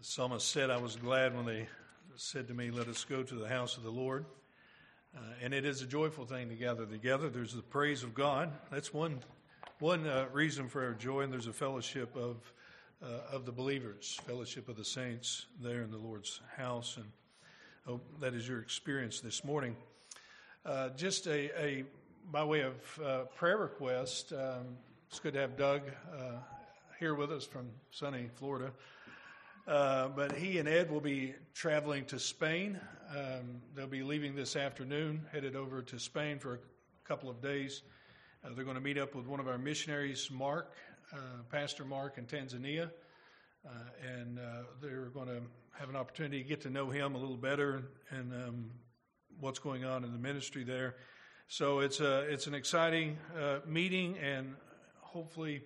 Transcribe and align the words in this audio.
The 0.00 0.06
psalmist 0.06 0.48
said, 0.48 0.70
I 0.70 0.78
was 0.78 0.96
glad 0.96 1.36
when 1.36 1.44
they 1.44 1.68
said 2.16 2.48
to 2.48 2.54
me, 2.54 2.70
Let 2.70 2.88
us 2.88 3.04
go 3.04 3.22
to 3.22 3.34
the 3.34 3.46
house 3.46 3.76
of 3.76 3.82
the 3.82 3.90
Lord. 3.90 4.24
Uh, 5.14 5.20
and 5.42 5.52
it 5.52 5.66
is 5.66 5.82
a 5.82 5.86
joyful 5.86 6.24
thing 6.24 6.48
to 6.48 6.54
gather 6.54 6.86
together. 6.86 7.28
There's 7.28 7.52
the 7.52 7.60
praise 7.60 8.02
of 8.02 8.14
God. 8.14 8.50
That's 8.72 8.94
one, 8.94 9.18
one 9.78 10.06
uh, 10.06 10.24
reason 10.32 10.68
for 10.68 10.82
our 10.82 10.94
joy, 10.94 11.20
and 11.20 11.30
there's 11.30 11.48
a 11.48 11.52
fellowship 11.52 12.16
of, 12.16 12.50
uh, 13.02 13.36
of 13.36 13.44
the 13.44 13.52
believers, 13.52 14.18
fellowship 14.26 14.70
of 14.70 14.76
the 14.76 14.86
saints 14.86 15.44
there 15.62 15.82
in 15.82 15.90
the 15.90 15.98
Lord's 15.98 16.40
house. 16.56 16.96
And 16.96 17.04
hope 17.84 18.02
that 18.20 18.32
is 18.32 18.48
your 18.48 18.60
experience 18.60 19.20
this 19.20 19.44
morning. 19.44 19.76
Uh, 20.64 20.88
just 20.96 21.26
a, 21.26 21.62
a, 21.62 21.84
by 22.32 22.42
way 22.42 22.60
of 22.60 23.00
uh, 23.04 23.18
prayer 23.36 23.58
request, 23.58 24.32
um, 24.32 24.78
it's 25.10 25.20
good 25.20 25.34
to 25.34 25.40
have 25.40 25.58
Doug 25.58 25.82
uh, 26.10 26.38
here 26.98 27.14
with 27.14 27.30
us 27.30 27.44
from 27.44 27.66
sunny 27.90 28.30
Florida. 28.36 28.72
Uh, 29.70 30.08
but 30.08 30.32
he 30.32 30.58
and 30.58 30.68
Ed 30.68 30.90
will 30.90 31.00
be 31.00 31.32
traveling 31.54 32.04
to 32.06 32.18
Spain. 32.18 32.80
Um, 33.16 33.62
they'll 33.72 33.86
be 33.86 34.02
leaving 34.02 34.34
this 34.34 34.56
afternoon, 34.56 35.24
headed 35.30 35.54
over 35.54 35.80
to 35.80 35.98
Spain 36.00 36.40
for 36.40 36.54
a 36.54 36.58
couple 37.04 37.30
of 37.30 37.40
days. 37.40 37.82
Uh, 38.44 38.48
they're 38.52 38.64
going 38.64 38.74
to 38.74 38.82
meet 38.82 38.98
up 38.98 39.14
with 39.14 39.28
one 39.28 39.38
of 39.38 39.46
our 39.46 39.58
missionaries, 39.58 40.28
Mark, 40.28 40.72
uh, 41.12 41.18
Pastor 41.52 41.84
Mark 41.84 42.18
in 42.18 42.24
Tanzania. 42.26 42.90
Uh, 43.64 43.70
and 44.18 44.40
uh, 44.40 44.62
they're 44.82 45.04
going 45.04 45.28
to 45.28 45.40
have 45.78 45.88
an 45.88 45.94
opportunity 45.94 46.42
to 46.42 46.48
get 46.48 46.62
to 46.62 46.70
know 46.70 46.90
him 46.90 47.14
a 47.14 47.18
little 47.18 47.36
better 47.36 47.84
and 48.10 48.32
um, 48.32 48.70
what's 49.38 49.60
going 49.60 49.84
on 49.84 50.02
in 50.02 50.10
the 50.12 50.18
ministry 50.18 50.64
there. 50.64 50.96
So 51.46 51.78
it's 51.78 52.00
a 52.00 52.22
it's 52.22 52.48
an 52.48 52.54
exciting 52.54 53.18
meeting, 53.66 54.18
and 54.18 54.54
hopefully 55.00 55.62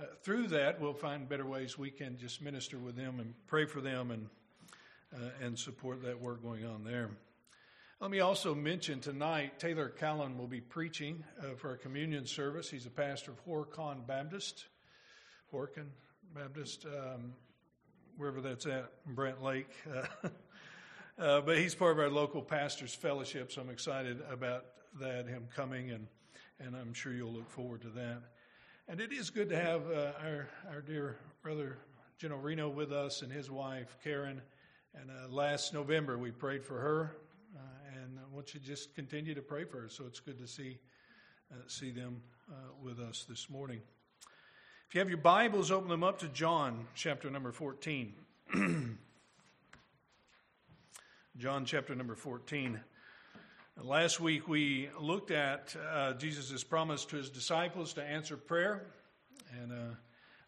uh, 0.00 0.04
through 0.22 0.48
that, 0.48 0.80
we'll 0.80 0.94
find 0.94 1.28
better 1.28 1.46
ways 1.46 1.78
we 1.78 1.90
can 1.90 2.18
just 2.18 2.42
minister 2.42 2.78
with 2.78 2.96
them 2.96 3.20
and 3.20 3.34
pray 3.46 3.66
for 3.66 3.80
them 3.80 4.10
and 4.10 4.28
uh, 5.14 5.30
and 5.42 5.58
support 5.58 6.02
that 6.02 6.20
work 6.20 6.42
going 6.42 6.64
on 6.64 6.84
there. 6.84 7.10
Let 8.00 8.10
me 8.10 8.20
also 8.20 8.54
mention 8.54 9.00
tonight, 9.00 9.60
Taylor 9.60 9.88
Callan 9.88 10.36
will 10.36 10.48
be 10.48 10.60
preaching 10.60 11.22
uh, 11.38 11.54
for 11.56 11.72
a 11.72 11.78
communion 11.78 12.26
service. 12.26 12.68
He's 12.68 12.86
a 12.86 12.90
pastor 12.90 13.30
of 13.30 13.44
Horicon 13.46 14.06
Baptist, 14.06 14.66
Horicon 15.52 15.86
Baptist, 16.34 16.84
um, 16.86 17.34
wherever 18.16 18.40
that's 18.40 18.66
at, 18.66 18.90
Brant 19.06 19.42
Lake. 19.42 19.70
Uh, 21.18 21.42
but 21.42 21.58
he's 21.58 21.74
part 21.74 21.92
of 21.92 21.98
our 21.98 22.08
local 22.08 22.40
pastors 22.40 22.94
fellowship, 22.94 23.52
so 23.52 23.60
I'm 23.60 23.68
excited 23.68 24.22
about 24.30 24.64
that, 24.98 25.28
him 25.28 25.46
coming, 25.54 25.90
and, 25.90 26.06
and 26.58 26.74
I'm 26.74 26.94
sure 26.94 27.12
you'll 27.12 27.34
look 27.34 27.50
forward 27.50 27.82
to 27.82 27.88
that. 27.90 28.22
And 28.88 29.00
it 29.00 29.12
is 29.12 29.30
good 29.30 29.48
to 29.50 29.56
have 29.56 29.82
uh, 29.90 30.12
our, 30.24 30.48
our 30.68 30.80
dear 30.80 31.16
brother 31.40 31.78
General 32.18 32.40
Reno 32.40 32.68
with 32.68 32.92
us 32.92 33.22
and 33.22 33.30
his 33.32 33.48
wife 33.48 33.96
Karen. 34.02 34.42
And 34.94 35.08
uh, 35.08 35.28
last 35.32 35.72
November 35.72 36.18
we 36.18 36.32
prayed 36.32 36.64
for 36.64 36.78
her, 36.80 37.16
uh, 37.56 37.60
and 37.94 38.18
I 38.18 38.34
want 38.34 38.54
you 38.54 38.60
to 38.60 38.66
just 38.66 38.92
continue 38.94 39.34
to 39.34 39.40
pray 39.40 39.64
for 39.64 39.82
her. 39.82 39.88
So 39.88 40.04
it's 40.06 40.18
good 40.18 40.36
to 40.38 40.48
see 40.48 40.78
uh, 41.52 41.56
see 41.68 41.90
them 41.92 42.22
uh, 42.50 42.54
with 42.82 42.98
us 42.98 43.24
this 43.28 43.48
morning. 43.48 43.80
If 44.88 44.94
you 44.94 44.98
have 44.98 45.08
your 45.08 45.18
Bibles, 45.18 45.70
open 45.70 45.88
them 45.88 46.02
up 46.02 46.18
to 46.18 46.28
John 46.28 46.86
chapter 46.94 47.30
number 47.30 47.52
fourteen. 47.52 48.14
John 51.38 51.64
chapter 51.64 51.94
number 51.94 52.16
fourteen. 52.16 52.80
Last 53.80 54.20
week 54.20 54.48
we 54.48 54.90
looked 55.00 55.30
at 55.30 55.74
uh, 55.90 56.12
Jesus' 56.12 56.62
promise 56.62 57.06
to 57.06 57.16
his 57.16 57.30
disciples 57.30 57.94
to 57.94 58.02
answer 58.02 58.36
prayer, 58.36 58.84
and 59.60 59.72
uh, 59.72 59.94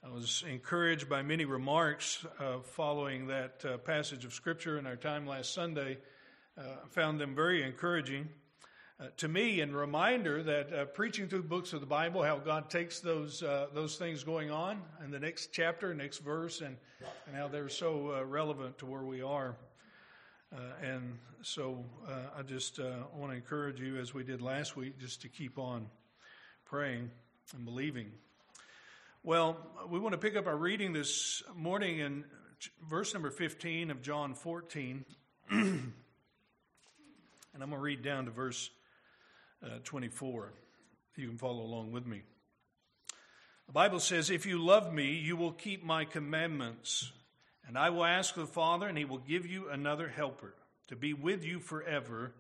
I 0.04 0.10
was 0.10 0.44
encouraged 0.48 1.08
by 1.08 1.22
many 1.22 1.46
remarks 1.46 2.24
uh, 2.38 2.58
following 2.60 3.28
that 3.28 3.64
uh, 3.64 3.78
passage 3.78 4.26
of 4.26 4.34
Scripture 4.34 4.78
in 4.78 4.86
our 4.86 4.96
time 4.96 5.26
last 5.26 5.54
Sunday. 5.54 5.96
I 6.58 6.60
uh, 6.60 6.64
found 6.90 7.18
them 7.18 7.34
very 7.34 7.62
encouraging 7.62 8.28
uh, 9.00 9.06
to 9.16 9.26
me 9.26 9.62
and 9.62 9.74
reminder 9.74 10.42
that 10.42 10.94
preaching 10.94 11.26
through 11.26 11.44
books 11.44 11.72
of 11.72 11.80
the 11.80 11.86
Bible, 11.86 12.22
how 12.22 12.36
God 12.36 12.68
takes 12.68 13.00
those 13.00 13.40
those 13.72 13.96
things 13.96 14.22
going 14.22 14.50
on 14.50 14.82
in 15.02 15.10
the 15.10 15.18
next 15.18 15.50
chapter, 15.50 15.94
next 15.94 16.18
verse, 16.18 16.60
and, 16.60 16.76
and 17.26 17.34
how 17.34 17.48
they're 17.48 17.70
so 17.70 18.22
relevant 18.22 18.76
to 18.78 18.86
where 18.86 19.02
we 19.02 19.22
are. 19.22 19.56
Uh, 20.54 20.86
and 20.86 21.18
so 21.42 21.84
uh, 22.06 22.38
I 22.38 22.42
just 22.42 22.78
uh, 22.78 22.92
want 23.12 23.32
to 23.32 23.36
encourage 23.36 23.80
you, 23.80 23.96
as 23.96 24.14
we 24.14 24.22
did 24.22 24.40
last 24.40 24.76
week, 24.76 25.00
just 25.00 25.22
to 25.22 25.28
keep 25.28 25.58
on 25.58 25.86
praying 26.64 27.10
and 27.56 27.64
believing. 27.64 28.12
Well, 29.24 29.56
we 29.90 29.98
want 29.98 30.12
to 30.12 30.18
pick 30.18 30.36
up 30.36 30.46
our 30.46 30.56
reading 30.56 30.92
this 30.92 31.42
morning 31.56 31.98
in 31.98 32.24
verse 32.88 33.12
number 33.14 33.30
15 33.30 33.90
of 33.90 34.00
John 34.00 34.34
14. 34.34 35.04
and 35.50 35.92
I'm 37.54 37.58
going 37.58 37.70
to 37.72 37.78
read 37.78 38.02
down 38.02 38.26
to 38.26 38.30
verse 38.30 38.70
uh, 39.64 39.78
24. 39.82 40.52
You 41.16 41.26
can 41.26 41.38
follow 41.38 41.62
along 41.62 41.90
with 41.90 42.06
me. 42.06 42.22
The 43.66 43.72
Bible 43.72 43.98
says, 43.98 44.30
If 44.30 44.46
you 44.46 44.64
love 44.64 44.92
me, 44.92 45.14
you 45.14 45.36
will 45.36 45.52
keep 45.52 45.82
my 45.82 46.04
commandments. 46.04 47.10
And 47.66 47.78
I 47.78 47.90
will 47.90 48.04
ask 48.04 48.34
the 48.34 48.46
Father, 48.46 48.86
and 48.86 48.98
he 48.98 49.04
will 49.04 49.18
give 49.18 49.46
you 49.46 49.70
another 49.70 50.08
helper 50.08 50.54
to 50.88 50.96
be 50.96 51.14
with 51.14 51.44
you 51.44 51.60
forever, 51.60 52.34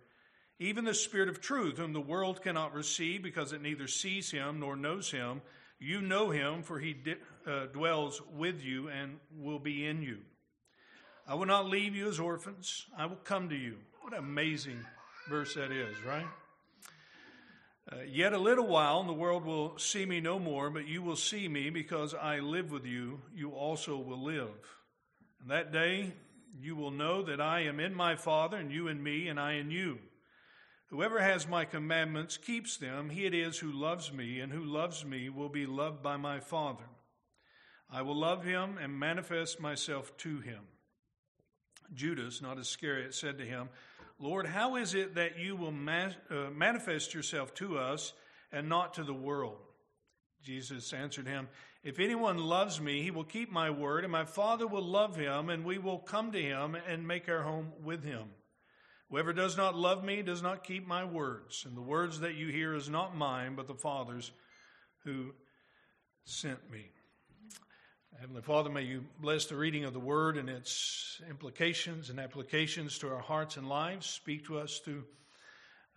even 0.58 0.84
the 0.84 0.94
Spirit 0.94 1.28
of 1.28 1.40
truth, 1.40 1.78
whom 1.78 1.92
the 1.92 2.00
world 2.00 2.42
cannot 2.42 2.74
receive 2.74 3.22
because 3.22 3.52
it 3.52 3.62
neither 3.62 3.88
sees 3.88 4.30
him 4.30 4.60
nor 4.60 4.76
knows 4.76 5.10
him. 5.10 5.40
You 5.80 6.00
know 6.00 6.30
him, 6.30 6.62
for 6.62 6.78
he 6.78 6.96
uh, 7.46 7.66
dwells 7.66 8.22
with 8.36 8.62
you 8.62 8.88
and 8.88 9.18
will 9.36 9.58
be 9.58 9.86
in 9.86 10.02
you. 10.02 10.18
I 11.26 11.34
will 11.34 11.46
not 11.46 11.66
leave 11.66 11.96
you 11.96 12.08
as 12.08 12.20
orphans, 12.20 12.86
I 12.96 13.06
will 13.06 13.16
come 13.16 13.48
to 13.48 13.56
you. 13.56 13.76
What 14.02 14.12
an 14.12 14.18
amazing 14.18 14.78
verse 15.28 15.54
that 15.54 15.72
is, 15.72 15.96
right? 16.06 16.26
Uh, 17.90 18.02
Yet 18.06 18.34
a 18.34 18.38
little 18.38 18.66
while, 18.66 19.00
and 19.00 19.08
the 19.08 19.14
world 19.14 19.44
will 19.44 19.78
see 19.78 20.04
me 20.04 20.20
no 20.20 20.38
more, 20.38 20.68
but 20.68 20.86
you 20.86 21.02
will 21.02 21.16
see 21.16 21.48
me 21.48 21.70
because 21.70 22.14
I 22.14 22.40
live 22.40 22.70
with 22.70 22.84
you. 22.84 23.22
You 23.34 23.50
also 23.50 23.96
will 23.96 24.22
live. 24.22 24.50
And 25.44 25.52
that 25.52 25.72
day 25.72 26.14
you 26.58 26.74
will 26.74 26.90
know 26.90 27.22
that 27.24 27.38
I 27.38 27.64
am 27.64 27.78
in 27.78 27.94
my 27.94 28.16
Father, 28.16 28.56
and 28.56 28.72
you 28.72 28.88
in 28.88 29.02
me, 29.02 29.28
and 29.28 29.38
I 29.38 29.52
in 29.52 29.70
you. 29.70 29.98
Whoever 30.86 31.20
has 31.20 31.46
my 31.46 31.66
commandments 31.66 32.38
keeps 32.38 32.78
them. 32.78 33.10
He 33.10 33.26
it 33.26 33.34
is 33.34 33.58
who 33.58 33.70
loves 33.70 34.10
me, 34.10 34.40
and 34.40 34.50
who 34.50 34.64
loves 34.64 35.04
me 35.04 35.28
will 35.28 35.50
be 35.50 35.66
loved 35.66 36.02
by 36.02 36.16
my 36.16 36.40
Father. 36.40 36.84
I 37.90 38.00
will 38.00 38.16
love 38.16 38.42
him 38.42 38.78
and 38.80 38.98
manifest 38.98 39.60
myself 39.60 40.16
to 40.18 40.40
him. 40.40 40.60
Judas, 41.92 42.40
not 42.40 42.58
Iscariot, 42.58 43.14
said 43.14 43.36
to 43.36 43.44
him, 43.44 43.68
Lord, 44.18 44.46
how 44.46 44.76
is 44.76 44.94
it 44.94 45.16
that 45.16 45.38
you 45.38 45.56
will 45.56 45.74
uh, 45.74 46.50
manifest 46.54 47.12
yourself 47.12 47.52
to 47.56 47.76
us 47.76 48.14
and 48.50 48.70
not 48.70 48.94
to 48.94 49.04
the 49.04 49.12
world? 49.12 49.58
Jesus 50.42 50.94
answered 50.94 51.26
him, 51.26 51.48
If 51.84 52.00
anyone 52.00 52.38
loves 52.38 52.80
me, 52.80 53.02
he 53.02 53.10
will 53.10 53.24
keep 53.24 53.52
my 53.52 53.68
word, 53.68 54.04
and 54.04 54.12
my 54.12 54.24
Father 54.24 54.66
will 54.66 54.82
love 54.82 55.16
him, 55.16 55.50
and 55.50 55.66
we 55.66 55.76
will 55.76 55.98
come 55.98 56.32
to 56.32 56.40
him 56.40 56.74
and 56.74 57.06
make 57.06 57.28
our 57.28 57.42
home 57.42 57.72
with 57.82 58.02
him. 58.02 58.24
Whoever 59.10 59.34
does 59.34 59.58
not 59.58 59.76
love 59.76 60.02
me 60.02 60.22
does 60.22 60.42
not 60.42 60.64
keep 60.64 60.86
my 60.86 61.04
words, 61.04 61.64
and 61.66 61.76
the 61.76 61.82
words 61.82 62.20
that 62.20 62.36
you 62.36 62.48
hear 62.48 62.74
is 62.74 62.88
not 62.88 63.14
mine, 63.14 63.54
but 63.54 63.68
the 63.68 63.74
Father's 63.74 64.32
who 65.04 65.34
sent 66.24 66.70
me. 66.70 66.90
Heavenly 68.18 68.42
Father, 68.42 68.70
may 68.70 68.82
you 68.82 69.04
bless 69.20 69.44
the 69.44 69.56
reading 69.56 69.84
of 69.84 69.92
the 69.92 70.00
word 70.00 70.38
and 70.38 70.48
its 70.48 71.20
implications 71.28 72.08
and 72.08 72.18
applications 72.18 72.98
to 73.00 73.08
our 73.08 73.20
hearts 73.20 73.58
and 73.58 73.68
lives. 73.68 74.06
Speak 74.06 74.46
to 74.46 74.58
us 74.58 74.80
through 74.82 75.04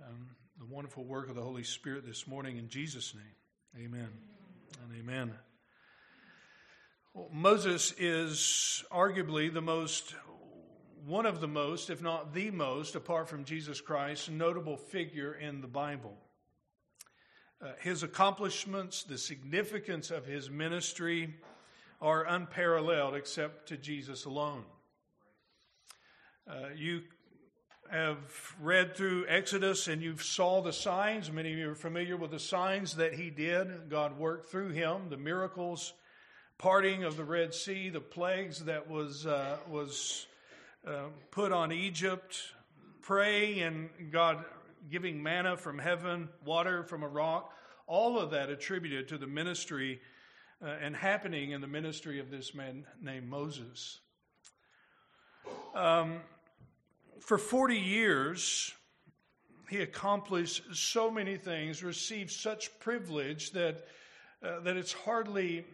um, 0.05 0.31
the 0.59 0.65
wonderful 0.65 1.05
work 1.05 1.29
of 1.29 1.35
the 1.35 1.43
Holy 1.43 1.63
Spirit 1.63 2.05
this 2.05 2.27
morning 2.27 2.57
in 2.57 2.67
Jesus' 2.67 3.15
name. 3.15 3.85
Amen 3.85 4.09
and 4.83 4.99
amen. 4.99 5.46
Moses 7.31 7.94
is 7.97 8.83
arguably 8.91 9.51
the 9.51 9.62
most, 9.62 10.13
one 11.06 11.25
of 11.25 11.41
the 11.41 11.47
most, 11.47 11.89
if 11.89 12.01
not 12.01 12.33
the 12.33 12.51
most, 12.51 12.95
apart 12.95 13.27
from 13.27 13.44
Jesus 13.44 13.81
Christ, 13.81 14.30
notable 14.30 14.77
figure 14.77 15.33
in 15.33 15.62
the 15.62 15.68
Bible. 15.68 16.15
Uh, 17.59 17.69
his 17.80 18.03
accomplishments, 18.03 19.03
the 19.03 19.18
significance 19.18 20.12
of 20.12 20.27
his 20.27 20.51
ministry 20.51 21.33
are 22.00 22.24
unparalleled 22.27 23.15
except 23.15 23.69
to 23.69 23.77
Jesus 23.77 24.25
alone. 24.25 24.63
Uh, 26.47 26.69
you 26.75 27.01
have 27.89 28.18
read 28.62 28.95
through 28.95 29.25
Exodus 29.27 29.88
and 29.88 30.03
you 30.03 30.18
saw 30.18 30.62
the 30.62 30.74
signs. 30.74 31.31
Many 31.31 31.53
of 31.53 31.57
you 31.57 31.71
are 31.71 31.75
familiar 31.75 32.15
with 32.15 32.30
the 32.30 32.39
signs 32.39 32.97
that 32.97 33.15
he 33.15 33.31
did. 33.31 33.89
God 33.89 34.19
worked 34.19 34.51
through 34.51 34.69
him, 34.69 35.09
the 35.09 35.18
miracles, 35.18 35.94
parting 36.57 37.04
of 37.04 37.18
the 37.18 37.24
Red 37.24 37.54
Sea, 37.54 37.89
the 37.89 38.01
plagues 38.01 38.65
that 38.65 38.89
was 38.89 39.25
uh, 39.25 39.57
was 39.69 40.25
uh, 40.88 41.06
put 41.31 41.51
on 41.51 41.71
Egypt, 41.71 42.39
pray 43.01 43.59
and 43.59 43.89
God 44.12 44.44
giving 44.89 45.21
manna 45.21 45.57
from 45.57 45.80
heaven, 45.80 46.30
water 46.45 46.83
from 46.83 47.04
a 47.04 47.07
rock. 47.07 47.54
All 47.86 48.19
of 48.19 48.31
that 48.31 48.50
attributed 48.50 49.07
to 49.09 49.18
the 49.18 49.27
ministry 49.27 50.01
uh, 50.62 50.68
and 50.81 50.95
happening 50.95 51.51
in 51.51 51.62
the 51.62 51.68
ministry 51.68 52.19
of 52.19 52.30
this 52.31 52.54
man 52.54 52.86
named 53.01 53.30
Moses. 53.30 54.00
Um, 55.75 56.21
for 57.19 57.38
40 57.38 57.77
years, 57.77 58.74
he 59.69 59.77
accomplished 59.77 60.63
so 60.74 61.12
many 61.12 61.38
things, 61.38 61.83
received 61.83 62.31
such 62.31 62.77
privilege 62.80 63.51
that, 63.51 63.86
uh, 64.44 64.62
that 64.62 64.77
it's 64.77 64.94
hardly, 64.94 65.65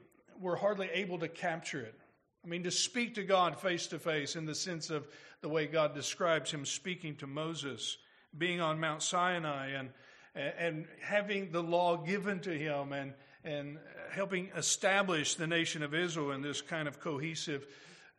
we're 0.43 0.57
hardly 0.57 0.89
able 0.93 1.19
to 1.19 1.27
capture 1.29 1.79
it. 1.79 1.95
I 2.43 2.49
mean, 2.49 2.63
to 2.63 2.71
speak 2.71 3.15
to 3.15 3.23
God 3.23 3.59
face 3.59 3.87
to 3.87 3.99
face 3.99 4.35
in 4.35 4.45
the 4.45 4.53
sense 4.53 4.89
of 4.89 5.07
the 5.41 5.47
way 5.47 5.65
God 5.65 5.95
describes 5.95 6.51
him 6.51 6.65
speaking 6.65 7.15
to 7.17 7.27
Moses, 7.27 7.97
being 8.37 8.59
on 8.59 8.79
Mount 8.79 9.01
Sinai 9.01 9.69
and, 9.69 9.89
and 10.35 10.85
having 11.01 11.51
the 11.51 11.63
law 11.63 11.95
given 11.97 12.41
to 12.41 12.51
him 12.51 12.91
and, 12.91 13.13
and 13.45 13.77
helping 14.11 14.49
establish 14.57 15.35
the 15.35 15.47
nation 15.47 15.81
of 15.81 15.93
Israel 15.93 16.31
in 16.31 16.41
this 16.41 16.61
kind 16.61 16.87
of 16.87 16.99
cohesive, 16.99 17.65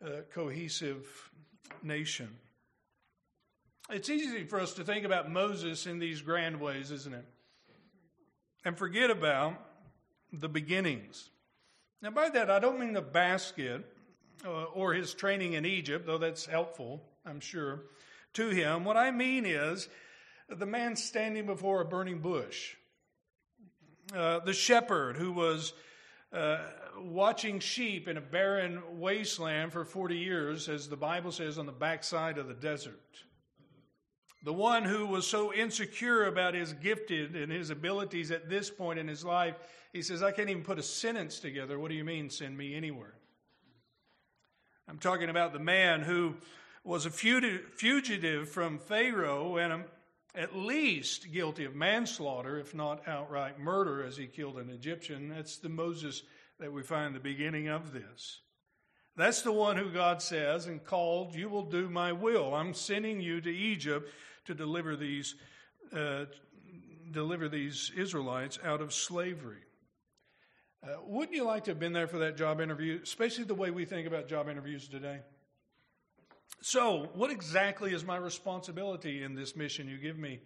uh, 0.03 0.21
cohesive 0.33 1.05
nation. 1.83 2.29
It's 3.91 4.09
easy 4.09 4.45
for 4.45 4.59
us 4.59 4.73
to 4.73 4.83
think 4.83 5.05
about 5.05 5.31
Moses 5.31 5.85
in 5.85 5.99
these 5.99 6.21
grand 6.21 6.59
ways, 6.59 6.89
isn't 6.89 7.13
it? 7.13 7.25
And 8.63 8.75
forget 8.75 9.11
about 9.11 9.53
the 10.33 10.49
beginnings. 10.49 11.29
Now, 12.01 12.11
by 12.11 12.29
that, 12.29 12.51
I 12.51 12.59
don't 12.59 12.79
mean 12.79 12.93
the 12.93 13.01
basket 13.01 13.85
uh, 14.45 14.65
or 14.65 14.93
his 14.93 15.13
training 15.13 15.53
in 15.53 15.65
Egypt, 15.65 16.05
though 16.05 16.17
that's 16.17 16.45
helpful, 16.45 17.03
I'm 17.25 17.39
sure, 17.39 17.85
to 18.33 18.49
him. 18.49 18.85
What 18.85 18.97
I 18.97 19.11
mean 19.11 19.45
is 19.45 19.87
the 20.49 20.65
man 20.65 20.95
standing 20.95 21.45
before 21.45 21.81
a 21.81 21.85
burning 21.85 22.19
bush, 22.19 22.75
uh, 24.13 24.39
the 24.39 24.53
shepherd 24.53 25.17
who 25.17 25.31
was 25.31 25.73
uh, 26.31 26.59
watching 26.99 27.59
sheep 27.59 28.07
in 28.07 28.17
a 28.17 28.21
barren 28.21 28.81
wasteland 28.99 29.71
for 29.71 29.85
40 29.85 30.17
years, 30.17 30.69
as 30.69 30.89
the 30.89 30.97
Bible 30.97 31.31
says, 31.31 31.57
on 31.57 31.65
the 31.65 31.71
backside 31.71 32.37
of 32.37 32.47
the 32.47 32.53
desert. 32.53 32.99
The 34.43 34.53
one 34.53 34.83
who 34.83 35.07
was 35.07 35.25
so 35.25 35.51
insecure 35.51 36.25
about 36.25 36.53
his 36.53 36.73
gifted 36.73 37.35
and 37.35 37.51
his 37.51 37.71
abilities 37.71 38.29
at 38.29 38.47
this 38.47 38.69
point 38.69 38.99
in 38.99 39.07
his 39.07 39.25
life, 39.25 39.55
he 39.95 40.01
says, 40.01 40.21
I 40.21 40.31
can't 40.31 40.49
even 40.49 40.61
put 40.61 40.77
a 40.77 40.83
sentence 40.83 41.39
together. 41.39 41.79
What 41.79 41.87
do 41.87 41.95
you 41.95 42.03
mean, 42.03 42.29
send 42.29 42.57
me 42.57 42.75
anywhere? 42.75 43.13
I'm 44.89 44.97
talking 44.97 45.29
about 45.29 45.53
the 45.53 45.59
man 45.59 46.01
who 46.01 46.35
was 46.83 47.05
a 47.05 47.09
fugitive 47.09 48.49
from 48.49 48.77
Pharaoh 48.77 49.55
and 49.55 49.85
at 50.35 50.53
least 50.53 51.31
guilty 51.31 51.63
of 51.63 51.75
manslaughter, 51.75 52.59
if 52.59 52.75
not 52.75 53.07
outright 53.07 53.57
murder, 53.57 54.03
as 54.03 54.17
he 54.17 54.27
killed 54.27 54.57
an 54.57 54.69
Egyptian. 54.69 55.29
That's 55.29 55.59
the 55.59 55.69
Moses 55.69 56.23
that 56.59 56.73
we 56.73 56.83
find 56.83 57.15
the 57.15 57.21
beginning 57.21 57.69
of 57.69 57.93
this. 57.93 58.41
That's 59.15 59.43
the 59.43 59.53
one 59.53 59.77
who 59.77 59.89
God 59.93 60.21
says 60.21 60.65
and 60.65 60.83
called, 60.83 61.35
You 61.35 61.47
will 61.47 61.63
do 61.63 61.89
my 61.89 62.11
will. 62.11 62.53
I'm 62.53 62.73
sending 62.73 63.21
you 63.21 63.39
to 63.39 63.49
Egypt 63.49 64.11
to 64.43 64.53
deliver 64.53 64.97
these, 64.97 65.35
uh, 65.95 66.25
deliver 67.11 67.47
these 67.47 67.93
Israelites 67.95 68.59
out 68.61 68.81
of 68.81 68.93
slavery. 68.93 69.64
Uh, 70.85 70.97
wouldn't 71.07 71.35
you 71.35 71.43
like 71.43 71.63
to 71.63 71.71
have 71.71 71.79
been 71.79 71.93
there 71.93 72.07
for 72.07 72.19
that 72.19 72.37
job 72.37 72.61
interview, 72.61 72.99
especially 73.01 73.43
the 73.43 73.55
way 73.55 73.71
we 73.71 73.85
think 73.85 74.05
about 74.05 74.27
job 74.27 74.47
interviews 74.47 74.87
today? 74.87 75.19
So, 76.61 77.09
what 77.15 77.31
exactly 77.31 77.91
is 77.91 78.05
my 78.05 78.17
responsibility 78.17 79.23
in 79.23 79.33
this 79.33 79.55
mission 79.55 79.87
you 79.87 79.97
give 79.97 80.19
me? 80.19 80.41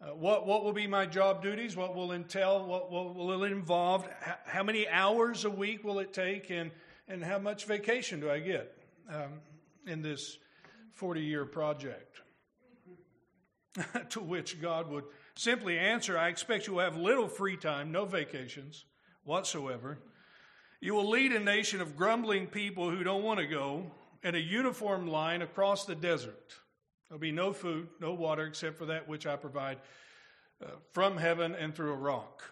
Uh, 0.00 0.14
what, 0.14 0.46
what 0.46 0.64
will 0.64 0.72
be 0.72 0.86
my 0.86 1.04
job 1.04 1.42
duties? 1.42 1.76
What 1.76 1.94
will 1.94 2.12
entail? 2.12 2.64
What, 2.64 2.90
what 2.90 3.14
will 3.14 3.44
it 3.44 3.52
involve? 3.52 4.06
H- 4.26 4.34
how 4.46 4.62
many 4.62 4.88
hours 4.88 5.44
a 5.44 5.50
week 5.50 5.84
will 5.84 5.98
it 5.98 6.14
take? 6.14 6.48
And, 6.48 6.70
and 7.06 7.22
how 7.22 7.38
much 7.38 7.66
vacation 7.66 8.18
do 8.18 8.30
I 8.30 8.38
get 8.38 8.74
um, 9.10 9.40
in 9.86 10.00
this 10.00 10.38
40 10.94 11.20
year 11.20 11.44
project? 11.44 12.22
to 14.08 14.20
which 14.20 14.60
God 14.60 14.88
would 14.88 15.04
simply 15.34 15.78
answer, 15.78 16.16
I 16.16 16.28
expect 16.28 16.66
you 16.66 16.74
will 16.74 16.84
have 16.84 16.96
little 16.96 17.28
free 17.28 17.58
time, 17.58 17.92
no 17.92 18.06
vacations 18.06 18.86
whatsoever. 19.30 19.96
You 20.80 20.94
will 20.94 21.08
lead 21.08 21.30
a 21.30 21.38
nation 21.38 21.80
of 21.80 21.96
grumbling 21.96 22.48
people 22.48 22.90
who 22.90 23.04
don't 23.04 23.22
want 23.22 23.38
to 23.38 23.46
go 23.46 23.92
in 24.24 24.34
a 24.34 24.38
uniform 24.38 25.06
line 25.06 25.40
across 25.40 25.84
the 25.84 25.94
desert. 25.94 26.54
There'll 27.08 27.20
be 27.20 27.30
no 27.30 27.52
food, 27.52 27.86
no 28.00 28.12
water 28.12 28.44
except 28.44 28.76
for 28.76 28.86
that 28.86 29.06
which 29.06 29.28
I 29.28 29.36
provide 29.36 29.78
uh, 30.60 30.70
from 30.92 31.16
heaven 31.16 31.54
and 31.54 31.72
through 31.72 31.92
a 31.92 31.96
rock. 31.96 32.42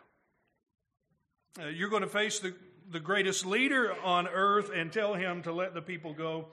Uh, 1.60 1.66
you're 1.66 1.90
going 1.90 2.02
to 2.02 2.08
face 2.08 2.38
the, 2.38 2.54
the 2.88 3.00
greatest 3.00 3.44
leader 3.44 3.92
on 4.04 4.28
earth 4.28 4.70
and 4.72 4.92
tell 4.92 5.14
him 5.14 5.42
to 5.42 5.52
let 5.52 5.74
the 5.74 5.82
people 5.82 6.14
go 6.14 6.46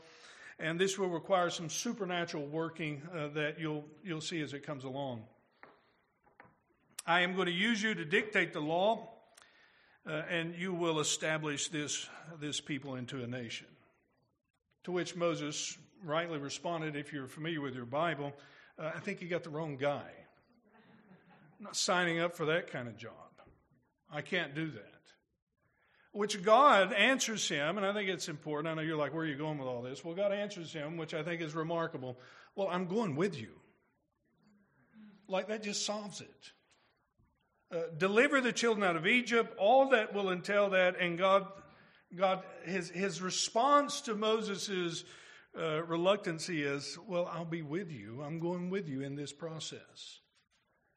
and 0.57 0.79
this 0.79 0.97
will 0.97 1.09
require 1.09 1.51
some 1.51 1.69
supernatural 1.69 2.47
working 2.47 3.01
uh, 3.13 3.27
that 3.35 3.59
you'll, 3.59 3.85
you'll 4.03 4.21
see 4.21 4.41
as 4.41 4.53
it 4.53 4.65
comes 4.65 4.85
along. 4.85 5.23
I 7.05 7.21
am 7.21 7.35
going 7.35 7.47
to 7.47 7.53
use 7.53 7.83
you 7.83 7.93
to 7.93 8.05
dictate 8.05 8.53
the 8.53 8.61
law, 8.61 9.14
uh, 10.07 10.21
and 10.29 10.55
you 10.55 10.73
will 10.73 10.99
establish 10.99 11.69
this, 11.69 12.07
this 12.39 12.61
people 12.61 12.95
into 12.95 13.23
a 13.23 13.27
nation. 13.27 13.67
To 14.85 14.91
which 14.91 15.15
Moses 15.15 15.77
rightly 16.03 16.37
responded, 16.37 16.95
if 16.95 17.11
you're 17.11 17.27
familiar 17.27 17.61
with 17.61 17.75
your 17.75 17.85
Bible, 17.85 18.33
uh, 18.77 18.91
I 18.95 18.99
think 18.99 19.21
you 19.21 19.27
got 19.27 19.43
the 19.43 19.49
wrong 19.49 19.77
guy. 19.77 20.11
I'm 21.57 21.63
not 21.63 21.75
signing 21.75 22.19
up 22.19 22.35
for 22.35 22.47
that 22.47 22.71
kind 22.71 22.87
of 22.87 22.97
job. 22.97 23.11
I 24.11 24.21
can't 24.21 24.53
do 24.53 24.69
that 24.71 24.95
which 26.15 26.41
God 26.41 26.93
answers 26.93 27.49
him, 27.49 27.75
and 27.75 27.85
I 27.85 27.91
think 27.91 28.07
it's 28.07 28.29
important. 28.29 28.71
I 28.71 28.75
know 28.75 28.87
you're 28.87 28.95
like, 28.95 29.13
where 29.13 29.23
are 29.23 29.27
you 29.27 29.35
going 29.35 29.57
with 29.57 29.67
all 29.67 29.81
this? 29.81 30.03
Well, 30.03 30.15
God 30.15 30.31
answers 30.31 30.71
him, 30.71 30.95
which 30.95 31.13
I 31.13 31.23
think 31.23 31.41
is 31.41 31.53
remarkable. 31.53 32.17
Well, 32.55 32.69
I'm 32.69 32.87
going 32.87 33.17
with 33.17 33.37
you. 33.37 33.49
Like 35.27 35.49
that 35.49 35.61
just 35.61 35.85
solves 35.85 36.21
it. 36.21 36.51
Uh, 37.75 37.79
deliver 37.97 38.39
the 38.39 38.53
children 38.53 38.87
out 38.87 38.95
of 38.95 39.05
Egypt, 39.05 39.53
all 39.57 39.89
that 39.89 40.13
will 40.13 40.31
entail 40.31 40.69
that, 40.69 40.97
and 40.97 41.17
God, 41.17 41.45
God, 42.15 42.41
his 42.63 42.89
his 42.89 43.21
response 43.21 43.99
to 44.01 44.15
Moses' 44.15 45.03
uh, 45.59 45.83
reluctancy 45.83 46.63
is, 46.63 46.97
well, 47.05 47.29
I'll 47.29 47.43
be 47.43 47.63
with 47.63 47.91
you. 47.91 48.21
I'm 48.21 48.39
going 48.39 48.69
with 48.69 48.87
you 48.87 49.01
in 49.01 49.15
this 49.15 49.33
process. 49.33 50.19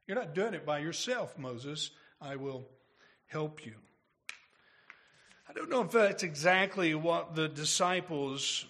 You're 0.07 0.19
not 0.19 0.37
doing 0.37 0.55
it 0.55 0.65
by 0.65 0.79
yourself, 0.79 1.37
Moses. 1.37 1.91
I 2.21 2.37
will 2.37 2.69
help 3.27 3.67
you. 3.67 3.75
I 5.49 5.55
don't 5.55 5.71
know 5.71 5.83
if 5.83 5.91
that's 5.91 6.23
exactly 6.23 6.95
what 6.95 7.35
the 7.35 7.49
disciples 7.49 8.67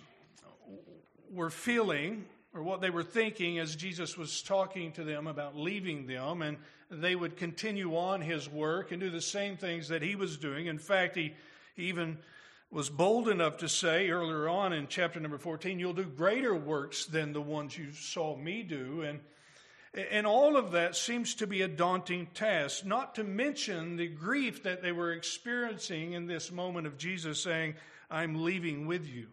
were 1.30 1.50
feeling 1.50 2.24
or 2.54 2.62
what 2.62 2.80
they 2.80 2.90
were 2.90 3.02
thinking 3.02 3.58
as 3.58 3.76
Jesus 3.76 4.16
was 4.16 4.42
talking 4.42 4.92
to 4.92 5.04
them 5.04 5.26
about 5.26 5.56
leaving 5.56 6.06
them, 6.06 6.42
and 6.42 6.56
they 6.90 7.14
would 7.14 7.36
continue 7.36 7.96
on 7.96 8.20
his 8.20 8.48
work 8.48 8.90
and 8.90 9.00
do 9.00 9.10
the 9.10 9.20
same 9.20 9.56
things 9.56 9.88
that 9.88 10.02
he 10.02 10.14
was 10.14 10.36
doing. 10.36 10.66
In 10.66 10.78
fact, 10.78 11.16
he, 11.16 11.34
even 11.76 12.18
was 12.70 12.90
bold 12.90 13.28
enough 13.28 13.58
to 13.58 13.68
say 13.68 14.10
earlier 14.10 14.48
on 14.48 14.72
in 14.72 14.88
chapter 14.88 15.20
number 15.20 15.38
14, 15.38 15.78
You'll 15.78 15.92
do 15.92 16.04
greater 16.04 16.54
works 16.54 17.06
than 17.06 17.32
the 17.32 17.40
ones 17.40 17.78
you 17.78 17.92
saw 17.92 18.36
me 18.36 18.62
do. 18.62 19.02
And 19.02 19.20
and 19.94 20.26
all 20.26 20.56
of 20.56 20.72
that 20.72 20.96
seems 20.96 21.34
to 21.36 21.46
be 21.46 21.62
a 21.62 21.68
daunting 21.68 22.26
task, 22.34 22.84
not 22.84 23.14
to 23.14 23.24
mention 23.24 23.96
the 23.96 24.06
grief 24.06 24.62
that 24.64 24.82
they 24.82 24.92
were 24.92 25.12
experiencing 25.12 26.12
in 26.12 26.26
this 26.26 26.52
moment 26.52 26.86
of 26.86 26.98
Jesus 26.98 27.42
saying, 27.42 27.74
I'm 28.10 28.44
leaving 28.44 28.86
with 28.86 29.08
you. 29.08 29.28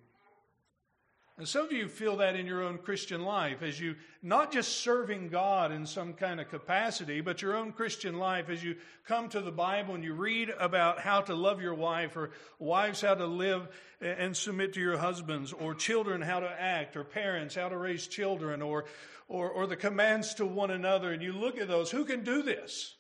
And 1.38 1.46
some 1.46 1.66
of 1.66 1.74
you 1.74 1.90
feel 1.90 2.18
that 2.18 2.38
in 2.38 2.46
your 2.46 2.64
own 2.64 2.78
Christian 2.78 3.22
life 3.22 3.62
as 3.62 3.78
you 3.78 3.96
not 4.24 4.54
just 4.54 4.80
serving 4.80 5.28
God 5.28 5.74
in 5.74 5.86
some 5.86 6.14
kind 6.14 6.40
of 6.40 6.50
capacity, 6.50 7.20
but 7.20 7.42
your 7.42 7.58
own 7.58 7.74
Christian 7.74 8.18
life 8.18 8.50
as 8.50 8.64
you 8.64 8.78
come 9.06 9.28
to 9.30 9.42
the 9.42 9.52
Bible 9.52 9.96
and 9.96 10.04
you 10.04 10.14
read 10.14 10.50
about 10.58 11.02
how 11.02 11.20
to 11.22 11.36
love 11.36 11.62
your 11.62 11.74
wife, 11.74 12.16
or 12.16 12.32
wives 12.58 13.02
how 13.02 13.16
to 13.16 13.26
live 13.26 13.68
and 14.00 14.36
submit 14.36 14.74
to 14.74 14.80
your 14.80 14.98
husbands, 14.98 15.52
or 15.52 15.76
children 15.76 16.22
how 16.22 16.40
to 16.40 16.50
act, 16.50 16.96
or 16.96 17.04
parents 17.04 17.56
how 17.56 17.68
to 17.68 17.78
raise 17.78 18.08
children, 18.08 18.62
or 18.62 18.86
or, 19.28 19.50
or 19.50 19.68
the 19.68 19.76
commands 19.76 20.36
to 20.36 20.46
one 20.46 20.72
another, 20.72 21.12
and 21.12 21.22
you 21.22 21.34
look 21.34 21.58
at 21.58 21.68
those, 21.68 21.90
who 21.92 22.06
can 22.06 22.24
do 22.24 22.44
this? 22.44 22.96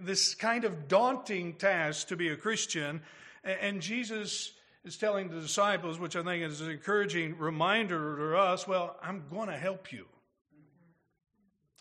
This 0.00 0.34
kind 0.34 0.64
of 0.64 0.88
daunting 0.88 1.54
task 1.54 2.08
to 2.08 2.16
be 2.16 2.28
a 2.28 2.36
Christian. 2.36 3.02
And 3.44 3.80
Jesus 3.80 4.52
is 4.88 4.96
telling 4.96 5.28
the 5.28 5.40
disciples, 5.40 5.98
which 5.98 6.16
I 6.16 6.22
think 6.22 6.42
is 6.42 6.62
an 6.62 6.70
encouraging 6.70 7.36
reminder 7.36 8.16
to 8.16 8.38
us 8.38 8.66
well, 8.66 8.96
I'm 9.02 9.24
going 9.30 9.48
to 9.48 9.56
help 9.56 9.92
you. 9.92 10.06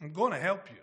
I'm 0.02 0.12
going 0.12 0.34
to 0.34 0.40
help 0.40 0.70
you. 0.70 0.78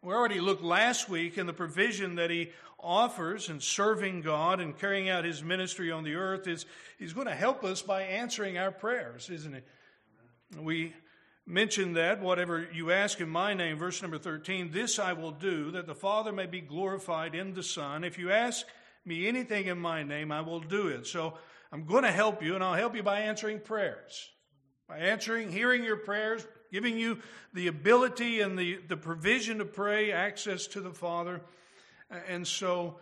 We 0.00 0.14
already 0.14 0.40
looked 0.40 0.62
last 0.62 1.08
week 1.08 1.38
in 1.38 1.46
the 1.46 1.52
provision 1.52 2.14
that 2.14 2.30
he 2.30 2.50
offers 2.78 3.48
in 3.48 3.60
serving 3.60 4.22
God 4.22 4.60
and 4.60 4.78
carrying 4.78 5.08
out 5.08 5.24
his 5.24 5.42
ministry 5.42 5.90
on 5.90 6.04
the 6.04 6.14
earth 6.14 6.46
is 6.46 6.66
he's 7.00 7.12
going 7.12 7.26
to 7.26 7.34
help 7.34 7.64
us 7.64 7.82
by 7.82 8.02
answering 8.02 8.56
our 8.56 8.70
prayers, 8.70 9.28
isn't 9.28 9.54
it? 9.54 9.66
We 10.56 10.94
mentioned 11.46 11.96
that, 11.96 12.22
whatever 12.22 12.68
you 12.72 12.92
ask 12.92 13.20
in 13.20 13.28
my 13.28 13.54
name, 13.54 13.76
verse 13.76 14.00
number 14.02 14.18
13, 14.18 14.70
this 14.70 15.00
I 15.00 15.14
will 15.14 15.32
do, 15.32 15.72
that 15.72 15.88
the 15.88 15.94
Father 15.96 16.30
may 16.30 16.46
be 16.46 16.60
glorified 16.60 17.34
in 17.34 17.54
the 17.54 17.62
Son. 17.62 18.04
If 18.04 18.18
you 18.18 18.30
ask 18.30 18.66
me 19.04 19.26
anything 19.26 19.66
in 19.66 19.78
my 19.78 20.02
name, 20.02 20.30
I 20.32 20.40
will 20.40 20.60
do 20.60 20.88
it. 20.88 21.06
So 21.06 21.34
I'm 21.72 21.84
going 21.84 22.04
to 22.04 22.10
help 22.12 22.42
you, 22.42 22.54
and 22.54 22.62
I'll 22.62 22.74
help 22.74 22.94
you 22.94 23.02
by 23.02 23.20
answering 23.20 23.60
prayers. 23.60 24.30
by 24.88 24.98
answering, 24.98 25.50
hearing 25.50 25.84
your 25.84 25.96
prayers, 25.96 26.46
giving 26.70 26.98
you 26.98 27.18
the 27.54 27.66
ability 27.68 28.40
and 28.40 28.58
the, 28.58 28.78
the 28.88 28.96
provision 28.96 29.58
to 29.58 29.64
pray, 29.64 30.12
access 30.12 30.66
to 30.68 30.80
the 30.80 30.92
Father. 30.92 31.40
And 32.28 32.46
so 32.46 32.98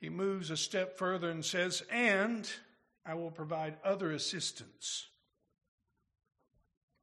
he 0.00 0.10
moves 0.10 0.50
a 0.50 0.56
step 0.56 0.96
further 0.96 1.30
and 1.30 1.44
says, 1.44 1.82
And 1.90 2.48
I 3.04 3.14
will 3.14 3.30
provide 3.30 3.76
other 3.84 4.12
assistance 4.12 5.08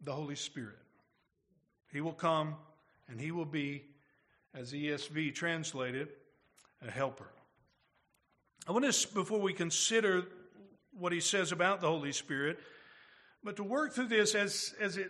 the 0.03 0.13
Holy 0.13 0.35
Spirit. 0.35 0.77
He 1.91 2.01
will 2.01 2.13
come 2.13 2.55
and 3.07 3.19
he 3.19 3.31
will 3.31 3.45
be, 3.45 3.83
as 4.53 4.71
ESV 4.73 5.35
translated, 5.35 6.09
a 6.85 6.89
helper. 6.89 7.27
I 8.67 8.73
want 8.73 8.91
to, 8.91 9.13
before 9.13 9.39
we 9.39 9.53
consider 9.53 10.23
what 10.91 11.11
he 11.11 11.19
says 11.19 11.51
about 11.51 11.81
the 11.81 11.87
Holy 11.87 12.11
Spirit, 12.11 12.59
but 13.43 13.55
to 13.55 13.63
work 13.63 13.93
through 13.93 14.07
this 14.07 14.35
as, 14.35 14.75
as, 14.79 14.97
it, 14.97 15.09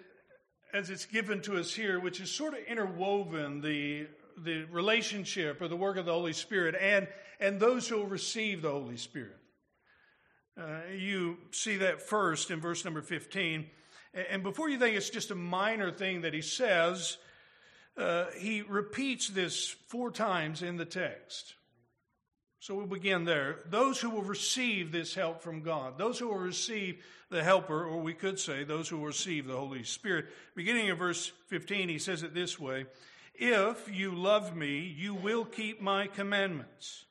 as 0.74 0.90
it's 0.90 1.06
given 1.06 1.42
to 1.42 1.58
us 1.58 1.74
here, 1.74 2.00
which 2.00 2.22
is 2.22 2.32
sort 2.32 2.54
of 2.54 2.60
interwoven 2.62 3.60
the, 3.60 4.08
the 4.38 4.64
relationship 4.72 5.62
or 5.62 5.68
the 5.68 5.76
work 5.76 5.98
of 5.98 6.06
the 6.06 6.14
Holy 6.14 6.32
Spirit 6.32 6.76
and, 6.80 7.10
and 7.42 7.60
those 7.60 7.90
who 7.90 7.98
will 7.98 8.08
receive 8.08 8.62
the 8.62 8.72
Holy 8.72 8.96
Spirit. 8.96 9.38
Uh, 10.58 10.80
you 10.96 11.38
see 11.52 11.78
that 11.78 12.02
first 12.02 12.52
in 12.52 12.62
verse 12.62 12.86
number 12.86 13.02
15. 13.02 13.66
And 14.30 14.44
before 14.44 14.70
you 14.70 14.80
think 14.80 14.96
it's 14.96 15.10
just 15.10 15.32
a 15.32 15.36
minor 15.36 15.92
thing 15.92 16.22
that 16.22 16.34
he 16.34 16.42
says, 16.42 17.18
uh, 17.98 18.26
he 18.38 18.62
repeats 18.62 19.28
this 19.28 19.76
four 19.88 20.10
times 20.10 20.62
in 20.62 20.78
the 20.78 20.86
text. 20.86 21.56
So 22.62 22.76
we'll 22.76 22.86
begin 22.86 23.26
there. 23.26 23.58
Those 23.72 24.00
who 24.00 24.12
will 24.12 24.22
receive 24.22 24.92
this 24.92 25.16
help 25.16 25.42
from 25.42 25.64
God, 25.64 25.98
those 25.98 26.20
who 26.20 26.28
will 26.28 26.38
receive 26.38 27.04
the 27.32 27.44
helper, 27.44 27.84
or 27.84 28.00
we 28.00 28.14
could 28.14 28.38
say 28.38 28.64
those 28.64 28.88
who 28.88 28.98
will 28.98 29.08
receive 29.08 29.48
the 29.48 29.58
Holy 29.58 29.84
Spirit. 29.84 30.28
Beginning 30.56 30.86
in 30.86 30.96
verse 30.96 31.32
15, 31.48 31.90
he 31.90 31.98
says 31.98 32.22
it 32.22 32.36
this 32.36 32.60
way 32.60 32.86
If 33.34 33.90
you 33.92 34.14
love 34.14 34.56
me, 34.56 34.78
you 34.78 35.16
will 35.16 35.44
keep 35.44 35.82
my 35.82 36.06
commandments. 36.06 37.06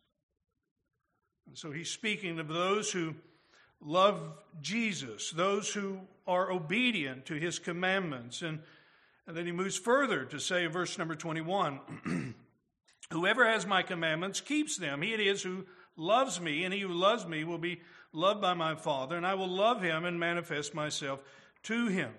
And 1.49 1.59
so 1.59 1.73
he's 1.73 1.91
speaking 1.91 2.39
of 2.39 2.47
those 2.47 2.93
who 2.93 3.17
love 3.85 4.21
Jesus, 4.61 5.33
those 5.33 5.75
who 5.75 5.99
are 6.29 6.53
obedient 6.53 7.27
to 7.27 7.35
his 7.35 7.59
commandments. 7.59 8.43
And, 8.43 8.61
and 9.27 9.37
then 9.37 9.47
he 9.47 9.53
moves 9.53 9.77
further 9.77 10.25
to 10.27 10.39
say, 10.39 10.67
verse 10.67 10.97
number 10.97 11.17
21 11.17 12.35
Whoever 13.13 13.45
has 13.47 13.67
my 13.67 13.83
commandments 13.83 14.41
keeps 14.41 14.77
them. 14.77 15.03
He 15.03 15.13
it 15.13 15.21
is 15.21 15.43
who 15.43 15.67
loves 15.97 16.41
me, 16.41 16.65
and 16.65 16.73
he 16.73 16.81
who 16.81 16.93
loves 16.93 17.27
me 17.27 17.45
will 17.45 17.59
be 17.59 17.81
loved 18.13 18.41
by 18.41 18.55
my 18.55 18.75
Father, 18.75 19.17
and 19.17 19.27
I 19.27 19.35
will 19.35 19.49
love 19.49 19.83
him 19.83 20.05
and 20.05 20.19
manifest 20.19 20.75
myself 20.75 21.21
to 21.65 21.89
him. 21.89 22.13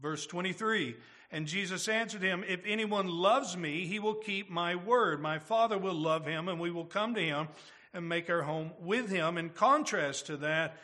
Verse 0.00 0.26
23 0.26 0.96
And 1.30 1.46
Jesus 1.46 1.88
answered 1.88 2.22
him, 2.22 2.44
If 2.46 2.60
anyone 2.64 3.08
loves 3.08 3.56
me, 3.56 3.86
he 3.86 3.98
will 3.98 4.14
keep 4.14 4.50
my 4.50 4.74
word. 4.74 5.20
My 5.20 5.38
Father 5.38 5.78
will 5.78 5.94
love 5.94 6.26
him, 6.26 6.48
and 6.48 6.58
we 6.58 6.70
will 6.70 6.84
come 6.84 7.14
to 7.14 7.22
him 7.22 7.48
and 7.92 8.08
make 8.08 8.30
our 8.30 8.42
home 8.42 8.72
with 8.80 9.10
him. 9.10 9.38
In 9.38 9.50
contrast 9.50 10.26
to 10.26 10.36
that, 10.38 10.76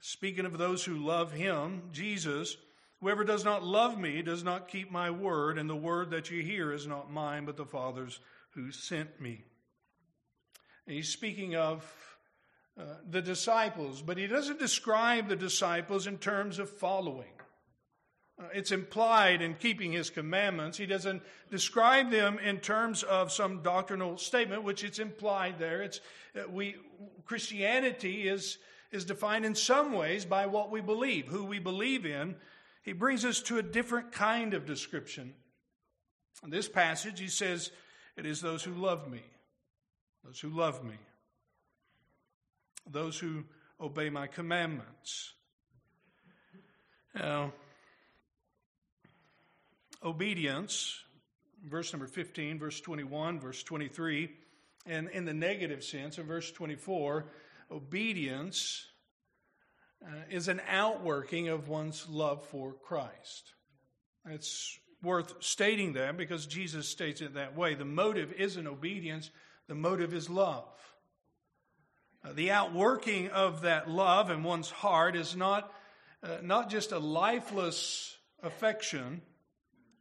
speaking 0.00 0.46
of 0.46 0.58
those 0.58 0.84
who 0.84 0.96
love 0.96 1.32
him, 1.32 1.84
Jesus, 1.92 2.56
whoever 3.00 3.24
does 3.24 3.44
not 3.44 3.64
love 3.64 3.98
me 3.98 4.22
does 4.22 4.44
not 4.44 4.68
keep 4.68 4.90
my 4.90 5.10
word, 5.10 5.58
and 5.58 5.68
the 5.68 5.76
word 5.76 6.10
that 6.10 6.30
you 6.30 6.42
hear 6.42 6.72
is 6.72 6.86
not 6.86 7.10
mine, 7.10 7.44
but 7.44 7.56
the 7.56 7.66
Father's 7.66 8.20
who 8.54 8.70
sent 8.70 9.20
me. 9.20 9.44
And 10.86 10.96
he's 10.96 11.08
speaking 11.08 11.56
of 11.56 11.84
uh, 12.78 12.82
the 13.08 13.22
disciples, 13.22 14.02
but 14.02 14.18
he 14.18 14.26
doesn't 14.26 14.58
describe 14.58 15.28
the 15.28 15.36
disciples 15.36 16.06
in 16.06 16.18
terms 16.18 16.58
of 16.58 16.68
following. 16.68 17.32
Uh, 18.38 18.46
it's 18.52 18.72
implied 18.72 19.40
in 19.40 19.54
keeping 19.54 19.92
his 19.92 20.10
commandments. 20.10 20.76
He 20.76 20.86
doesn't 20.86 21.22
describe 21.50 22.10
them 22.10 22.38
in 22.40 22.58
terms 22.58 23.04
of 23.04 23.30
some 23.30 23.62
doctrinal 23.62 24.16
statement, 24.16 24.64
which 24.64 24.82
it's 24.82 24.98
implied 24.98 25.58
there. 25.58 25.82
It's 25.82 26.00
uh, 26.36 26.50
we 26.50 26.76
Christianity 27.24 28.26
is 28.28 28.58
is 28.90 29.04
defined 29.04 29.44
in 29.44 29.54
some 29.54 29.92
ways 29.92 30.24
by 30.24 30.46
what 30.46 30.70
we 30.70 30.80
believe, 30.80 31.26
who 31.26 31.44
we 31.44 31.58
believe 31.58 32.04
in. 32.06 32.36
He 32.82 32.92
brings 32.92 33.24
us 33.24 33.40
to 33.42 33.58
a 33.58 33.62
different 33.62 34.12
kind 34.12 34.52
of 34.52 34.66
description. 34.66 35.34
In 36.42 36.50
this 36.50 36.68
passage, 36.68 37.18
he 37.18 37.28
says, 37.28 37.70
"It 38.16 38.26
is 38.26 38.40
those 38.40 38.62
who 38.62 38.74
love 38.74 39.10
me, 39.10 39.22
those 40.24 40.40
who 40.40 40.50
love 40.50 40.84
me, 40.84 40.98
those 42.86 43.18
who 43.18 43.44
obey 43.80 44.10
my 44.10 44.26
commandments." 44.26 45.32
Now 47.14 47.52
obedience, 50.04 51.02
verse 51.64 51.92
number 51.92 52.06
15, 52.06 52.58
verse 52.58 52.80
21, 52.80 53.40
verse 53.40 53.62
23, 53.62 54.30
and 54.86 55.08
in 55.08 55.24
the 55.24 55.32
negative 55.32 55.82
sense, 55.82 56.18
in 56.18 56.26
verse 56.26 56.52
24, 56.52 57.24
obedience 57.70 58.86
uh, 60.04 60.10
is 60.28 60.48
an 60.48 60.60
outworking 60.68 61.48
of 61.48 61.68
one's 61.68 62.06
love 62.08 62.44
for 62.44 62.74
Christ. 62.74 63.54
It's 64.26 64.78
worth 65.04 65.34
stating 65.40 65.92
that 65.94 66.16
because 66.16 66.46
Jesus 66.46 66.88
states 66.88 67.20
it 67.20 67.34
that 67.34 67.56
way. 67.56 67.74
The 67.74 67.84
motive 67.84 68.32
isn't 68.32 68.66
obedience, 68.66 69.30
the 69.68 69.74
motive 69.74 70.14
is 70.14 70.28
love. 70.28 70.64
Uh, 72.24 72.32
the 72.32 72.50
outworking 72.50 73.28
of 73.28 73.62
that 73.62 73.90
love 73.90 74.30
in 74.30 74.42
one's 74.42 74.70
heart 74.70 75.14
is 75.14 75.36
not, 75.36 75.72
uh, 76.22 76.38
not 76.42 76.70
just 76.70 76.92
a 76.92 76.98
lifeless 76.98 78.16
affection 78.42 79.20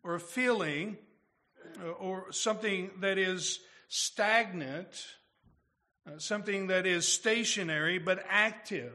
or 0.03 0.15
a 0.15 0.19
feeling 0.19 0.97
uh, 1.81 1.89
or 1.89 2.31
something 2.31 2.91
that 3.01 3.17
is 3.17 3.59
stagnant, 3.89 5.05
uh, 6.07 6.17
something 6.17 6.67
that 6.67 6.85
is 6.85 7.07
stationary 7.07 7.99
but 7.99 8.23
active. 8.29 8.93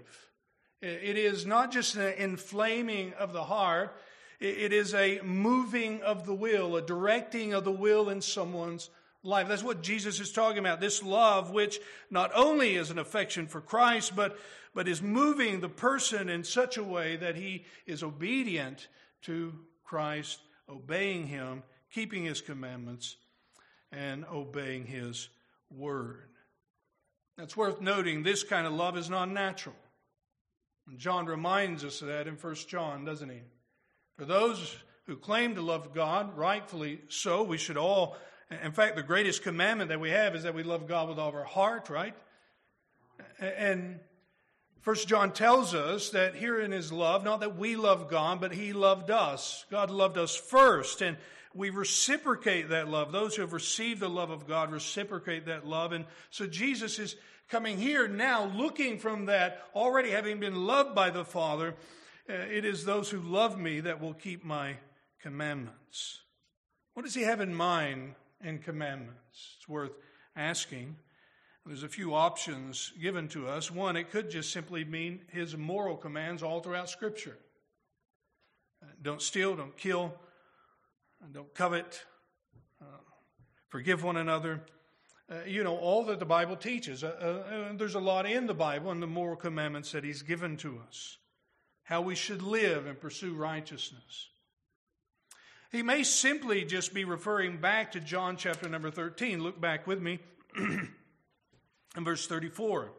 It 0.80 1.18
is 1.18 1.44
not 1.44 1.72
just 1.72 1.96
an 1.96 2.14
inflaming 2.18 3.12
of 3.14 3.32
the 3.32 3.42
heart, 3.42 3.96
it 4.40 4.72
is 4.72 4.94
a 4.94 5.20
moving 5.22 6.02
of 6.02 6.26
the 6.26 6.34
will, 6.34 6.76
a 6.76 6.82
directing 6.82 7.54
of 7.54 7.64
the 7.64 7.72
will 7.72 8.08
in 8.08 8.20
someone's 8.20 8.90
life. 9.22 9.48
That's 9.48 9.64
what 9.64 9.82
Jesus 9.82 10.20
is 10.20 10.32
talking 10.32 10.58
about. 10.58 10.80
This 10.80 11.02
love, 11.02 11.50
which 11.50 11.80
not 12.10 12.30
only 12.34 12.76
is 12.76 12.90
an 12.90 12.98
affection 12.98 13.46
for 13.46 13.60
Christ, 13.60 14.14
but, 14.14 14.38
but 14.74 14.86
is 14.86 15.02
moving 15.02 15.60
the 15.60 15.68
person 15.68 16.28
in 16.28 16.44
such 16.44 16.76
a 16.76 16.84
way 16.84 17.16
that 17.16 17.34
he 17.34 17.64
is 17.86 18.02
obedient 18.02 18.86
to 19.22 19.54
Christ 19.84 20.40
obeying 20.68 21.26
Him, 21.26 21.62
keeping 21.92 22.24
His 22.24 22.40
commandments, 22.40 23.16
and 23.90 24.24
obeying 24.26 24.86
His 24.86 25.28
word. 25.70 26.28
That's 27.36 27.56
worth 27.56 27.80
noting. 27.80 28.22
This 28.22 28.42
kind 28.42 28.66
of 28.66 28.72
love 28.72 28.96
is 28.96 29.08
not 29.08 29.30
natural. 29.30 29.76
John 30.96 31.26
reminds 31.26 31.84
us 31.84 32.00
of 32.02 32.08
that 32.08 32.26
in 32.26 32.34
1 32.34 32.54
John, 32.66 33.04
doesn't 33.04 33.28
he? 33.28 33.40
For 34.18 34.24
those 34.24 34.76
who 35.06 35.14
claim 35.14 35.54
to 35.54 35.62
love 35.62 35.94
God, 35.94 36.36
rightfully 36.36 37.00
so, 37.08 37.44
we 37.44 37.56
should 37.56 37.76
all, 37.76 38.16
in 38.64 38.72
fact, 38.72 38.96
the 38.96 39.02
greatest 39.04 39.44
commandment 39.44 39.90
that 39.90 40.00
we 40.00 40.10
have 40.10 40.34
is 40.34 40.42
that 40.42 40.56
we 40.56 40.64
love 40.64 40.88
God 40.88 41.08
with 41.08 41.20
all 41.20 41.28
of 41.28 41.36
our 41.36 41.44
heart, 41.44 41.88
right? 41.88 42.14
And 43.38 44.00
First 44.80 45.06
John 45.06 45.32
tells 45.32 45.72
us 45.72 46.10
that 46.10 46.34
here 46.34 46.60
in 46.60 46.72
his 46.72 46.90
love, 46.90 47.22
not 47.22 47.38
that 47.40 47.56
we 47.56 47.76
love 47.76 48.10
God, 48.10 48.40
but 48.40 48.52
he 48.52 48.72
loved 48.72 49.08
us. 49.08 49.64
God 49.70 49.88
loved 49.88 50.18
us 50.18 50.34
first, 50.34 51.00
and 51.00 51.16
we 51.54 51.70
reciprocate 51.70 52.70
that 52.70 52.88
love. 52.88 53.12
Those 53.12 53.36
who 53.36 53.42
have 53.42 53.52
received 53.52 54.00
the 54.00 54.08
love 54.08 54.30
of 54.30 54.48
God 54.48 54.72
reciprocate 54.72 55.46
that 55.46 55.64
love. 55.64 55.92
And 55.92 56.06
so 56.30 56.48
Jesus 56.48 56.98
is 56.98 57.14
coming 57.48 57.78
here 57.78 58.08
now, 58.08 58.46
looking 58.46 58.98
from 58.98 59.26
that, 59.26 59.62
already 59.76 60.10
having 60.10 60.40
been 60.40 60.66
loved 60.66 60.96
by 60.96 61.10
the 61.10 61.24
Father. 61.24 61.76
Uh, 62.28 62.34
it 62.34 62.66
is 62.66 62.84
those 62.84 63.08
who 63.08 63.20
love 63.20 63.58
me 63.58 63.80
that 63.80 64.00
will 64.00 64.12
keep 64.12 64.44
my 64.44 64.76
commandments. 65.22 66.20
What 66.92 67.04
does 67.04 67.14
he 67.14 67.22
have 67.22 67.40
in 67.40 67.54
mind 67.54 68.14
in 68.44 68.58
commandments? 68.58 69.56
It's 69.56 69.68
worth 69.68 69.92
asking. 70.36 70.96
There's 71.64 71.82
a 71.82 71.88
few 71.88 72.14
options 72.14 72.92
given 73.00 73.28
to 73.28 73.48
us. 73.48 73.70
One, 73.70 73.96
it 73.96 74.10
could 74.10 74.30
just 74.30 74.52
simply 74.52 74.84
mean 74.84 75.20
his 75.30 75.56
moral 75.56 75.96
commands 75.96 76.42
all 76.42 76.60
throughout 76.60 76.90
Scripture. 76.90 77.38
Uh, 78.82 78.86
don't 79.00 79.22
steal, 79.22 79.56
don't 79.56 79.76
kill, 79.76 80.14
don't 81.32 81.52
covet, 81.54 82.04
uh, 82.80 82.98
forgive 83.68 84.02
one 84.04 84.16
another. 84.16 84.62
Uh, 85.30 85.44
you 85.46 85.64
know, 85.64 85.76
all 85.76 86.04
that 86.04 86.18
the 86.18 86.26
Bible 86.26 86.56
teaches. 86.56 87.04
Uh, 87.04 87.08
uh, 87.08 87.76
there's 87.76 87.94
a 87.94 88.00
lot 88.00 88.26
in 88.26 88.46
the 88.46 88.54
Bible 88.54 88.90
and 88.90 89.02
the 89.02 89.06
moral 89.06 89.36
commandments 89.36 89.92
that 89.92 90.04
he's 90.04 90.22
given 90.22 90.56
to 90.58 90.80
us. 90.86 91.18
How 91.88 92.02
we 92.02 92.14
should 92.14 92.42
live 92.42 92.86
and 92.86 93.00
pursue 93.00 93.32
righteousness. 93.32 94.28
He 95.72 95.82
may 95.82 96.02
simply 96.02 96.64
just 96.64 96.92
be 96.92 97.04
referring 97.04 97.58
back 97.58 97.92
to 97.92 98.00
John 98.00 98.36
chapter 98.36 98.68
number 98.68 98.90
13. 98.90 99.42
Look 99.42 99.58
back 99.58 99.86
with 99.86 100.00
me. 100.00 100.18
in 101.96 102.04
verse 102.04 102.26
34. 102.26 102.90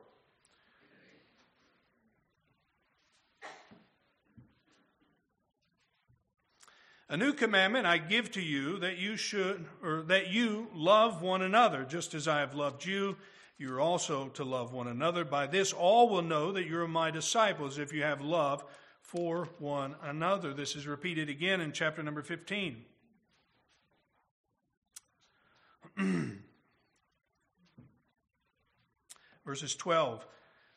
A 7.11 7.17
new 7.17 7.33
commandment 7.33 7.87
I 7.87 7.97
give 7.97 8.31
to 8.33 8.41
you 8.41 8.77
that 8.79 8.97
you 8.97 9.17
should, 9.17 9.65
or 9.81 10.03
that 10.07 10.27
you 10.27 10.67
love 10.75 11.23
one 11.23 11.41
another, 11.41 11.83
just 11.83 12.13
as 12.13 12.27
I 12.27 12.39
have 12.39 12.53
loved 12.53 12.85
you. 12.85 13.17
You 13.59 13.75
are 13.75 13.81
also 13.81 14.29
to 14.29 14.43
love 14.45 14.71
one 14.71 14.87
another. 14.87 15.25
By 15.25 15.45
this, 15.45 15.73
all 15.73 16.07
will 16.07 16.21
know 16.21 16.53
that 16.53 16.65
you 16.65 16.79
are 16.79 16.87
my 16.87 17.11
disciples 17.11 17.77
if 17.77 17.91
you 17.91 18.03
have 18.03 18.21
love 18.21 18.63
for 19.01 19.49
one 19.59 19.97
another. 20.01 20.53
This 20.53 20.77
is 20.77 20.87
repeated 20.87 21.27
again 21.27 21.59
in 21.59 21.73
chapter 21.73 22.01
number 22.01 22.21
15. 22.21 22.85
Verses 29.45 29.75
12. 29.75 30.25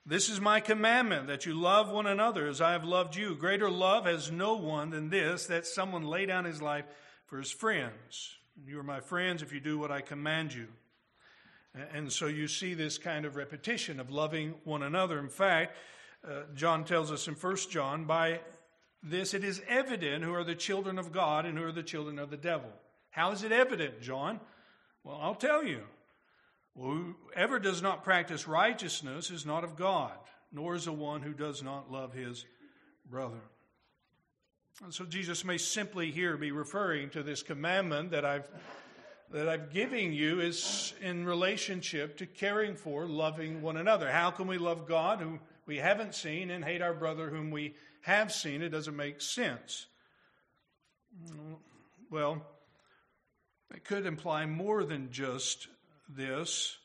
This 0.05 0.29
is 0.29 0.41
my 0.41 0.59
commandment 0.59 1.29
that 1.29 1.47
you 1.47 1.55
love 1.55 1.89
one 1.89 2.09
another 2.09 2.49
as 2.49 2.61
I 2.61 2.73
have 2.73 2.83
loved 2.83 3.15
you. 3.15 3.37
Greater 3.37 3.71
love 3.71 4.07
has 4.07 4.33
no 4.33 4.57
one 4.57 4.91
than 4.91 5.09
this, 5.09 5.47
that 5.47 5.69
someone 5.69 6.03
lay 6.03 6.27
down 6.27 6.45
his 6.47 6.61
life 6.61 6.87
for 7.27 7.39
his 7.39 7.53
friends. 7.53 8.37
You 8.67 8.81
are 8.81 8.85
my 8.85 8.99
friends 8.99 9.41
if 9.41 9.53
you 9.53 9.61
do 9.61 9.79
what 9.79 9.93
I 9.93 10.01
command 10.01 10.53
you. 10.53 10.67
And 11.75 12.13
so 12.13 12.27
you 12.27 12.49
see 12.49 12.75
this 12.75 12.99
kind 12.99 13.25
of 13.25 13.37
repetition 13.37 13.99
of 13.99 14.11
loving 14.11 14.55
one 14.65 14.83
another. 14.83 15.19
In 15.19 15.29
fact, 15.29 15.77
uh, 16.27 16.43
John 16.55 16.85
tells 16.85 17.11
us 17.11 17.29
in 17.29 17.35
1 17.35 17.57
John, 17.71 18.05
by 18.05 18.41
this 19.03 19.35
it 19.35 19.43
is 19.43 19.63
evident 19.67 20.23
who 20.23 20.35
are 20.35 20.45
the 20.45 20.55
children 20.55 20.99
of 20.99 21.13
God 21.13 21.47
and 21.47 21.57
who 21.57 21.65
are 21.65 21.73
the 21.73 21.83
children 21.83 22.19
of 22.19 22.31
the 22.31 22.37
devil. 22.37 22.71
How 23.11 23.33
is 23.33 23.43
it 23.43 23.53
evident, 23.53 24.01
John? 24.01 24.39
Well, 25.03 25.19
I'll 25.21 25.35
tell 25.35 25.65
you. 25.65 25.83
Whoever 26.77 27.59
does 27.59 27.83
not 27.83 28.05
practice 28.05 28.49
righteousness 28.49 29.31
is 29.31 29.45
not 29.45 29.65
of 29.65 29.77
God, 29.77 30.13
nor 30.53 30.75
is 30.75 30.87
the 30.87 30.93
one 30.93 31.21
who 31.21 31.35
does 31.35 31.63
not 31.63 31.93
love 31.93 32.15
his 32.15 32.47
brother. 33.11 33.41
And 34.83 34.93
so 34.93 35.05
Jesus 35.05 35.45
may 35.45 35.59
simply 35.59 36.11
here 36.11 36.37
be 36.37 36.51
referring 36.51 37.11
to 37.11 37.23
this 37.23 37.43
commandment 37.43 38.13
that 38.13 38.25
I've 38.25 38.49
that 39.33 39.49
I'm 39.49 39.69
giving 39.73 40.13
you 40.13 40.41
is 40.41 40.93
in 41.01 41.25
relationship 41.25 42.19
to 42.19 42.27
caring 42.27 42.77
for, 42.77 43.07
loving 43.07 43.63
one 43.63 43.79
another. 43.79 44.11
How 44.11 44.31
can 44.31 44.47
we 44.47 44.59
love 44.59 44.87
God 44.87 45.21
who 45.21 45.39
we 45.67 45.79
haven't 45.79 46.15
seen 46.15 46.51
and 46.51 46.63
hate 46.63 46.83
our 46.83 46.93
brother 46.93 47.31
whom 47.31 47.51
we 47.51 47.75
have 48.03 48.31
seen? 48.31 48.61
It 48.61 48.69
doesn't 48.69 48.97
make 48.97 49.23
sense. 49.23 49.87
Well, 52.11 52.43
it 53.75 53.85
could 53.85 54.05
imply 54.05 54.45
more 54.45 54.85
than 54.85 55.11
just 55.11 55.67
this, 56.09 56.77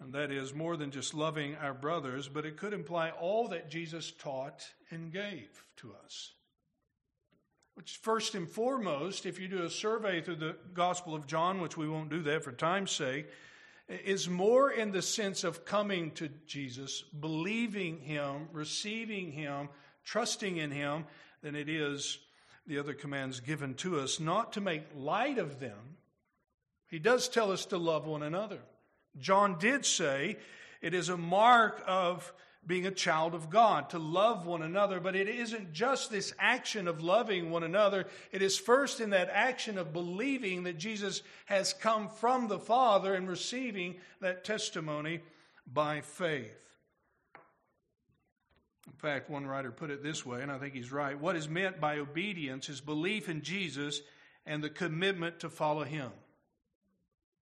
and 0.00 0.12
that 0.14 0.32
is 0.32 0.52
more 0.52 0.76
than 0.76 0.90
just 0.90 1.14
loving 1.14 1.54
our 1.56 1.74
brothers, 1.74 2.28
but 2.28 2.44
it 2.44 2.56
could 2.56 2.72
imply 2.72 3.10
all 3.10 3.48
that 3.48 3.70
Jesus 3.70 4.10
taught 4.10 4.66
and 4.90 5.12
gave 5.12 5.48
to 5.76 5.94
us. 6.04 6.32
Which, 7.78 7.98
first 8.02 8.34
and 8.34 8.50
foremost, 8.50 9.24
if 9.24 9.38
you 9.38 9.46
do 9.46 9.62
a 9.62 9.70
survey 9.70 10.20
through 10.20 10.34
the 10.34 10.56
Gospel 10.74 11.14
of 11.14 11.28
John, 11.28 11.60
which 11.60 11.76
we 11.76 11.88
won't 11.88 12.10
do 12.10 12.22
that 12.22 12.42
for 12.42 12.50
time's 12.50 12.90
sake, 12.90 13.28
is 13.88 14.28
more 14.28 14.68
in 14.68 14.90
the 14.90 15.00
sense 15.00 15.44
of 15.44 15.64
coming 15.64 16.10
to 16.16 16.28
Jesus, 16.44 17.02
believing 17.02 18.00
Him, 18.00 18.48
receiving 18.52 19.30
Him, 19.30 19.68
trusting 20.04 20.56
in 20.56 20.72
Him, 20.72 21.04
than 21.40 21.54
it 21.54 21.68
is 21.68 22.18
the 22.66 22.80
other 22.80 22.94
commands 22.94 23.38
given 23.38 23.74
to 23.74 24.00
us, 24.00 24.18
not 24.18 24.54
to 24.54 24.60
make 24.60 24.82
light 24.96 25.38
of 25.38 25.60
them, 25.60 25.98
he 26.88 26.98
does 26.98 27.28
tell 27.28 27.52
us 27.52 27.64
to 27.66 27.78
love 27.78 28.08
one 28.08 28.24
another. 28.24 28.58
John 29.20 29.56
did 29.56 29.86
say 29.86 30.38
it 30.82 30.94
is 30.94 31.10
a 31.10 31.16
mark 31.16 31.80
of 31.86 32.32
being 32.66 32.86
a 32.86 32.90
child 32.90 33.34
of 33.34 33.48
God, 33.48 33.90
to 33.90 33.98
love 33.98 34.46
one 34.46 34.62
another. 34.62 35.00
But 35.00 35.16
it 35.16 35.28
isn't 35.28 35.72
just 35.72 36.10
this 36.10 36.34
action 36.38 36.86
of 36.86 37.02
loving 37.02 37.50
one 37.50 37.62
another. 37.62 38.06
It 38.30 38.42
is 38.42 38.58
first 38.58 39.00
in 39.00 39.10
that 39.10 39.30
action 39.32 39.78
of 39.78 39.92
believing 39.92 40.64
that 40.64 40.78
Jesus 40.78 41.22
has 41.46 41.72
come 41.72 42.08
from 42.08 42.48
the 42.48 42.58
Father 42.58 43.14
and 43.14 43.28
receiving 43.28 43.96
that 44.20 44.44
testimony 44.44 45.20
by 45.66 46.00
faith. 46.02 46.64
In 48.86 48.92
fact, 48.94 49.30
one 49.30 49.46
writer 49.46 49.70
put 49.70 49.90
it 49.90 50.02
this 50.02 50.26
way, 50.26 50.42
and 50.42 50.50
I 50.50 50.58
think 50.58 50.74
he's 50.74 50.92
right. 50.92 51.18
What 51.18 51.36
is 51.36 51.48
meant 51.48 51.80
by 51.80 51.98
obedience 51.98 52.68
is 52.68 52.80
belief 52.80 53.28
in 53.28 53.42
Jesus 53.42 54.02
and 54.44 54.64
the 54.64 54.70
commitment 54.70 55.40
to 55.40 55.50
follow 55.50 55.84
him 55.84 56.10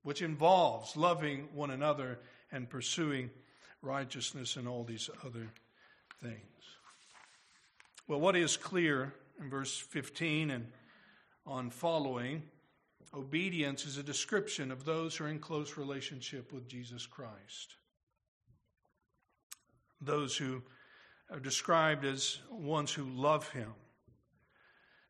which 0.04 0.22
involves 0.22 0.96
loving 0.96 1.48
one 1.54 1.72
another 1.72 2.20
and 2.52 2.70
pursuing 2.70 3.30
righteousness 3.84 4.56
and 4.56 4.68
all 4.68 4.84
these 4.84 5.10
other 5.24 5.48
things. 6.22 6.40
Well, 8.08 8.20
what 8.20 8.36
is 8.36 8.58
clear 8.58 9.14
in 9.40 9.50
verse 9.50 9.78
15 9.78 10.52
and 10.52 10.68
on 11.46 11.70
following, 11.70 12.44
obedience 13.14 13.86
is 13.86 13.98
a 13.98 14.04
description 14.04 14.72
of 14.72 14.86
those 14.86 15.16
who 15.16 15.26
are 15.26 15.30
in 15.30 15.40
close 15.40 15.78
relationship 15.78 16.52
with 16.54 16.68
Jesus 16.68 17.06
Christ. 17.06 17.76
Those 20.02 20.36
who 20.36 20.64
are 21.30 21.40
described 21.40 22.06
as 22.06 22.40
ones 22.50 22.92
who 22.92 23.04
love 23.04 23.50
him. 23.50 23.74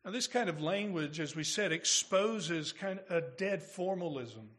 Now, 0.04 0.10
this 0.10 0.26
kind 0.26 0.48
of 0.48 0.60
language, 0.60 1.18
as 1.18 1.34
we 1.34 1.44
said, 1.44 1.72
exposes 1.72 2.72
kind 2.72 2.98
of 3.08 3.24
a 3.24 3.26
dead 3.38 3.62
formalism 3.62 4.50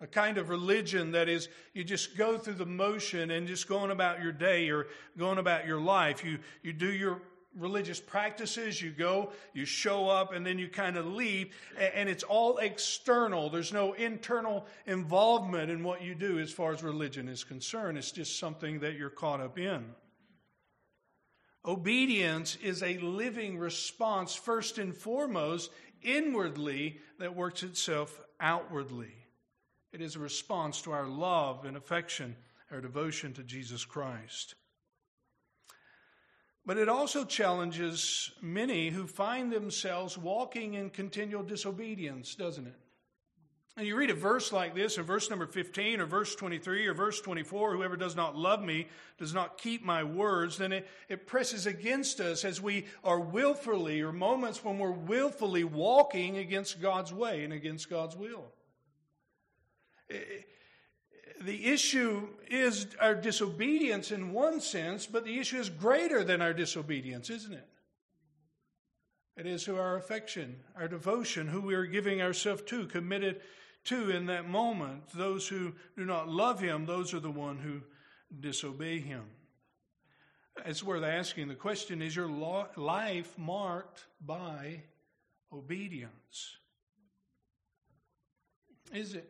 a 0.00 0.06
kind 0.06 0.38
of 0.38 0.48
religion 0.48 1.12
that 1.12 1.28
is 1.28 1.48
you 1.74 1.84
just 1.84 2.16
go 2.16 2.38
through 2.38 2.54
the 2.54 2.66
motion 2.66 3.30
and 3.30 3.46
just 3.46 3.68
going 3.68 3.90
about 3.90 4.22
your 4.22 4.32
day 4.32 4.70
or 4.70 4.86
going 5.18 5.38
about 5.38 5.66
your 5.66 5.80
life. 5.80 6.24
You, 6.24 6.38
you 6.62 6.72
do 6.72 6.90
your 6.90 7.20
religious 7.58 8.00
practices, 8.00 8.80
you 8.80 8.90
go, 8.90 9.32
you 9.54 9.64
show 9.64 10.08
up, 10.08 10.32
and 10.32 10.46
then 10.46 10.58
you 10.58 10.68
kind 10.68 10.96
of 10.96 11.06
leave, 11.06 11.54
and 11.94 12.08
it's 12.08 12.22
all 12.22 12.58
external. 12.58 13.50
There's 13.50 13.72
no 13.72 13.92
internal 13.92 14.66
involvement 14.86 15.70
in 15.70 15.82
what 15.82 16.02
you 16.02 16.14
do 16.14 16.38
as 16.38 16.52
far 16.52 16.72
as 16.72 16.82
religion 16.82 17.28
is 17.28 17.42
concerned. 17.44 17.98
It's 17.98 18.12
just 18.12 18.38
something 18.38 18.80
that 18.80 18.94
you're 18.94 19.10
caught 19.10 19.40
up 19.40 19.58
in. 19.58 19.84
Obedience 21.64 22.56
is 22.62 22.82
a 22.82 22.98
living 22.98 23.58
response, 23.58 24.34
first 24.34 24.78
and 24.78 24.94
foremost, 24.94 25.70
inwardly, 26.02 27.00
that 27.18 27.36
works 27.36 27.62
itself 27.62 28.18
outwardly. 28.38 29.12
It 29.92 30.00
is 30.00 30.14
a 30.14 30.20
response 30.20 30.82
to 30.82 30.92
our 30.92 31.06
love 31.06 31.64
and 31.64 31.76
affection, 31.76 32.36
our 32.70 32.80
devotion 32.80 33.32
to 33.34 33.42
Jesus 33.42 33.84
Christ. 33.84 34.54
But 36.64 36.78
it 36.78 36.88
also 36.88 37.24
challenges 37.24 38.30
many 38.40 38.90
who 38.90 39.06
find 39.06 39.50
themselves 39.50 40.16
walking 40.16 40.74
in 40.74 40.90
continual 40.90 41.42
disobedience, 41.42 42.34
doesn't 42.34 42.66
it? 42.66 42.76
And 43.76 43.86
you 43.86 43.96
read 43.96 44.10
a 44.10 44.14
verse 44.14 44.52
like 44.52 44.74
this 44.74 44.98
in 44.98 45.04
verse 45.04 45.30
number 45.30 45.46
15 45.46 46.00
or 46.00 46.06
verse 46.06 46.34
23 46.34 46.86
or 46.86 46.94
verse 46.94 47.20
24 47.20 47.72
whoever 47.72 47.96
does 47.96 48.14
not 48.14 48.36
love 48.36 48.62
me 48.62 48.88
does 49.18 49.32
not 49.32 49.58
keep 49.58 49.82
my 49.82 50.04
words, 50.04 50.58
then 50.58 50.72
it, 50.72 50.88
it 51.08 51.26
presses 51.26 51.66
against 51.66 52.20
us 52.20 52.44
as 52.44 52.60
we 52.60 52.84
are 53.02 53.20
willfully, 53.20 54.02
or 54.02 54.12
moments 54.12 54.62
when 54.62 54.78
we're 54.78 54.90
willfully 54.90 55.64
walking 55.64 56.36
against 56.36 56.82
God's 56.82 57.12
way 57.12 57.42
and 57.42 57.52
against 57.52 57.88
God's 57.88 58.16
will 58.16 58.52
the 61.40 61.66
issue 61.66 62.28
is 62.48 62.86
our 63.00 63.14
disobedience 63.14 64.10
in 64.10 64.32
one 64.32 64.60
sense, 64.60 65.06
but 65.06 65.24
the 65.24 65.38
issue 65.38 65.58
is 65.58 65.70
greater 65.70 66.22
than 66.22 66.42
our 66.42 66.52
disobedience, 66.52 67.30
isn't 67.30 67.54
it? 67.54 67.66
It 69.36 69.46
is 69.46 69.64
who 69.64 69.76
our 69.76 69.96
affection, 69.96 70.56
our 70.76 70.88
devotion, 70.88 71.48
who 71.48 71.62
we 71.62 71.74
are 71.74 71.86
giving 71.86 72.20
ourselves 72.20 72.62
to, 72.66 72.86
committed 72.86 73.40
to 73.84 74.10
in 74.10 74.26
that 74.26 74.46
moment. 74.46 75.08
Those 75.14 75.48
who 75.48 75.72
do 75.96 76.04
not 76.04 76.28
love 76.28 76.60
Him, 76.60 76.84
those 76.84 77.14
are 77.14 77.20
the 77.20 77.30
one 77.30 77.56
who 77.56 77.80
disobey 78.38 79.00
Him. 79.00 79.24
It's 80.66 80.82
worth 80.82 81.04
asking 81.04 81.48
the 81.48 81.54
question 81.54 82.02
is 82.02 82.14
your 82.14 82.28
life 82.76 83.38
marked 83.38 84.04
by 84.20 84.82
obedience? 85.52 86.58
Is 88.92 89.14
it? 89.14 89.28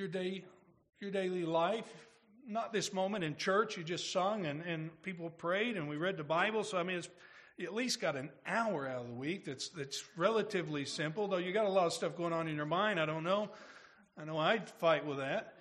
Your 0.00 0.08
day, 0.08 0.42
your 0.98 1.10
daily 1.10 1.44
life. 1.44 1.86
Not 2.48 2.72
this 2.72 2.92
moment 2.92 3.22
in 3.22 3.36
church, 3.36 3.76
you 3.76 3.84
just 3.84 4.10
sung 4.10 4.46
and, 4.46 4.62
and 4.62 4.90
people 5.02 5.28
prayed 5.28 5.76
and 5.76 5.88
we 5.88 5.96
read 5.96 6.16
the 6.16 6.24
Bible. 6.24 6.64
So, 6.64 6.78
I 6.78 6.82
mean, 6.82 6.96
it's 6.96 7.08
you 7.58 7.66
at 7.66 7.74
least 7.74 8.00
got 8.00 8.16
an 8.16 8.30
hour 8.46 8.88
out 8.88 9.02
of 9.02 9.08
the 9.08 9.12
week 9.12 9.44
that's, 9.44 9.68
that's 9.68 10.02
relatively 10.16 10.86
simple, 10.86 11.28
though 11.28 11.36
you 11.36 11.52
got 11.52 11.66
a 11.66 11.70
lot 11.70 11.84
of 11.84 11.92
stuff 11.92 12.16
going 12.16 12.32
on 12.32 12.48
in 12.48 12.56
your 12.56 12.64
mind. 12.64 12.98
I 12.98 13.04
don't 13.04 13.22
know. 13.22 13.50
I 14.16 14.24
know 14.24 14.38
I'd 14.38 14.70
fight 14.70 15.04
with 15.04 15.18
that. 15.18 15.52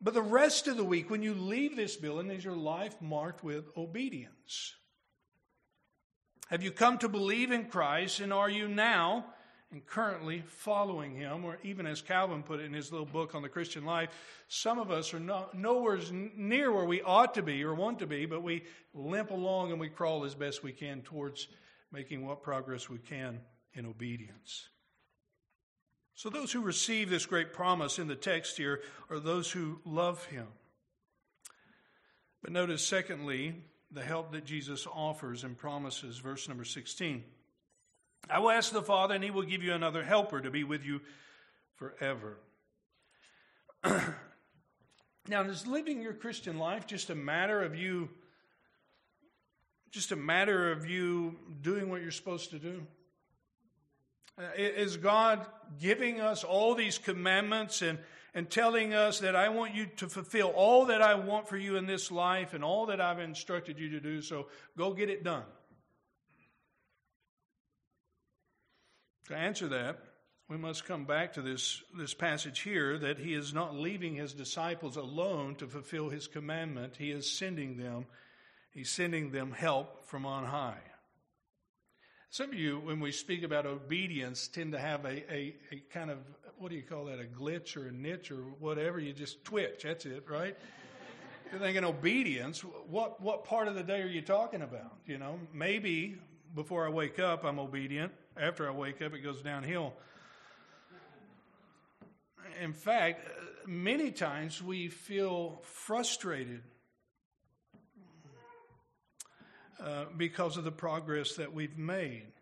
But 0.00 0.14
the 0.14 0.22
rest 0.22 0.66
of 0.66 0.78
the 0.78 0.84
week, 0.84 1.10
when 1.10 1.22
you 1.22 1.34
leave 1.34 1.76
this 1.76 1.96
building, 1.96 2.30
is 2.30 2.42
your 2.42 2.56
life 2.56 2.94
marked 3.02 3.44
with 3.44 3.66
obedience? 3.76 4.74
Have 6.48 6.62
you 6.62 6.70
come 6.70 6.96
to 6.98 7.08
believe 7.08 7.52
in 7.52 7.66
Christ, 7.66 8.20
and 8.20 8.32
are 8.32 8.48
you 8.48 8.66
now 8.66 9.26
and 9.76 9.84
currently 9.84 10.42
following 10.46 11.14
him, 11.14 11.44
or 11.44 11.58
even 11.62 11.86
as 11.86 12.00
Calvin 12.00 12.42
put 12.42 12.60
it 12.60 12.64
in 12.64 12.72
his 12.72 12.90
little 12.90 13.04
book 13.04 13.34
on 13.34 13.42
the 13.42 13.48
Christian 13.50 13.84
life, 13.84 14.08
some 14.48 14.78
of 14.78 14.90
us 14.90 15.12
are 15.12 15.20
nowhere 15.52 15.98
near 16.34 16.72
where 16.72 16.86
we 16.86 17.02
ought 17.02 17.34
to 17.34 17.42
be 17.42 17.62
or 17.62 17.74
want 17.74 17.98
to 17.98 18.06
be, 18.06 18.24
but 18.24 18.42
we 18.42 18.64
limp 18.94 19.30
along 19.30 19.72
and 19.72 19.78
we 19.78 19.90
crawl 19.90 20.24
as 20.24 20.34
best 20.34 20.62
we 20.62 20.72
can 20.72 21.02
towards 21.02 21.48
making 21.92 22.24
what 22.24 22.42
progress 22.42 22.88
we 22.88 22.96
can 22.96 23.38
in 23.74 23.84
obedience. 23.84 24.70
So, 26.14 26.30
those 26.30 26.52
who 26.52 26.62
receive 26.62 27.10
this 27.10 27.26
great 27.26 27.52
promise 27.52 27.98
in 27.98 28.08
the 28.08 28.16
text 28.16 28.56
here 28.56 28.80
are 29.10 29.20
those 29.20 29.50
who 29.50 29.80
love 29.84 30.24
him. 30.24 30.46
But 32.42 32.50
notice, 32.50 32.82
secondly, 32.82 33.56
the 33.90 34.02
help 34.02 34.32
that 34.32 34.46
Jesus 34.46 34.86
offers 34.86 35.44
and 35.44 35.54
promises, 35.58 36.16
verse 36.16 36.48
number 36.48 36.64
16. 36.64 37.24
I 38.28 38.40
will 38.40 38.50
ask 38.50 38.72
the 38.72 38.82
Father, 38.82 39.14
and 39.14 39.22
he 39.22 39.30
will 39.30 39.42
give 39.42 39.62
you 39.62 39.72
another 39.72 40.02
helper 40.02 40.40
to 40.40 40.50
be 40.50 40.64
with 40.64 40.84
you 40.84 41.00
forever. 41.76 42.38
now, 45.28 45.42
is 45.42 45.66
living 45.66 46.00
your 46.02 46.14
Christian 46.14 46.58
life 46.58 46.86
just 46.86 47.10
a 47.10 47.14
matter 47.14 47.62
of 47.62 47.76
you, 47.76 48.08
just 49.90 50.10
a 50.10 50.16
matter 50.16 50.72
of 50.72 50.88
you 50.88 51.36
doing 51.62 51.88
what 51.88 52.02
you're 52.02 52.10
supposed 52.10 52.50
to 52.50 52.58
do? 52.58 52.82
Uh, 54.38 54.48
is 54.56 54.96
God 54.96 55.46
giving 55.80 56.20
us 56.20 56.44
all 56.44 56.74
these 56.74 56.98
commandments 56.98 57.80
and, 57.80 57.98
and 58.34 58.50
telling 58.50 58.92
us 58.92 59.20
that 59.20 59.36
I 59.36 59.48
want 59.48 59.74
you 59.74 59.86
to 59.96 60.08
fulfill 60.08 60.48
all 60.48 60.86
that 60.86 61.00
I 61.00 61.14
want 61.14 61.48
for 61.48 61.56
you 61.56 61.76
in 61.76 61.86
this 61.86 62.10
life 62.10 62.52
and 62.52 62.62
all 62.62 62.86
that 62.86 63.00
I've 63.00 63.20
instructed 63.20 63.78
you 63.78 63.88
to 63.90 64.00
do, 64.00 64.20
so 64.20 64.48
go 64.76 64.92
get 64.92 65.08
it 65.08 65.24
done? 65.24 65.44
To 69.28 69.34
answer 69.34 69.68
that, 69.68 69.98
we 70.48 70.56
must 70.56 70.84
come 70.84 71.04
back 71.04 71.32
to 71.32 71.42
this, 71.42 71.82
this 71.98 72.14
passage 72.14 72.60
here 72.60 72.96
that 72.98 73.18
he 73.18 73.34
is 73.34 73.52
not 73.52 73.74
leaving 73.74 74.14
his 74.14 74.32
disciples 74.32 74.96
alone 74.96 75.56
to 75.56 75.66
fulfill 75.66 76.08
his 76.08 76.28
commandment. 76.28 76.94
He 76.96 77.10
is 77.10 77.30
sending 77.30 77.76
them, 77.76 78.06
he's 78.70 78.90
sending 78.90 79.32
them 79.32 79.50
help 79.50 80.06
from 80.06 80.24
on 80.24 80.44
high. 80.44 80.78
Some 82.30 82.50
of 82.50 82.54
you, 82.54 82.78
when 82.78 83.00
we 83.00 83.10
speak 83.10 83.42
about 83.42 83.66
obedience, 83.66 84.46
tend 84.46 84.72
to 84.72 84.78
have 84.78 85.04
a, 85.04 85.32
a, 85.32 85.56
a 85.72 85.82
kind 85.92 86.10
of, 86.10 86.18
what 86.58 86.70
do 86.70 86.76
you 86.76 86.82
call 86.82 87.06
that, 87.06 87.18
a 87.18 87.24
glitch 87.24 87.76
or 87.76 87.88
a 87.88 87.92
niche 87.92 88.30
or 88.30 88.42
whatever. 88.60 89.00
You 89.00 89.12
just 89.12 89.44
twitch. 89.44 89.82
That's 89.82 90.06
it, 90.06 90.24
right? 90.28 90.56
You're 91.50 91.60
thinking 91.60 91.84
obedience. 91.84 92.60
What, 92.60 93.20
what 93.20 93.44
part 93.44 93.66
of 93.66 93.74
the 93.74 93.82
day 93.82 94.02
are 94.02 94.08
you 94.08 94.22
talking 94.22 94.62
about? 94.62 94.98
You 95.06 95.18
know, 95.18 95.40
maybe 95.52 96.16
before 96.54 96.86
I 96.86 96.90
wake 96.90 97.18
up, 97.18 97.44
I'm 97.44 97.58
obedient. 97.58 98.12
After 98.38 98.68
I 98.68 98.70
wake 98.70 99.00
up, 99.00 99.14
it 99.14 99.20
goes 99.20 99.40
downhill. 99.40 99.94
In 102.62 102.74
fact, 102.74 103.26
many 103.66 104.10
times 104.10 104.62
we 104.62 104.88
feel 104.88 105.60
frustrated 105.62 106.62
uh, 109.82 110.04
because 110.16 110.56
of 110.56 110.64
the 110.64 110.72
progress 110.72 111.36
that 111.36 111.52
we've 111.52 111.78
made 111.78 112.32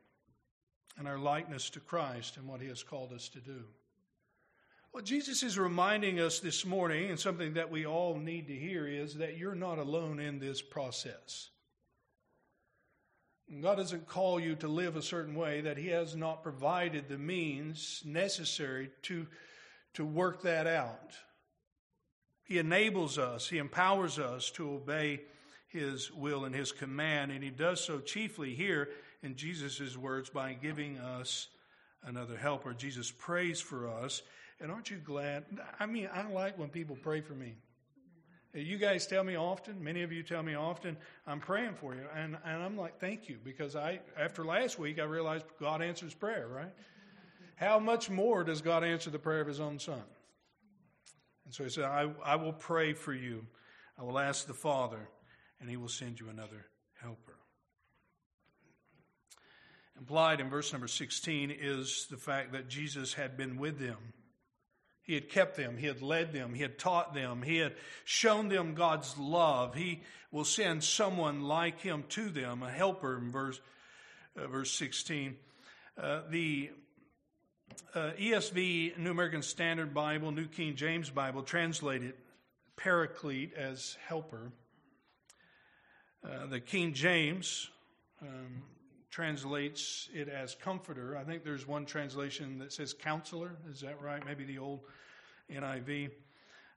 and 0.98 1.06
our 1.06 1.18
likeness 1.18 1.70
to 1.70 1.80
Christ 1.80 2.36
and 2.36 2.48
what 2.48 2.60
He 2.60 2.68
has 2.68 2.82
called 2.82 3.12
us 3.12 3.28
to 3.30 3.40
do. 3.40 3.64
What 4.90 5.04
Jesus 5.04 5.42
is 5.42 5.58
reminding 5.58 6.20
us 6.20 6.38
this 6.38 6.64
morning, 6.64 7.10
and 7.10 7.18
something 7.18 7.54
that 7.54 7.70
we 7.70 7.86
all 7.86 8.16
need 8.16 8.46
to 8.46 8.54
hear, 8.54 8.86
is 8.86 9.14
that 9.14 9.36
you're 9.36 9.56
not 9.56 9.78
alone 9.78 10.20
in 10.20 10.38
this 10.38 10.62
process. 10.62 11.50
God 13.60 13.76
doesn't 13.76 14.08
call 14.08 14.40
you 14.40 14.56
to 14.56 14.68
live 14.68 14.96
a 14.96 15.02
certain 15.02 15.34
way 15.34 15.60
that 15.60 15.76
He 15.76 15.88
has 15.88 16.16
not 16.16 16.42
provided 16.42 17.08
the 17.08 17.18
means 17.18 18.02
necessary 18.04 18.90
to, 19.02 19.26
to 19.94 20.04
work 20.04 20.42
that 20.42 20.66
out. 20.66 21.12
He 22.44 22.58
enables 22.58 23.18
us, 23.18 23.48
He 23.48 23.58
empowers 23.58 24.18
us 24.18 24.50
to 24.52 24.70
obey 24.70 25.22
His 25.68 26.10
will 26.10 26.44
and 26.44 26.54
His 26.54 26.72
command, 26.72 27.32
and 27.32 27.44
He 27.44 27.50
does 27.50 27.84
so 27.84 28.00
chiefly 28.00 28.54
here 28.54 28.88
in 29.22 29.36
Jesus' 29.36 29.96
words 29.96 30.30
by 30.30 30.54
giving 30.54 30.98
us 30.98 31.48
another 32.02 32.36
helper. 32.36 32.72
Jesus 32.72 33.10
prays 33.10 33.60
for 33.60 33.88
us, 33.88 34.22
and 34.60 34.70
aren't 34.70 34.90
you 34.90 34.98
glad? 34.98 35.44
I 35.78 35.86
mean, 35.86 36.08
I 36.12 36.26
like 36.28 36.58
when 36.58 36.70
people 36.70 36.96
pray 37.02 37.20
for 37.20 37.34
me. 37.34 37.56
You 38.54 38.78
guys 38.78 39.06
tell 39.06 39.24
me 39.24 39.34
often, 39.34 39.82
many 39.82 40.02
of 40.02 40.12
you 40.12 40.22
tell 40.22 40.42
me 40.42 40.54
often, 40.54 40.96
I'm 41.26 41.40
praying 41.40 41.74
for 41.74 41.92
you. 41.94 42.02
And, 42.14 42.36
and 42.44 42.62
I'm 42.62 42.76
like, 42.76 43.00
thank 43.00 43.28
you, 43.28 43.38
because 43.42 43.74
I, 43.74 43.98
after 44.16 44.44
last 44.44 44.78
week, 44.78 45.00
I 45.00 45.04
realized 45.04 45.44
God 45.58 45.82
answers 45.82 46.14
prayer, 46.14 46.46
right? 46.46 46.72
How 47.56 47.80
much 47.80 48.10
more 48.10 48.44
does 48.44 48.62
God 48.62 48.84
answer 48.84 49.10
the 49.10 49.18
prayer 49.18 49.40
of 49.40 49.48
his 49.48 49.58
own 49.58 49.80
son? 49.80 50.02
And 51.44 51.52
so 51.52 51.64
he 51.64 51.70
said, 51.70 51.84
I, 51.84 52.10
I 52.24 52.36
will 52.36 52.52
pray 52.52 52.92
for 52.92 53.12
you. 53.12 53.44
I 53.98 54.04
will 54.04 54.18
ask 54.18 54.46
the 54.46 54.54
Father, 54.54 55.08
and 55.60 55.68
he 55.68 55.76
will 55.76 55.88
send 55.88 56.20
you 56.20 56.28
another 56.28 56.66
helper. 57.00 57.38
Implied 59.98 60.40
in 60.40 60.48
verse 60.48 60.72
number 60.72 60.88
16 60.88 61.50
is 61.50 62.06
the 62.10 62.16
fact 62.16 62.52
that 62.52 62.68
Jesus 62.68 63.14
had 63.14 63.36
been 63.36 63.56
with 63.56 63.78
them 63.78 63.96
he 65.04 65.14
had 65.14 65.28
kept 65.28 65.56
them, 65.56 65.76
He 65.76 65.86
had 65.86 66.02
led 66.02 66.32
them, 66.32 66.54
He 66.54 66.62
had 66.62 66.78
taught 66.78 67.14
them, 67.14 67.42
He 67.42 67.58
had 67.58 67.74
shown 68.04 68.48
them 68.48 68.74
God's 68.74 69.16
love. 69.18 69.74
He 69.74 70.02
will 70.32 70.44
send 70.44 70.82
someone 70.82 71.42
like 71.42 71.80
Him 71.80 72.04
to 72.10 72.30
them, 72.30 72.62
a 72.62 72.70
helper 72.70 73.18
in 73.18 73.30
verse, 73.30 73.60
uh, 74.36 74.46
verse 74.46 74.72
16. 74.72 75.36
Uh, 75.96 76.22
the 76.30 76.70
uh, 77.94 78.12
ESV, 78.18 78.96
New 78.98 79.10
American 79.10 79.42
Standard 79.42 79.92
Bible, 79.92 80.32
New 80.32 80.46
King 80.46 80.74
James 80.74 81.10
Bible, 81.10 81.42
translated 81.42 82.14
paraclete 82.76 83.52
as 83.54 83.96
helper. 84.08 84.52
Uh, 86.24 86.46
the 86.46 86.60
King 86.60 86.94
James 86.94 87.68
um, 88.22 88.62
translates 89.14 90.08
it 90.12 90.28
as 90.28 90.56
comforter. 90.56 91.16
I 91.16 91.22
think 91.22 91.44
there's 91.44 91.68
one 91.68 91.86
translation 91.86 92.58
that 92.58 92.72
says 92.72 92.92
counselor. 92.92 93.52
Is 93.70 93.82
that 93.82 94.02
right? 94.02 94.20
Maybe 94.26 94.42
the 94.42 94.58
old 94.58 94.80
NIV. 95.48 96.10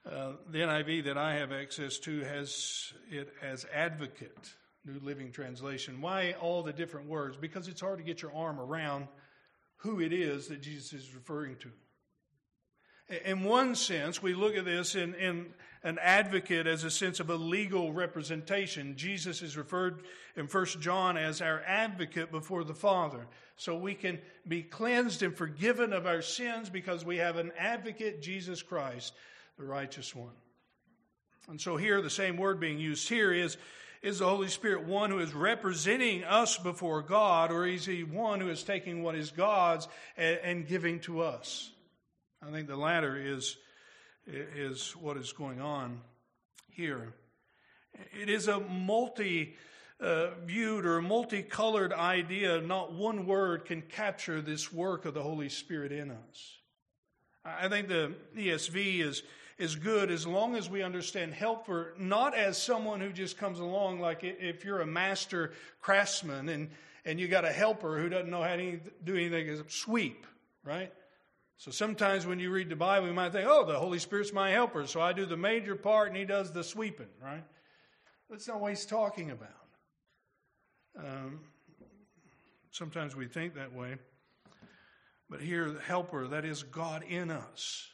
Uh, 0.06 0.34
the 0.52 0.60
NIV 0.60 1.06
that 1.06 1.18
I 1.18 1.34
have 1.38 1.52
access 1.52 1.98
to 2.00 2.20
has 2.22 2.94
it 3.10 3.34
as 3.42 3.66
advocate, 3.74 4.54
New 4.86 5.00
Living 5.02 5.32
Translation. 5.32 6.00
Why 6.00 6.36
all 6.40 6.62
the 6.62 6.74
different 6.74 7.10
words? 7.10 7.38
Because 7.38 7.68
it's 7.68 7.82
hard 7.82 7.98
to 7.98 8.04
get 8.04 8.22
your 8.22 8.32
arm 8.36 8.60
around 8.60 9.08
who 9.78 10.00
it 10.00 10.14
is 10.14 10.50
that 10.50 10.62
Jesus 10.62 10.94
is 10.94 11.16
referring 11.16 11.56
to. 11.56 11.72
In 13.26 13.44
one 13.44 13.76
sense, 13.76 14.22
we 14.22 14.34
look 14.34 14.56
at 14.58 14.66
this 14.66 14.96
in, 14.96 15.16
in 15.16 15.48
an 15.84 15.98
advocate 16.02 16.68
as 16.68 16.84
a 16.84 16.92
sense 16.92 17.22
of 17.22 17.30
a 17.30 17.36
legal 17.36 17.94
representation. 17.94 18.98
Jesus 18.98 19.42
is 19.42 19.56
referred 19.56 20.02
in 20.36 20.48
1 20.48 20.66
John 20.82 21.16
as 21.16 21.42
our 21.42 21.62
advocate 21.66 22.32
before 22.32 22.66
the 22.66 22.74
Father. 22.74 23.26
So 23.56 23.78
we 23.78 23.94
can 23.94 24.20
be 24.46 24.62
cleansed 24.62 25.24
and 25.24 25.36
forgiven 25.36 25.94
of 25.94 26.06
our 26.06 26.22
sins 26.22 26.70
because 26.70 27.06
we 27.06 27.18
have 27.18 27.38
an 27.38 27.54
advocate, 27.58 28.22
Jesus 28.22 28.62
Christ, 28.62 29.14
the 29.58 29.64
righteous 29.64 30.14
one. 30.14 30.34
And 31.48 31.62
so 31.62 31.78
here, 31.78 32.02
the 32.02 32.10
same 32.10 32.36
word 32.36 32.60
being 32.60 32.78
used 32.78 33.08
here 33.08 33.32
is, 33.32 33.56
is 34.02 34.20
the 34.20 34.28
Holy 34.28 34.50
Spirit 34.50 34.86
one 34.86 35.12
who 35.12 35.20
is 35.20 35.34
representing 35.34 36.26
us 36.26 36.58
before 36.58 37.02
God, 37.02 37.52
or 37.52 37.66
is 37.66 37.86
he 37.86 38.04
one 38.04 38.42
who 38.42 38.50
is 38.50 38.64
taking 38.64 39.02
what 39.02 39.16
is 39.16 39.32
God's 39.32 39.88
and, 40.18 40.40
and 40.44 40.68
giving 40.68 41.00
to 41.02 41.22
us? 41.22 41.72
I 42.46 42.52
think 42.52 42.68
the 42.68 42.78
latter 42.78 43.18
is, 43.18 43.58
is 44.26 44.96
what 44.96 45.18
is 45.18 45.34
going 45.34 45.60
on 45.60 46.02
here. 46.70 47.14
It 48.20 48.30
is 48.30 48.48
a 48.48 48.60
multi 48.60 49.56
viewed 50.46 50.86
or 50.86 51.02
multicolored 51.02 51.94
idea. 51.94 52.62
Not 52.62 52.94
one 52.94 53.26
word 53.26 53.66
can 53.66 53.82
capture 53.82 54.42
this 54.42 54.72
work 54.72 55.06
of 55.06 55.14
the 55.14 55.24
Holy 55.24 55.50
Spirit 55.50 55.92
in 55.92 56.12
us. 56.12 56.58
I 57.44 57.70
think 57.70 57.88
the 57.88 58.14
ESV 58.36 59.00
is, 59.00 59.24
is 59.58 59.76
good 59.76 60.12
as 60.12 60.28
long 60.28 60.56
as 60.56 60.70
we 60.70 60.84
understand 60.84 61.34
helper 61.34 61.94
not 61.98 62.36
as 62.36 62.62
someone 62.62 63.00
who 63.00 63.12
just 63.12 63.38
comes 63.38 63.60
along, 63.60 64.00
like 64.00 64.20
if 64.22 64.66
you're 64.66 64.82
a 64.82 64.86
master 64.86 65.54
craftsman 65.82 66.50
and, 66.50 66.70
and 67.06 67.20
you 67.20 67.28
got 67.28 67.46
a 67.46 67.52
helper 67.52 67.98
who 67.98 68.10
doesn't 68.10 68.30
know 68.30 68.44
how 68.44 68.56
to 68.56 68.80
do 69.04 69.16
anything 69.16 69.48
except 69.48 69.72
sweep, 69.72 70.28
right? 70.64 70.92
So 71.58 71.72
sometimes 71.72 72.28
when 72.28 72.40
you 72.40 72.52
read 72.52 72.70
the 72.70 72.76
Bible, 72.76 73.08
you 73.08 73.14
might 73.14 73.32
think, 73.32 73.48
oh, 73.50 73.66
the 73.66 73.80
Holy 73.80 73.98
Spirit's 73.98 74.32
my 74.32 74.52
helper, 74.52 74.86
so 74.86 75.02
I 75.02 75.14
do 75.14 75.26
the 75.26 75.38
major 75.38 75.76
part 75.76 76.10
and 76.10 76.18
he 76.18 76.24
does 76.24 76.52
the 76.52 76.64
sweeping, 76.64 77.08
right? 77.24 77.44
That's 78.30 78.48
not 78.48 78.60
what 78.60 78.70
he's 78.70 78.86
talking 78.86 79.32
about. 79.32 79.50
Um, 81.00 81.40
sometimes 82.72 83.16
we 83.16 83.26
think 83.26 83.56
that 83.56 83.74
way. 83.74 83.98
But 85.30 85.42
here, 85.42 85.70
the 85.72 85.82
helper, 85.82 86.28
that 86.28 86.46
is 86.46 86.64
God 86.64 87.04
in 87.04 87.32
us, 87.32 87.88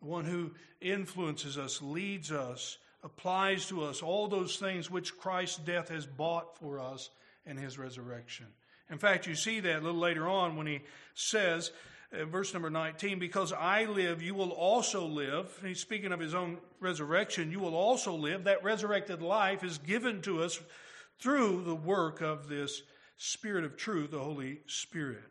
the 0.00 0.08
one 0.08 0.24
who 0.24 0.52
influences 0.80 1.58
us, 1.58 1.80
leads 1.80 2.32
us, 2.32 2.78
applies 3.04 3.66
to 3.66 3.84
us 3.84 4.02
all 4.02 4.26
those 4.26 4.56
things 4.56 4.90
which 4.90 5.16
Christ's 5.18 5.58
death 5.58 5.90
has 5.90 6.06
bought 6.06 6.58
for 6.58 6.80
us 6.80 7.10
and 7.46 7.58
his 7.58 7.78
resurrection. 7.78 8.46
In 8.90 8.98
fact, 8.98 9.26
you 9.26 9.34
see 9.34 9.60
that 9.60 9.78
a 9.78 9.80
little 9.80 10.00
later 10.00 10.28
on 10.28 10.56
when 10.56 10.66
he 10.66 10.80
says, 11.14 11.70
verse 12.12 12.52
number 12.52 12.70
19, 12.70 13.18
because 13.18 13.52
I 13.52 13.84
live, 13.84 14.22
you 14.22 14.34
will 14.34 14.50
also 14.50 15.06
live. 15.06 15.58
He's 15.64 15.80
speaking 15.80 16.12
of 16.12 16.20
his 16.20 16.34
own 16.34 16.58
resurrection. 16.80 17.50
You 17.50 17.60
will 17.60 17.74
also 17.74 18.14
live. 18.14 18.44
That 18.44 18.62
resurrected 18.62 19.22
life 19.22 19.64
is 19.64 19.78
given 19.78 20.22
to 20.22 20.42
us 20.42 20.60
through 21.20 21.64
the 21.64 21.74
work 21.74 22.20
of 22.20 22.48
this 22.48 22.82
Spirit 23.16 23.64
of 23.64 23.76
truth, 23.76 24.10
the 24.10 24.18
Holy 24.18 24.60
Spirit. 24.66 25.22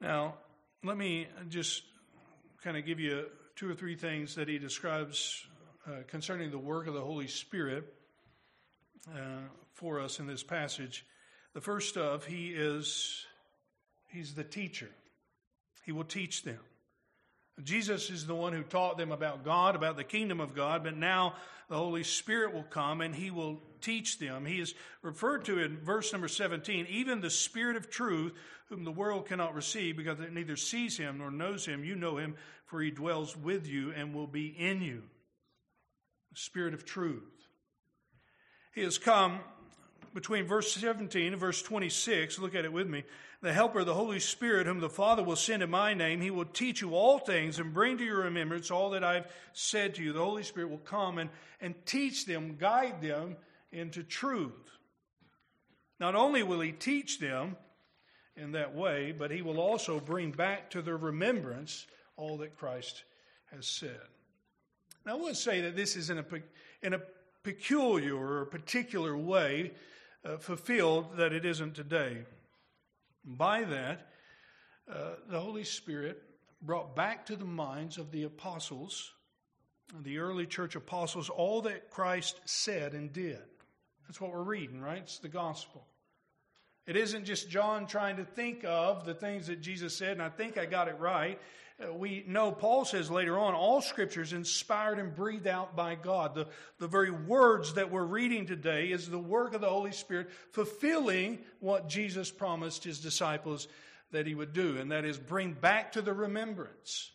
Now, 0.00 0.36
let 0.82 0.96
me 0.96 1.28
just 1.50 1.82
kind 2.62 2.76
of 2.76 2.86
give 2.86 2.98
you 2.98 3.26
two 3.56 3.70
or 3.70 3.74
three 3.74 3.96
things 3.96 4.34
that 4.34 4.48
he 4.48 4.58
describes 4.58 5.46
uh, 5.86 6.02
concerning 6.08 6.50
the 6.50 6.58
work 6.58 6.86
of 6.86 6.94
the 6.94 7.00
Holy 7.00 7.28
Spirit 7.28 7.84
uh, 9.14 9.42
for 9.74 10.00
us 10.00 10.18
in 10.18 10.26
this 10.26 10.42
passage. 10.42 11.04
The 11.52 11.60
first 11.60 11.96
of, 11.96 12.24
he 12.24 12.48
is, 12.48 13.26
he's 14.14 14.34
the 14.34 14.44
teacher. 14.44 14.88
He 15.84 15.92
will 15.92 16.04
teach 16.04 16.44
them. 16.44 16.60
Jesus 17.62 18.10
is 18.10 18.26
the 18.26 18.34
one 18.34 18.52
who 18.52 18.62
taught 18.62 18.96
them 18.98 19.12
about 19.12 19.44
God, 19.44 19.76
about 19.76 19.96
the 19.96 20.04
kingdom 20.04 20.40
of 20.40 20.54
God, 20.54 20.82
but 20.82 20.96
now 20.96 21.34
the 21.68 21.76
Holy 21.76 22.02
Spirit 22.02 22.52
will 22.52 22.64
come 22.64 23.00
and 23.00 23.14
he 23.14 23.30
will 23.30 23.62
teach 23.80 24.18
them. 24.18 24.44
He 24.44 24.60
is 24.60 24.74
referred 25.02 25.44
to 25.44 25.60
in 25.60 25.78
verse 25.78 26.12
number 26.12 26.26
17, 26.26 26.86
even 26.90 27.20
the 27.20 27.30
Spirit 27.30 27.76
of 27.76 27.90
truth, 27.90 28.32
whom 28.70 28.84
the 28.84 28.90
world 28.90 29.26
cannot 29.26 29.54
receive 29.54 29.96
because 29.96 30.18
it 30.18 30.32
neither 30.32 30.56
sees 30.56 30.96
him 30.96 31.18
nor 31.18 31.30
knows 31.30 31.64
him. 31.64 31.84
You 31.84 31.94
know 31.94 32.16
him, 32.16 32.34
for 32.66 32.80
he 32.80 32.90
dwells 32.90 33.36
with 33.36 33.68
you 33.68 33.92
and 33.92 34.14
will 34.14 34.26
be 34.26 34.48
in 34.48 34.82
you. 34.82 35.02
The 36.32 36.40
Spirit 36.40 36.74
of 36.74 36.84
truth. 36.84 37.22
He 38.74 38.82
has 38.82 38.98
come 38.98 39.38
between 40.12 40.46
verse 40.46 40.72
17 40.72 41.32
and 41.32 41.40
verse 41.40 41.62
26. 41.62 42.40
Look 42.40 42.56
at 42.56 42.64
it 42.64 42.72
with 42.72 42.88
me 42.88 43.04
the 43.44 43.52
Helper, 43.52 43.84
the 43.84 43.92
Holy 43.92 44.20
Spirit, 44.20 44.66
whom 44.66 44.80
the 44.80 44.88
Father 44.88 45.22
will 45.22 45.36
send 45.36 45.62
in 45.62 45.70
my 45.70 45.92
name, 45.92 46.22
he 46.22 46.30
will 46.30 46.46
teach 46.46 46.80
you 46.80 46.94
all 46.94 47.18
things 47.18 47.58
and 47.58 47.74
bring 47.74 47.98
to 47.98 48.04
your 48.04 48.22
remembrance 48.22 48.70
all 48.70 48.90
that 48.90 49.04
I've 49.04 49.30
said 49.52 49.94
to 49.96 50.02
you. 50.02 50.14
The 50.14 50.24
Holy 50.24 50.42
Spirit 50.42 50.70
will 50.70 50.78
come 50.78 51.18
and, 51.18 51.28
and 51.60 51.74
teach 51.84 52.24
them, 52.24 52.56
guide 52.58 53.02
them 53.02 53.36
into 53.70 54.02
truth. 54.02 54.52
Not 56.00 56.14
only 56.14 56.42
will 56.42 56.60
he 56.60 56.72
teach 56.72 57.18
them 57.18 57.56
in 58.34 58.52
that 58.52 58.74
way, 58.74 59.12
but 59.12 59.30
he 59.30 59.42
will 59.42 59.60
also 59.60 60.00
bring 60.00 60.30
back 60.30 60.70
to 60.70 60.80
their 60.80 60.96
remembrance 60.96 61.86
all 62.16 62.38
that 62.38 62.56
Christ 62.56 63.04
has 63.52 63.66
said. 63.66 64.00
Now, 65.04 65.18
I 65.18 65.20
would 65.20 65.36
say 65.36 65.60
that 65.60 65.76
this 65.76 65.96
is 65.96 66.08
in 66.08 66.16
a, 66.16 66.24
in 66.80 66.94
a 66.94 67.00
peculiar 67.42 68.16
or 68.16 68.46
particular 68.46 69.14
way 69.14 69.72
uh, 70.24 70.38
fulfilled 70.38 71.18
that 71.18 71.34
it 71.34 71.44
isn't 71.44 71.74
today. 71.74 72.24
By 73.24 73.64
that, 73.64 74.08
uh, 74.90 75.14
the 75.28 75.40
Holy 75.40 75.64
Spirit 75.64 76.22
brought 76.60 76.94
back 76.94 77.26
to 77.26 77.36
the 77.36 77.44
minds 77.44 77.98
of 77.98 78.10
the 78.10 78.24
apostles, 78.24 79.12
the 80.02 80.18
early 80.18 80.46
church 80.46 80.76
apostles, 80.76 81.30
all 81.30 81.62
that 81.62 81.90
Christ 81.90 82.40
said 82.44 82.92
and 82.92 83.12
did. 83.12 83.42
That's 84.06 84.20
what 84.20 84.32
we're 84.32 84.42
reading, 84.42 84.80
right? 84.80 84.98
It's 84.98 85.18
the 85.18 85.28
gospel. 85.28 85.86
It 86.86 86.96
isn't 86.96 87.24
just 87.24 87.48
John 87.48 87.86
trying 87.86 88.16
to 88.16 88.24
think 88.24 88.64
of 88.64 89.04
the 89.04 89.14
things 89.14 89.46
that 89.46 89.62
Jesus 89.62 89.96
said, 89.96 90.12
and 90.12 90.22
I 90.22 90.28
think 90.28 90.58
I 90.58 90.66
got 90.66 90.88
it 90.88 90.98
right. 90.98 91.40
Uh, 91.82 91.92
we 91.92 92.24
know 92.28 92.52
Paul 92.52 92.84
says 92.84 93.10
later 93.10 93.38
on, 93.38 93.54
all 93.54 93.80
scripture 93.80 94.20
is 94.20 94.32
inspired 94.32 94.98
and 94.98 95.14
breathed 95.14 95.46
out 95.46 95.74
by 95.74 95.94
God. 95.94 96.34
The, 96.34 96.46
the 96.78 96.86
very 96.86 97.10
words 97.10 97.74
that 97.74 97.90
we're 97.90 98.04
reading 98.04 98.46
today 98.46 98.92
is 98.92 99.08
the 99.08 99.18
work 99.18 99.54
of 99.54 99.60
the 99.60 99.68
Holy 99.68 99.92
Spirit 99.92 100.30
fulfilling 100.52 101.38
what 101.60 101.88
Jesus 101.88 102.30
promised 102.30 102.84
his 102.84 103.00
disciples 103.00 103.66
that 104.12 104.26
he 104.26 104.34
would 104.34 104.52
do, 104.52 104.78
and 104.78 104.92
that 104.92 105.04
is 105.04 105.18
bring 105.18 105.52
back 105.52 105.92
to 105.92 106.02
the 106.02 106.12
remembrance 106.12 107.10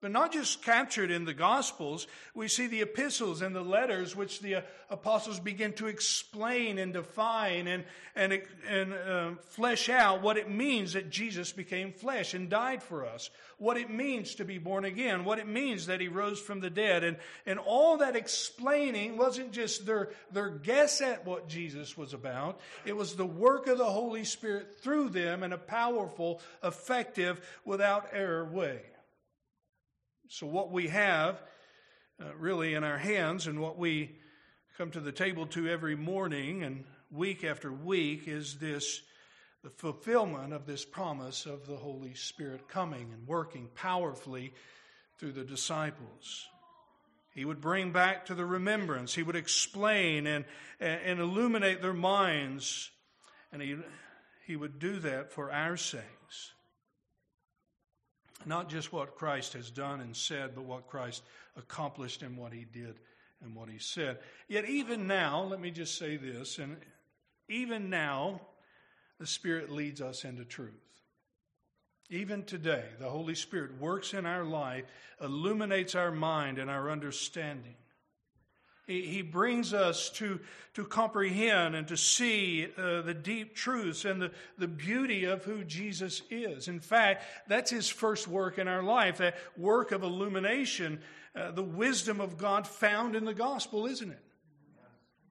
but 0.00 0.10
not 0.10 0.32
just 0.32 0.62
captured 0.62 1.10
in 1.10 1.24
the 1.24 1.34
Gospels, 1.34 2.06
we 2.34 2.48
see 2.48 2.66
the 2.66 2.80
epistles 2.80 3.42
and 3.42 3.54
the 3.54 3.60
letters 3.60 4.16
which 4.16 4.40
the 4.40 4.56
uh, 4.56 4.60
apostles 4.88 5.38
begin 5.38 5.74
to 5.74 5.88
explain 5.88 6.78
and 6.78 6.94
define 6.94 7.66
and, 7.66 7.84
and, 8.16 8.40
and 8.66 8.94
uh, 8.94 9.30
flesh 9.50 9.88
out 9.88 10.22
what 10.22 10.38
it 10.38 10.50
means 10.50 10.94
that 10.94 11.10
Jesus 11.10 11.52
became 11.52 11.92
flesh 11.92 12.32
and 12.32 12.48
died 12.48 12.82
for 12.82 13.04
us, 13.04 13.28
what 13.58 13.76
it 13.76 13.90
means 13.90 14.36
to 14.36 14.44
be 14.44 14.56
born 14.56 14.86
again, 14.86 15.24
what 15.24 15.38
it 15.38 15.46
means 15.46 15.86
that 15.86 16.00
he 16.00 16.08
rose 16.08 16.40
from 16.40 16.60
the 16.60 16.70
dead. 16.70 17.04
And, 17.04 17.18
and 17.44 17.58
all 17.58 17.98
that 17.98 18.16
explaining 18.16 19.18
wasn't 19.18 19.52
just 19.52 19.84
their, 19.84 20.10
their 20.32 20.48
guess 20.48 21.02
at 21.02 21.26
what 21.26 21.46
Jesus 21.46 21.96
was 21.96 22.14
about, 22.14 22.58
it 22.86 22.96
was 22.96 23.16
the 23.16 23.26
work 23.26 23.66
of 23.66 23.76
the 23.76 23.84
Holy 23.84 24.24
Spirit 24.24 24.80
through 24.80 25.10
them 25.10 25.42
in 25.42 25.52
a 25.52 25.58
powerful, 25.58 26.40
effective, 26.64 27.40
without 27.66 28.08
error 28.12 28.46
way. 28.46 28.80
So, 30.32 30.46
what 30.46 30.70
we 30.70 30.86
have 30.86 31.42
uh, 32.20 32.26
really 32.38 32.74
in 32.74 32.84
our 32.84 32.98
hands 32.98 33.48
and 33.48 33.60
what 33.60 33.76
we 33.76 34.12
come 34.78 34.92
to 34.92 35.00
the 35.00 35.10
table 35.10 35.44
to 35.46 35.66
every 35.66 35.96
morning 35.96 36.62
and 36.62 36.84
week 37.10 37.42
after 37.42 37.72
week 37.72 38.28
is 38.28 38.54
this 38.58 39.02
the 39.64 39.70
fulfillment 39.70 40.52
of 40.52 40.66
this 40.66 40.84
promise 40.84 41.46
of 41.46 41.66
the 41.66 41.74
Holy 41.74 42.14
Spirit 42.14 42.68
coming 42.68 43.10
and 43.12 43.26
working 43.26 43.70
powerfully 43.74 44.52
through 45.18 45.32
the 45.32 45.42
disciples. 45.42 46.46
He 47.34 47.44
would 47.44 47.60
bring 47.60 47.90
back 47.90 48.26
to 48.26 48.36
the 48.36 48.46
remembrance, 48.46 49.12
he 49.12 49.24
would 49.24 49.34
explain 49.34 50.28
and, 50.28 50.44
and 50.78 51.18
illuminate 51.18 51.82
their 51.82 51.92
minds, 51.92 52.88
and 53.52 53.60
he, 53.60 53.78
he 54.46 54.54
would 54.54 54.78
do 54.78 55.00
that 55.00 55.32
for 55.32 55.50
our 55.50 55.76
sakes. 55.76 56.19
Not 58.46 58.68
just 58.68 58.92
what 58.92 59.16
Christ 59.16 59.52
has 59.52 59.70
done 59.70 60.00
and 60.00 60.16
said, 60.16 60.54
but 60.54 60.64
what 60.64 60.88
Christ 60.88 61.22
accomplished 61.56 62.22
and 62.22 62.36
what 62.36 62.52
he 62.52 62.64
did 62.64 62.98
and 63.42 63.54
what 63.54 63.68
he 63.68 63.78
said. 63.78 64.18
Yet, 64.48 64.68
even 64.68 65.06
now, 65.06 65.42
let 65.42 65.60
me 65.60 65.70
just 65.70 65.98
say 65.98 66.16
this, 66.16 66.58
and 66.58 66.76
even 67.48 67.90
now, 67.90 68.40
the 69.18 69.26
Spirit 69.26 69.70
leads 69.70 70.00
us 70.00 70.24
into 70.24 70.44
truth. 70.44 70.72
Even 72.08 72.42
today, 72.42 72.84
the 72.98 73.08
Holy 73.08 73.34
Spirit 73.34 73.78
works 73.78 74.14
in 74.14 74.26
our 74.26 74.44
life, 74.44 74.84
illuminates 75.20 75.94
our 75.94 76.10
mind 76.10 76.58
and 76.58 76.68
our 76.68 76.90
understanding. 76.90 77.76
He 78.90 79.22
brings 79.22 79.72
us 79.72 80.10
to, 80.10 80.40
to 80.74 80.84
comprehend 80.84 81.76
and 81.76 81.86
to 81.88 81.96
see 81.96 82.66
uh, 82.76 83.02
the 83.02 83.14
deep 83.14 83.54
truths 83.54 84.04
and 84.04 84.20
the, 84.20 84.32
the 84.58 84.66
beauty 84.66 85.24
of 85.24 85.44
who 85.44 85.62
Jesus 85.62 86.22
is. 86.28 86.66
In 86.66 86.80
fact, 86.80 87.24
that's 87.46 87.70
his 87.70 87.88
first 87.88 88.26
work 88.26 88.58
in 88.58 88.66
our 88.66 88.82
life, 88.82 89.18
that 89.18 89.36
work 89.56 89.92
of 89.92 90.02
illumination, 90.02 91.00
uh, 91.36 91.52
the 91.52 91.62
wisdom 91.62 92.20
of 92.20 92.36
God 92.36 92.66
found 92.66 93.14
in 93.14 93.24
the 93.24 93.34
gospel, 93.34 93.86
isn't 93.86 94.10
it? 94.10 94.22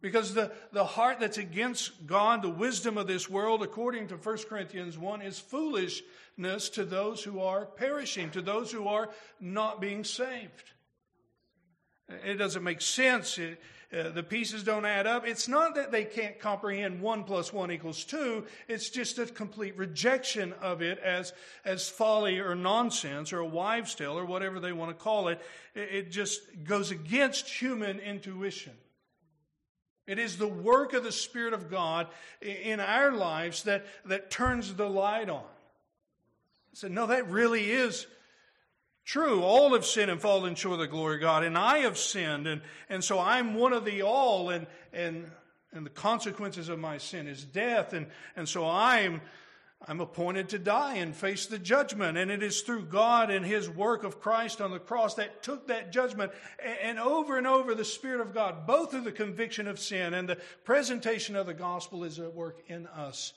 Because 0.01 0.33
the, 0.33 0.53
the 0.71 0.85
heart 0.85 1.19
that's 1.19 1.37
against 1.37 2.07
God, 2.07 2.41
the 2.41 2.49
wisdom 2.49 2.97
of 2.97 3.07
this 3.07 3.29
world, 3.29 3.61
according 3.61 4.07
to 4.07 4.15
1 4.15 4.37
Corinthians 4.47 4.97
1, 4.97 5.21
is 5.21 5.37
foolishness 5.37 6.69
to 6.69 6.85
those 6.85 7.21
who 7.21 7.41
are 7.41 7.65
perishing, 7.65 8.29
to 8.31 8.41
those 8.41 8.71
who 8.71 8.87
are 8.87 9.09
not 9.41 9.81
being 9.81 10.05
saved. 10.05 10.71
It 12.25 12.35
doesn't 12.35 12.63
make 12.63 12.81
sense. 12.81 13.37
It, 13.37 13.61
uh, 13.91 14.09
the 14.09 14.21
pieces 14.21 14.63
don't 14.63 14.85
add 14.85 15.07
up. 15.07 15.25
It's 15.25 15.47
not 15.47 15.73
that 15.75 15.91
they 15.91 16.05
can't 16.05 16.39
comprehend 16.39 17.01
one 17.01 17.23
plus 17.23 17.51
one 17.51 17.71
equals 17.71 18.03
two. 18.03 18.45
It's 18.67 18.89
just 18.89 19.17
a 19.17 19.25
complete 19.25 19.75
rejection 19.77 20.53
of 20.61 20.83
it 20.83 20.99
as, 20.99 21.33
as 21.65 21.89
folly 21.89 22.39
or 22.39 22.53
nonsense 22.53 23.33
or 23.33 23.39
a 23.39 23.47
wives' 23.47 23.95
tale 23.95 24.17
or 24.17 24.25
whatever 24.25 24.59
they 24.59 24.73
want 24.73 24.91
to 24.91 25.03
call 25.03 25.29
it. 25.29 25.41
It, 25.73 25.89
it 25.91 26.11
just 26.11 26.41
goes 26.63 26.91
against 26.91 27.49
human 27.49 27.99
intuition. 27.99 28.73
It 30.05 30.19
is 30.19 30.37
the 30.37 30.47
work 30.47 30.93
of 30.93 31.03
the 31.03 31.11
Spirit 31.11 31.53
of 31.53 31.69
God 31.69 32.07
in 32.41 32.79
our 32.79 33.11
lives 33.11 33.63
that, 33.63 33.85
that 34.05 34.31
turns 34.31 34.73
the 34.73 34.89
light 34.89 35.29
on. 35.29 35.43
I 35.43 36.73
said, 36.73 36.91
no, 36.91 37.07
that 37.07 37.29
really 37.29 37.71
is 37.71 38.05
True, 39.09 39.41
all 39.41 39.73
have 39.73 39.87
sinned 39.87 40.11
and 40.11 40.21
fallen 40.21 40.53
short 40.53 40.73
of 40.73 40.79
the 40.81 40.87
glory 40.87 41.15
of 41.15 41.21
God, 41.21 41.43
and 41.43 41.57
I 41.57 41.79
have 41.79 41.97
sinned, 41.97 42.45
and, 42.45 42.61
and 42.89 43.03
so 43.03 43.17
I'm 43.17 43.55
one 43.55 43.73
of 43.73 43.83
the 43.83 44.03
all, 44.03 44.51
and, 44.51 44.67
and, 44.93 45.31
and 45.71 45.83
the 45.83 45.89
consequences 45.89 46.69
of 46.69 46.77
my 46.77 46.99
sin 46.99 47.25
is 47.25 47.43
death, 47.43 47.93
and, 47.93 48.05
and 48.35 48.47
so 48.47 48.69
I'm, 48.69 49.21
I'm 49.87 49.99
appointed 49.99 50.49
to 50.49 50.59
die 50.59 50.97
and 50.97 51.15
face 51.15 51.47
the 51.47 51.57
judgment, 51.57 52.19
and 52.19 52.29
it 52.29 52.43
is 52.43 52.61
through 52.61 52.85
God 52.85 53.31
and 53.31 53.43
His 53.43 53.67
work 53.67 54.03
of 54.03 54.21
Christ 54.21 54.61
on 54.61 54.69
the 54.69 54.77
cross 54.77 55.15
that 55.15 55.41
took 55.41 55.69
that 55.69 55.91
judgment, 55.91 56.31
and, 56.83 56.99
over 56.99 57.35
and 57.39 57.47
over 57.47 57.73
the 57.73 57.85
Spirit 57.85 58.21
of 58.21 58.31
God, 58.31 58.67
both 58.67 58.91
through 58.91 59.01
the 59.01 59.11
conviction 59.11 59.67
of 59.67 59.79
sin 59.79 60.13
and 60.13 60.29
the 60.29 60.37
presentation 60.65 61.35
of 61.35 61.47
the 61.47 61.55
gospel 61.55 62.03
is 62.03 62.19
at 62.19 62.35
work 62.35 62.59
in 62.67 62.85
us 62.85 63.33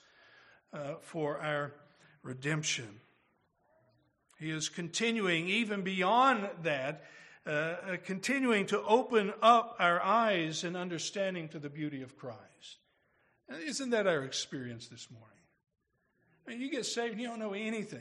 uh, 0.74 0.96
for 1.00 1.38
our 1.38 1.72
redemption. 2.22 3.00
He 4.42 4.50
is 4.50 4.68
continuing 4.68 5.48
even 5.48 5.82
beyond 5.82 6.48
that, 6.62 7.04
uh, 7.46 7.50
uh, 7.50 7.96
continuing 8.04 8.66
to 8.66 8.82
open 8.82 9.32
up 9.40 9.76
our 9.78 10.02
eyes 10.02 10.64
and 10.64 10.76
understanding 10.76 11.48
to 11.50 11.58
the 11.58 11.70
beauty 11.70 12.02
of 12.02 12.16
Christ. 12.16 12.38
Isn't 13.66 13.90
that 13.90 14.06
our 14.06 14.22
experience 14.22 14.88
this 14.88 15.08
morning? 15.10 15.28
I 16.46 16.50
mean, 16.50 16.60
you 16.60 16.70
get 16.70 16.86
saved, 16.86 17.20
you 17.20 17.26
don't 17.26 17.38
know 17.38 17.52
anything. 17.52 18.00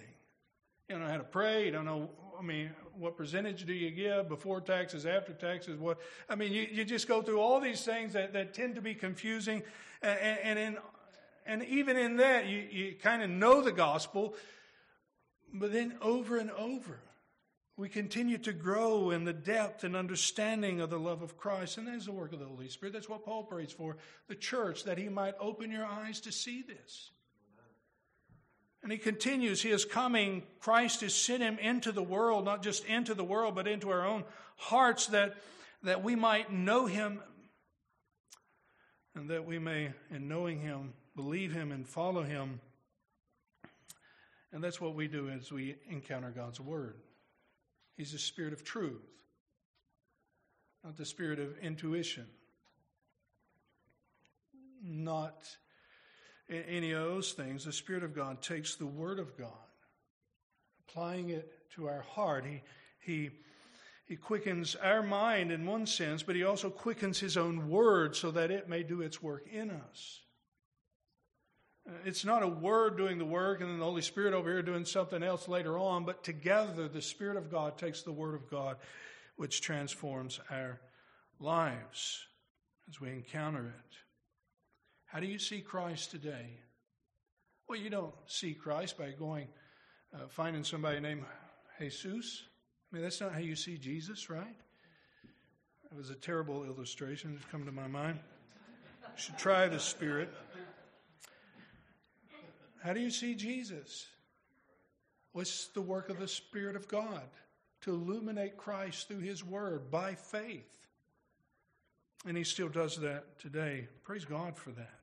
You 0.87 0.95
don't 0.95 1.05
know 1.05 1.11
how 1.11 1.17
to 1.17 1.23
pray. 1.23 1.65
You 1.65 1.71
don't 1.71 1.85
know, 1.85 2.09
I 2.37 2.41
mean, 2.41 2.71
what 2.97 3.17
percentage 3.17 3.65
do 3.65 3.73
you 3.73 3.91
give 3.91 4.27
before 4.27 4.61
taxes, 4.61 5.05
after 5.05 5.33
taxes? 5.33 5.77
What 5.79 5.99
I 6.27 6.35
mean, 6.35 6.51
you, 6.51 6.67
you 6.71 6.85
just 6.85 7.07
go 7.07 7.21
through 7.21 7.39
all 7.39 7.59
these 7.59 7.83
things 7.83 8.13
that, 8.13 8.33
that 8.33 8.53
tend 8.53 8.75
to 8.75 8.81
be 8.81 8.95
confusing, 8.95 9.63
and, 10.01 10.39
and 10.43 10.59
in 10.59 10.77
and 11.45 11.63
even 11.65 11.97
in 11.97 12.17
that, 12.17 12.47
you, 12.47 12.63
you 12.71 12.95
kind 13.01 13.23
of 13.23 13.29
know 13.29 13.61
the 13.61 13.71
gospel, 13.71 14.35
but 15.53 15.71
then 15.71 15.97
over 16.01 16.37
and 16.37 16.51
over, 16.51 16.99
we 17.77 17.89
continue 17.89 18.37
to 18.39 18.53
grow 18.53 19.11
in 19.11 19.23
the 19.23 19.33
depth 19.33 19.83
and 19.83 19.95
understanding 19.95 20.81
of 20.81 20.89
the 20.89 20.99
love 20.99 21.21
of 21.21 21.37
Christ. 21.37 21.77
And 21.77 21.87
that's 21.87 22.05
the 22.05 22.11
work 22.11 22.33
of 22.33 22.39
the 22.39 22.45
Holy 22.45 22.69
Spirit. 22.69 22.93
That's 22.93 23.09
what 23.09 23.25
Paul 23.25 23.43
prays 23.43 23.71
for 23.71 23.97
the 24.27 24.35
church, 24.35 24.83
that 24.83 24.97
he 24.97 25.09
might 25.09 25.35
open 25.39 25.71
your 25.71 25.85
eyes 25.85 26.19
to 26.21 26.31
see 26.31 26.61
this. 26.61 27.11
And 28.83 28.91
he 28.91 28.97
continues, 28.97 29.61
He 29.61 29.69
is 29.69 29.85
coming. 29.85 30.43
Christ 30.59 31.01
has 31.01 31.13
sent 31.13 31.43
him 31.43 31.59
into 31.59 31.91
the 31.91 32.03
world, 32.03 32.45
not 32.45 32.63
just 32.63 32.85
into 32.85 33.13
the 33.13 33.23
world, 33.23 33.55
but 33.55 33.67
into 33.67 33.89
our 33.89 34.05
own 34.05 34.23
hearts, 34.57 35.07
that, 35.07 35.35
that 35.83 36.03
we 36.03 36.15
might 36.15 36.51
know 36.51 36.87
him 36.87 37.21
and 39.15 39.29
that 39.29 39.45
we 39.45 39.59
may, 39.59 39.91
in 40.09 40.27
knowing 40.27 40.61
him, 40.61 40.93
believe 41.15 41.51
him 41.51 41.71
and 41.71 41.87
follow 41.87 42.23
him. 42.23 42.61
And 44.53 44.63
that's 44.63 44.81
what 44.81 44.95
we 44.95 45.07
do 45.07 45.29
as 45.29 45.51
we 45.51 45.75
encounter 45.89 46.29
God's 46.29 46.59
word. 46.59 46.95
He's 47.95 48.11
the 48.11 48.19
spirit 48.19 48.53
of 48.53 48.63
truth, 48.63 49.01
not 50.83 50.97
the 50.97 51.05
spirit 51.05 51.39
of 51.39 51.57
intuition, 51.59 52.25
not 54.83 55.47
any 56.51 56.91
of 56.91 57.03
those 57.03 57.33
things. 57.33 57.65
The 57.65 57.71
Spirit 57.71 58.03
of 58.03 58.15
God 58.15 58.41
takes 58.41 58.75
the 58.75 58.85
Word 58.85 59.19
of 59.19 59.37
God, 59.37 59.49
applying 60.87 61.29
it 61.29 61.51
to 61.75 61.87
our 61.87 62.01
heart. 62.01 62.45
He, 62.45 62.61
he, 62.99 63.29
he 64.05 64.15
quickens 64.15 64.75
our 64.75 65.01
mind 65.01 65.51
in 65.51 65.65
one 65.65 65.85
sense, 65.85 66.23
but 66.23 66.35
He 66.35 66.43
also 66.43 66.69
quickens 66.69 67.19
His 67.19 67.37
own 67.37 67.69
Word 67.69 68.15
so 68.15 68.31
that 68.31 68.51
it 68.51 68.67
may 68.67 68.83
do 68.83 69.01
its 69.01 69.21
work 69.21 69.47
in 69.51 69.71
us. 69.71 70.19
Uh, 71.87 71.93
it's 72.05 72.23
not 72.23 72.43
a 72.43 72.47
word 72.47 72.97
doing 72.97 73.17
the 73.17 73.25
work 73.25 73.61
and 73.61 73.69
then 73.69 73.79
the 73.79 73.85
Holy 73.85 74.01
Spirit 74.01 74.33
over 74.33 74.49
here 74.49 74.61
doing 74.61 74.85
something 74.85 75.23
else 75.23 75.47
later 75.47 75.77
on, 75.77 76.05
but 76.05 76.23
together 76.23 76.87
the 76.87 77.01
Spirit 77.01 77.37
of 77.37 77.51
God 77.51 77.77
takes 77.77 78.03
the 78.03 78.11
Word 78.11 78.35
of 78.35 78.49
God, 78.49 78.77
which 79.35 79.61
transforms 79.61 80.39
our 80.49 80.79
lives 81.39 82.25
as 82.89 83.01
we 83.01 83.09
encounter 83.09 83.65
it. 83.65 83.95
How 85.05 85.19
do 85.19 85.27
you 85.27 85.39
see 85.39 85.61
Christ 85.61 86.11
today? 86.11 86.59
Well, 87.67 87.79
you 87.79 87.89
don't 87.89 88.13
see 88.27 88.53
Christ 88.53 88.97
by 88.97 89.11
going, 89.11 89.47
uh, 90.13 90.27
finding 90.29 90.63
somebody 90.63 90.99
named 90.99 91.23
Jesus. 91.79 92.43
I 92.91 92.95
mean, 92.95 93.03
that's 93.03 93.21
not 93.21 93.33
how 93.33 93.39
you 93.39 93.55
see 93.55 93.77
Jesus, 93.77 94.29
right? 94.29 94.55
That 95.89 95.97
was 95.97 96.09
a 96.09 96.15
terrible 96.15 96.63
illustration 96.63 97.33
that's 97.33 97.45
come 97.51 97.65
to 97.65 97.71
my 97.71 97.87
mind. 97.87 98.19
You 99.01 99.21
should 99.21 99.37
try 99.37 99.67
the 99.67 99.79
Spirit. 99.79 100.29
How 102.83 102.93
do 102.93 102.99
you 102.99 103.11
see 103.11 103.35
Jesus? 103.35 104.07
What's 105.33 105.67
the 105.67 105.81
work 105.81 106.09
of 106.09 106.19
the 106.19 106.27
Spirit 106.27 106.75
of 106.75 106.87
God? 106.87 107.23
To 107.81 107.93
illuminate 107.93 108.57
Christ 108.57 109.07
through 109.07 109.19
His 109.19 109.43
Word 109.43 109.89
by 109.91 110.15
faith. 110.15 110.67
And 112.25 112.35
He 112.35 112.43
still 112.43 112.69
does 112.69 112.97
that 112.97 113.39
today. 113.39 113.87
Praise 114.03 114.25
God 114.25 114.57
for 114.57 114.71
that. 114.71 115.01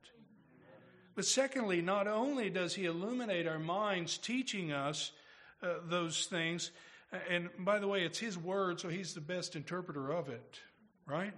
But 1.19 1.25
secondly, 1.25 1.83
not 1.83 2.07
only 2.07 2.49
does 2.49 2.77
he 2.77 2.85
illuminate 2.85 3.49
our 3.49 3.59
minds, 3.59 4.19
teaching 4.19 4.71
us 4.71 5.11
uh, 5.61 5.79
those 5.89 6.27
things, 6.27 6.71
and 7.29 7.49
by 7.59 7.81
the 7.81 7.89
way, 7.89 8.05
it's 8.05 8.21
his 8.21 8.39
word, 8.39 8.79
so 8.79 8.89
he's 8.89 9.15
the 9.15 9.21
best 9.21 9.57
interpreter 9.57 10.13
of 10.13 10.29
it, 10.29 10.61
right? 11.07 11.33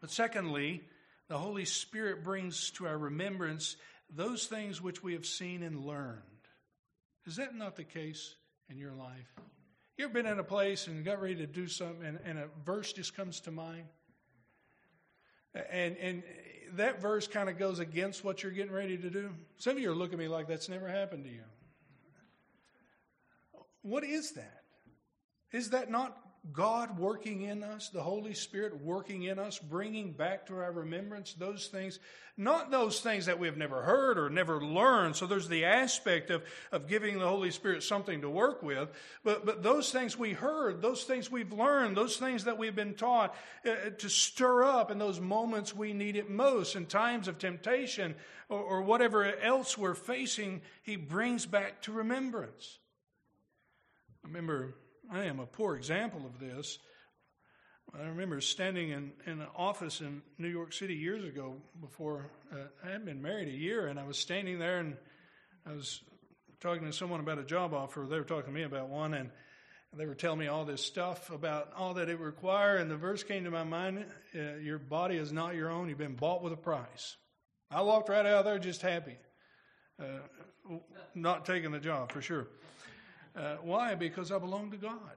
But 0.00 0.10
secondly, 0.10 0.82
the 1.28 1.38
Holy 1.38 1.64
Spirit 1.64 2.24
brings 2.24 2.70
to 2.72 2.88
our 2.88 2.98
remembrance 2.98 3.76
those 4.14 4.46
things 4.46 4.80
which 4.80 5.02
we 5.02 5.14
have 5.14 5.26
seen 5.26 5.62
and 5.62 5.84
learned. 5.84 6.22
Is 7.26 7.36
that 7.36 7.54
not 7.54 7.76
the 7.76 7.84
case 7.84 8.36
in 8.70 8.78
your 8.78 8.92
life? 8.92 9.34
You 9.96 10.04
ever 10.04 10.14
been 10.14 10.26
in 10.26 10.38
a 10.38 10.44
place 10.44 10.86
and 10.86 11.04
got 11.04 11.20
ready 11.20 11.36
to 11.36 11.46
do 11.46 11.66
something 11.66 12.04
and, 12.04 12.18
and 12.24 12.38
a 12.38 12.48
verse 12.64 12.92
just 12.92 13.16
comes 13.16 13.40
to 13.40 13.50
mind? 13.50 13.84
And, 15.70 15.96
and 15.96 16.22
that 16.74 17.00
verse 17.00 17.26
kind 17.26 17.48
of 17.48 17.58
goes 17.58 17.78
against 17.78 18.22
what 18.22 18.42
you're 18.42 18.52
getting 18.52 18.72
ready 18.72 18.98
to 18.98 19.10
do. 19.10 19.30
Some 19.56 19.76
of 19.76 19.82
you 19.82 19.90
are 19.90 19.94
looking 19.94 20.14
at 20.14 20.18
me 20.20 20.28
like 20.28 20.48
that's 20.48 20.68
never 20.68 20.88
happened 20.88 21.24
to 21.24 21.30
you. 21.30 21.42
What 23.82 24.04
is 24.04 24.32
that? 24.32 24.62
Is 25.52 25.70
that 25.70 25.90
not 25.90 26.16
God 26.52 26.98
working 26.98 27.42
in 27.42 27.62
us, 27.62 27.88
the 27.88 28.02
Holy 28.02 28.34
Spirit 28.34 28.80
working 28.80 29.24
in 29.24 29.38
us, 29.38 29.58
bringing 29.58 30.12
back 30.12 30.46
to 30.46 30.56
our 30.56 30.70
remembrance 30.70 31.34
those 31.34 31.66
things, 31.66 31.98
not 32.36 32.70
those 32.70 33.00
things 33.00 33.26
that 33.26 33.38
we 33.38 33.46
have 33.46 33.56
never 33.56 33.82
heard 33.82 34.18
or 34.18 34.30
never 34.30 34.62
learned. 34.62 35.16
So 35.16 35.26
there's 35.26 35.48
the 35.48 35.64
aspect 35.64 36.30
of, 36.30 36.44
of 36.70 36.86
giving 36.86 37.18
the 37.18 37.26
Holy 37.26 37.50
Spirit 37.50 37.82
something 37.82 38.20
to 38.20 38.30
work 38.30 38.62
with, 38.62 38.90
but, 39.24 39.44
but 39.44 39.62
those 39.62 39.90
things 39.90 40.18
we 40.18 40.32
heard, 40.32 40.82
those 40.82 41.04
things 41.04 41.30
we've 41.30 41.52
learned, 41.52 41.96
those 41.96 42.16
things 42.16 42.44
that 42.44 42.58
we've 42.58 42.76
been 42.76 42.94
taught 42.94 43.34
uh, 43.66 43.90
to 43.98 44.08
stir 44.08 44.64
up 44.64 44.90
in 44.90 44.98
those 44.98 45.18
moments 45.18 45.74
we 45.74 45.92
need 45.92 46.16
it 46.16 46.30
most, 46.30 46.76
in 46.76 46.86
times 46.86 47.28
of 47.28 47.38
temptation 47.38 48.14
or, 48.48 48.60
or 48.60 48.82
whatever 48.82 49.24
else 49.40 49.76
we're 49.76 49.94
facing, 49.94 50.62
He 50.82 50.96
brings 50.96 51.46
back 51.46 51.82
to 51.82 51.92
remembrance. 51.92 52.78
I 54.24 54.28
remember 54.28 54.74
I 55.10 55.24
am 55.24 55.38
a 55.38 55.46
poor 55.46 55.76
example 55.76 56.22
of 56.26 56.40
this. 56.40 56.78
I 57.94 58.06
remember 58.06 58.40
standing 58.40 58.90
in, 58.90 59.12
in 59.24 59.40
an 59.40 59.46
office 59.56 60.00
in 60.00 60.22
New 60.38 60.48
York 60.48 60.72
City 60.72 60.94
years 60.94 61.24
ago 61.24 61.56
before 61.80 62.30
uh, 62.52 62.56
I 62.84 62.90
had 62.90 63.04
been 63.04 63.22
married 63.22 63.48
a 63.48 63.56
year, 63.56 63.86
and 63.86 64.00
I 64.00 64.04
was 64.04 64.18
standing 64.18 64.58
there 64.58 64.78
and 64.78 64.96
I 65.64 65.72
was 65.72 66.00
talking 66.60 66.84
to 66.84 66.92
someone 66.92 67.20
about 67.20 67.38
a 67.38 67.44
job 67.44 67.72
offer. 67.72 68.06
They 68.08 68.18
were 68.18 68.24
talking 68.24 68.46
to 68.46 68.58
me 68.58 68.64
about 68.64 68.88
one, 68.88 69.14
and 69.14 69.30
they 69.96 70.06
were 70.06 70.14
telling 70.14 70.40
me 70.40 70.48
all 70.48 70.64
this 70.64 70.84
stuff 70.84 71.30
about 71.30 71.72
all 71.76 71.94
that 71.94 72.08
it 72.08 72.18
required. 72.18 72.80
And 72.80 72.90
the 72.90 72.96
verse 72.96 73.22
came 73.22 73.44
to 73.44 73.50
my 73.50 73.64
mind 73.64 74.04
uh, 74.34 74.56
Your 74.56 74.78
body 74.78 75.16
is 75.16 75.32
not 75.32 75.54
your 75.54 75.70
own, 75.70 75.88
you've 75.88 75.98
been 75.98 76.16
bought 76.16 76.42
with 76.42 76.52
a 76.52 76.56
price. 76.56 77.16
I 77.70 77.82
walked 77.82 78.08
right 78.08 78.26
out 78.26 78.40
of 78.40 78.44
there 78.44 78.58
just 78.58 78.82
happy, 78.82 79.16
uh, 80.00 80.74
not 81.14 81.46
taking 81.46 81.70
the 81.70 81.80
job 81.80 82.10
for 82.10 82.20
sure. 82.20 82.48
Uh, 83.36 83.56
why? 83.62 83.94
Because 83.94 84.32
I 84.32 84.38
belong 84.38 84.70
to 84.70 84.76
God. 84.76 85.16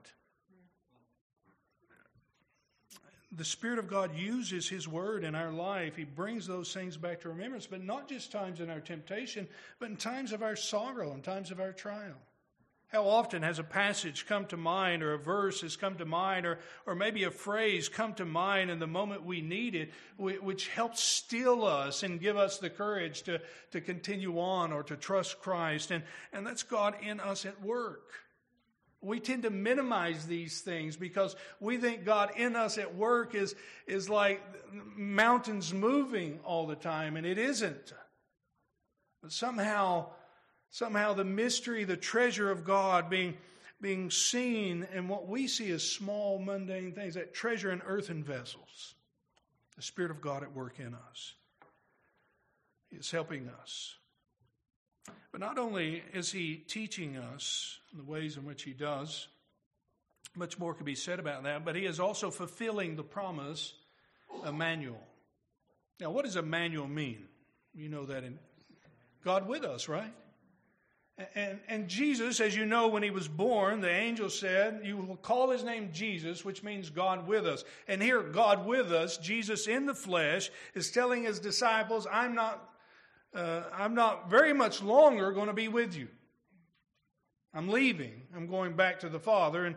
The 3.31 3.45
Spirit 3.45 3.77
of 3.77 3.87
God 3.87 4.15
uses 4.17 4.67
His 4.67 4.87
Word 4.87 5.23
in 5.23 5.35
our 5.35 5.51
life. 5.51 5.95
He 5.95 6.03
brings 6.03 6.47
those 6.47 6.73
things 6.73 6.97
back 6.97 7.21
to 7.21 7.29
remembrance, 7.29 7.67
but 7.67 7.83
not 7.83 8.09
just 8.09 8.31
times 8.31 8.59
in 8.59 8.69
our 8.69 8.79
temptation, 8.79 9.47
but 9.79 9.89
in 9.89 9.97
times 9.97 10.31
of 10.31 10.41
our 10.41 10.55
sorrow 10.55 11.11
and 11.13 11.23
times 11.23 11.51
of 11.51 11.59
our 11.59 11.71
trial. 11.71 12.17
How 12.89 13.07
often 13.07 13.43
has 13.43 13.59
a 13.59 13.63
passage 13.63 14.25
come 14.25 14.47
to 14.47 14.57
mind, 14.57 15.03
or 15.03 15.13
a 15.13 15.19
verse 15.19 15.61
has 15.61 15.75
come 15.75 15.95
to 15.97 16.05
mind, 16.05 16.47
or, 16.47 16.57
or 16.87 16.95
maybe 16.95 17.23
a 17.23 17.29
phrase 17.29 17.87
come 17.87 18.15
to 18.15 18.25
mind 18.25 18.71
in 18.71 18.79
the 18.79 18.87
moment 18.87 19.23
we 19.23 19.41
need 19.41 19.75
it, 19.75 19.91
which 20.17 20.67
helps 20.69 21.03
steel 21.03 21.65
us 21.65 22.01
and 22.01 22.19
give 22.19 22.35
us 22.35 22.57
the 22.57 22.69
courage 22.69 23.21
to, 23.23 23.41
to 23.71 23.79
continue 23.79 24.39
on 24.39 24.73
or 24.73 24.81
to 24.81 24.95
trust 24.95 25.39
Christ? 25.39 25.91
And, 25.91 26.03
and 26.33 26.47
that's 26.47 26.63
God 26.63 26.95
in 26.99 27.19
us 27.19 27.45
at 27.45 27.61
work. 27.61 28.09
We 29.01 29.19
tend 29.19 29.43
to 29.43 29.51
minimize 29.51 30.25
these 30.25 30.61
things 30.61 30.97
because 30.97 31.35
we 31.59 31.77
think 31.77 32.05
God 32.05 32.31
in 32.37 32.55
us 32.55 32.79
at 32.79 32.95
work 32.95 33.35
is, 33.35 33.55
is 33.85 34.09
like 34.09 34.41
mountains 34.97 35.71
moving 35.75 36.39
all 36.43 36.65
the 36.65 36.75
time, 36.75 37.17
and 37.17 37.25
it 37.25 37.37
isn't. 37.37 37.93
But 39.21 39.31
somehow, 39.31 40.07
somehow 40.71 41.13
the 41.13 41.23
mystery, 41.23 41.83
the 41.83 41.97
treasure 41.97 42.51
of 42.51 42.63
God 42.63 43.09
being, 43.09 43.37
being 43.81 44.11
seen 44.11 44.87
and 44.93 45.09
what 45.09 45.27
we 45.27 45.47
see 45.47 45.71
as 45.71 45.83
small, 45.83 46.39
mundane 46.39 46.93
things, 46.93 47.15
that 47.15 47.33
treasure 47.33 47.71
in 47.71 47.81
earthen 47.85 48.23
vessels. 48.23 48.95
The 49.75 49.81
Spirit 49.81 50.11
of 50.11 50.21
God 50.21 50.43
at 50.43 50.53
work 50.53 50.79
in 50.79 50.93
us. 50.93 51.33
Is 52.91 53.11
helping 53.11 53.47
us. 53.61 53.95
But 55.31 55.41
not 55.41 55.59
only 55.59 56.01
is 56.11 56.31
He 56.31 56.55
teaching 56.55 57.17
us 57.17 57.77
the 57.95 58.03
ways 58.03 58.35
in 58.35 58.45
which 58.45 58.63
He 58.63 58.73
does, 58.73 59.27
much 60.35 60.57
more 60.57 60.73
could 60.73 60.87
be 60.87 60.95
said 60.95 61.19
about 61.19 61.43
that, 61.43 61.63
but 61.63 61.75
He 61.75 61.85
is 61.85 61.99
also 61.99 62.31
fulfilling 62.31 62.95
the 62.95 63.03
promise, 63.03 63.73
Emmanuel. 64.43 64.99
Now, 65.99 66.09
what 66.09 66.25
does 66.25 66.35
Emmanuel 66.35 66.87
mean? 66.87 67.27
You 67.75 67.89
know 67.89 68.05
that 68.05 68.23
in 68.23 68.39
God 69.23 69.47
with 69.47 69.63
us, 69.63 69.87
right? 69.87 70.13
And, 71.35 71.59
and 71.67 71.87
Jesus, 71.89 72.39
as 72.39 72.55
you 72.55 72.65
know, 72.65 72.87
when 72.87 73.03
he 73.03 73.09
was 73.09 73.27
born, 73.27 73.81
the 73.81 73.89
angel 73.89 74.29
said, 74.29 74.81
You 74.83 74.97
will 74.97 75.17
call 75.17 75.49
his 75.49 75.63
name 75.63 75.89
Jesus, 75.91 76.45
which 76.45 76.63
means 76.63 76.89
God 76.89 77.27
with 77.27 77.45
us. 77.45 77.65
And 77.87 78.01
here, 78.01 78.21
God 78.21 78.65
with 78.65 78.93
us, 78.93 79.17
Jesus 79.17 79.67
in 79.67 79.85
the 79.85 79.93
flesh, 79.93 80.49
is 80.75 80.91
telling 80.91 81.23
his 81.23 81.39
disciples, 81.39 82.07
I'm 82.09 82.35
not, 82.35 82.69
uh, 83.35 83.63
I'm 83.73 83.95
not 83.95 84.29
very 84.29 84.53
much 84.53 84.81
longer 84.81 85.31
going 85.33 85.47
to 85.47 85.53
be 85.53 85.67
with 85.67 85.95
you. 85.95 86.07
I'm 87.53 87.67
leaving. 87.67 88.21
I'm 88.33 88.47
going 88.47 88.75
back 88.75 89.01
to 89.01 89.09
the 89.09 89.19
Father. 89.19 89.65
And, 89.65 89.75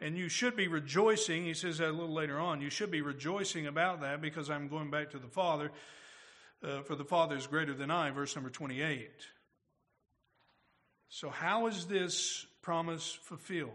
and 0.00 0.16
you 0.16 0.28
should 0.28 0.54
be 0.54 0.68
rejoicing. 0.68 1.44
He 1.44 1.54
says 1.54 1.78
that 1.78 1.88
a 1.88 1.92
little 1.92 2.14
later 2.14 2.38
on. 2.38 2.60
You 2.60 2.70
should 2.70 2.92
be 2.92 3.02
rejoicing 3.02 3.66
about 3.66 4.00
that 4.02 4.20
because 4.20 4.48
I'm 4.48 4.68
going 4.68 4.90
back 4.90 5.10
to 5.10 5.18
the 5.18 5.28
Father. 5.28 5.72
Uh, 6.62 6.82
for 6.82 6.94
the 6.94 7.04
Father 7.04 7.36
is 7.36 7.48
greater 7.48 7.74
than 7.74 7.90
I, 7.90 8.10
verse 8.10 8.36
number 8.36 8.50
28. 8.50 9.10
So, 11.14 11.30
how 11.30 11.68
is 11.68 11.84
this 11.84 12.44
promise 12.60 13.16
fulfilled? 13.22 13.70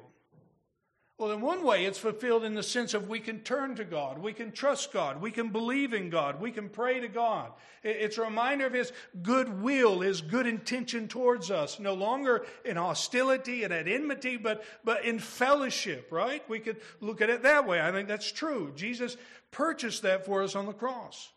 Well, 1.17 1.31
in 1.31 1.39
one 1.39 1.63
way, 1.63 1.85
it's 1.85 1.97
fulfilled 1.97 2.43
in 2.43 2.53
the 2.53 2.61
sense 2.61 2.93
of 2.93 3.07
we 3.07 3.21
can 3.21 3.39
turn 3.39 3.77
to 3.77 3.85
God, 3.85 4.19
we 4.19 4.33
can 4.33 4.51
trust 4.51 4.91
God, 4.91 5.21
we 5.21 5.31
can 5.31 5.47
believe 5.47 5.93
in 5.93 6.09
God, 6.09 6.41
we 6.41 6.51
can 6.51 6.67
pray 6.67 6.99
to 6.99 7.07
God. 7.07 7.53
It's 7.81 8.17
a 8.17 8.23
reminder 8.23 8.65
of 8.65 8.73
His 8.73 8.91
goodwill, 9.23 10.01
His 10.01 10.19
good 10.19 10.47
intention 10.47 11.07
towards 11.07 11.49
us, 11.49 11.79
no 11.79 11.93
longer 11.93 12.45
in 12.65 12.75
hostility 12.75 13.63
and 13.63 13.73
at 13.73 13.87
enmity, 13.87 14.35
but, 14.35 14.61
but 14.83 15.05
in 15.05 15.17
fellowship, 15.17 16.11
right? 16.11 16.43
We 16.49 16.59
could 16.59 16.81
look 16.99 17.21
at 17.21 17.29
it 17.29 17.43
that 17.43 17.65
way. 17.65 17.79
I 17.79 17.93
think 17.93 18.09
that's 18.09 18.33
true. 18.33 18.73
Jesus 18.75 19.15
purchased 19.49 20.01
that 20.01 20.25
for 20.25 20.43
us 20.43 20.57
on 20.57 20.65
the 20.65 20.73
cross. 20.73 21.29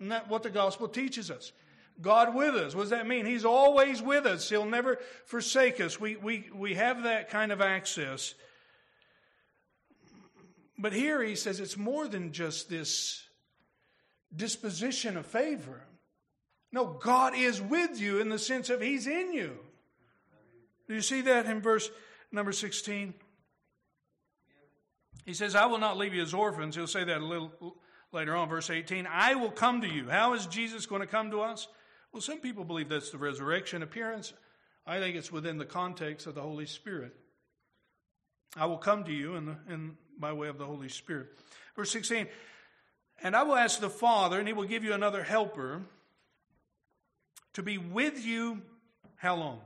Isn't 0.00 0.10
that 0.10 0.28
what 0.28 0.42
the 0.42 0.50
gospel 0.50 0.86
teaches 0.86 1.30
us? 1.30 1.50
God 2.00 2.34
with 2.34 2.54
us. 2.54 2.74
What 2.74 2.82
does 2.82 2.90
that 2.90 3.06
mean? 3.06 3.26
He's 3.26 3.44
always 3.44 4.02
with 4.02 4.26
us. 4.26 4.48
He'll 4.48 4.66
never 4.66 4.98
forsake 5.24 5.80
us. 5.80 5.98
We, 5.98 6.16
we, 6.16 6.46
we 6.54 6.74
have 6.74 7.04
that 7.04 7.30
kind 7.30 7.52
of 7.52 7.60
access 7.60 8.34
but 10.78 10.92
here 10.92 11.22
he 11.22 11.36
says 11.36 11.60
it's 11.60 11.76
more 11.76 12.06
than 12.06 12.32
just 12.32 12.68
this 12.68 13.24
disposition 14.34 15.16
of 15.16 15.26
favor. 15.26 15.82
No, 16.72 16.84
God 16.84 17.34
is 17.34 17.60
with 17.60 17.98
you 17.98 18.20
in 18.20 18.28
the 18.28 18.38
sense 18.38 18.68
of 18.68 18.80
He's 18.80 19.06
in 19.06 19.32
you. 19.32 19.58
Do 20.88 20.94
you 20.94 21.00
see 21.00 21.22
that 21.22 21.46
in 21.46 21.60
verse 21.60 21.90
number 22.30 22.52
16? 22.52 23.14
He 25.24 25.34
says, 25.34 25.56
I 25.56 25.66
will 25.66 25.78
not 25.78 25.96
leave 25.96 26.14
you 26.14 26.22
as 26.22 26.34
orphans. 26.34 26.76
He'll 26.76 26.86
say 26.86 27.02
that 27.04 27.20
a 27.20 27.24
little 27.24 27.76
later 28.12 28.36
on, 28.36 28.48
verse 28.48 28.70
18. 28.70 29.08
I 29.10 29.34
will 29.34 29.50
come 29.50 29.80
to 29.80 29.88
you. 29.88 30.08
How 30.08 30.34
is 30.34 30.46
Jesus 30.46 30.86
going 30.86 31.00
to 31.00 31.06
come 31.06 31.30
to 31.30 31.40
us? 31.40 31.66
Well, 32.12 32.22
some 32.22 32.38
people 32.38 32.64
believe 32.64 32.88
that's 32.88 33.10
the 33.10 33.18
resurrection 33.18 33.82
appearance. 33.82 34.32
I 34.86 34.98
think 34.98 35.16
it's 35.16 35.32
within 35.32 35.58
the 35.58 35.64
context 35.64 36.26
of 36.26 36.34
the 36.34 36.42
Holy 36.42 36.66
Spirit. 36.66 37.14
I 38.56 38.66
will 38.66 38.78
come 38.78 39.04
to 39.04 39.12
you 39.12 39.34
in, 39.36 39.46
the, 39.46 39.56
in 39.68 39.96
by 40.18 40.32
way 40.32 40.48
of 40.48 40.58
the 40.58 40.64
Holy 40.64 40.88
Spirit. 40.88 41.28
Verse 41.74 41.90
16, 41.90 42.26
and 43.22 43.34
I 43.34 43.42
will 43.42 43.56
ask 43.56 43.80
the 43.80 43.90
Father, 43.90 44.38
and 44.38 44.46
he 44.46 44.54
will 44.54 44.64
give 44.64 44.84
you 44.84 44.92
another 44.92 45.22
helper 45.22 45.82
to 47.54 47.62
be 47.62 47.78
with 47.78 48.24
you 48.24 48.62
how 49.16 49.34
long? 49.34 49.60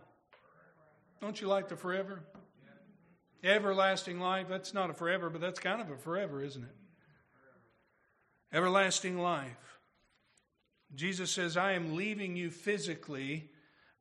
Don't 1.21 1.41
you 1.41 1.49
like 1.49 1.69
the 1.69 1.77
forever? 1.77 2.23
Everlasting 3.43 4.21
life. 4.21 4.47
That's 4.49 4.73
not 4.73 4.91
a 4.91 4.95
forever, 4.95 5.31
but 5.31 5.41
that's 5.41 5.59
kind 5.59 5.81
of 5.81 5.91
a 5.91 5.97
forever, 5.97 6.43
isn't 6.43 6.63
it? 6.63 6.77
Everlasting 8.53 9.19
life. 9.19 9.70
Jesus 10.95 11.31
says, 11.31 11.57
I 11.57 11.73
am 11.73 11.97
leaving 11.97 12.37
you 12.37 12.51
physically, 12.51 13.51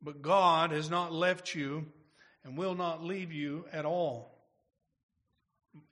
but 0.02 0.22
God 0.22 0.72
has 0.72 0.90
not 0.90 1.14
left 1.14 1.54
you 1.54 1.86
and 2.44 2.58
will 2.58 2.76
not 2.76 3.04
leave 3.04 3.32
you 3.32 3.66
at 3.72 3.86
all. 3.86 4.36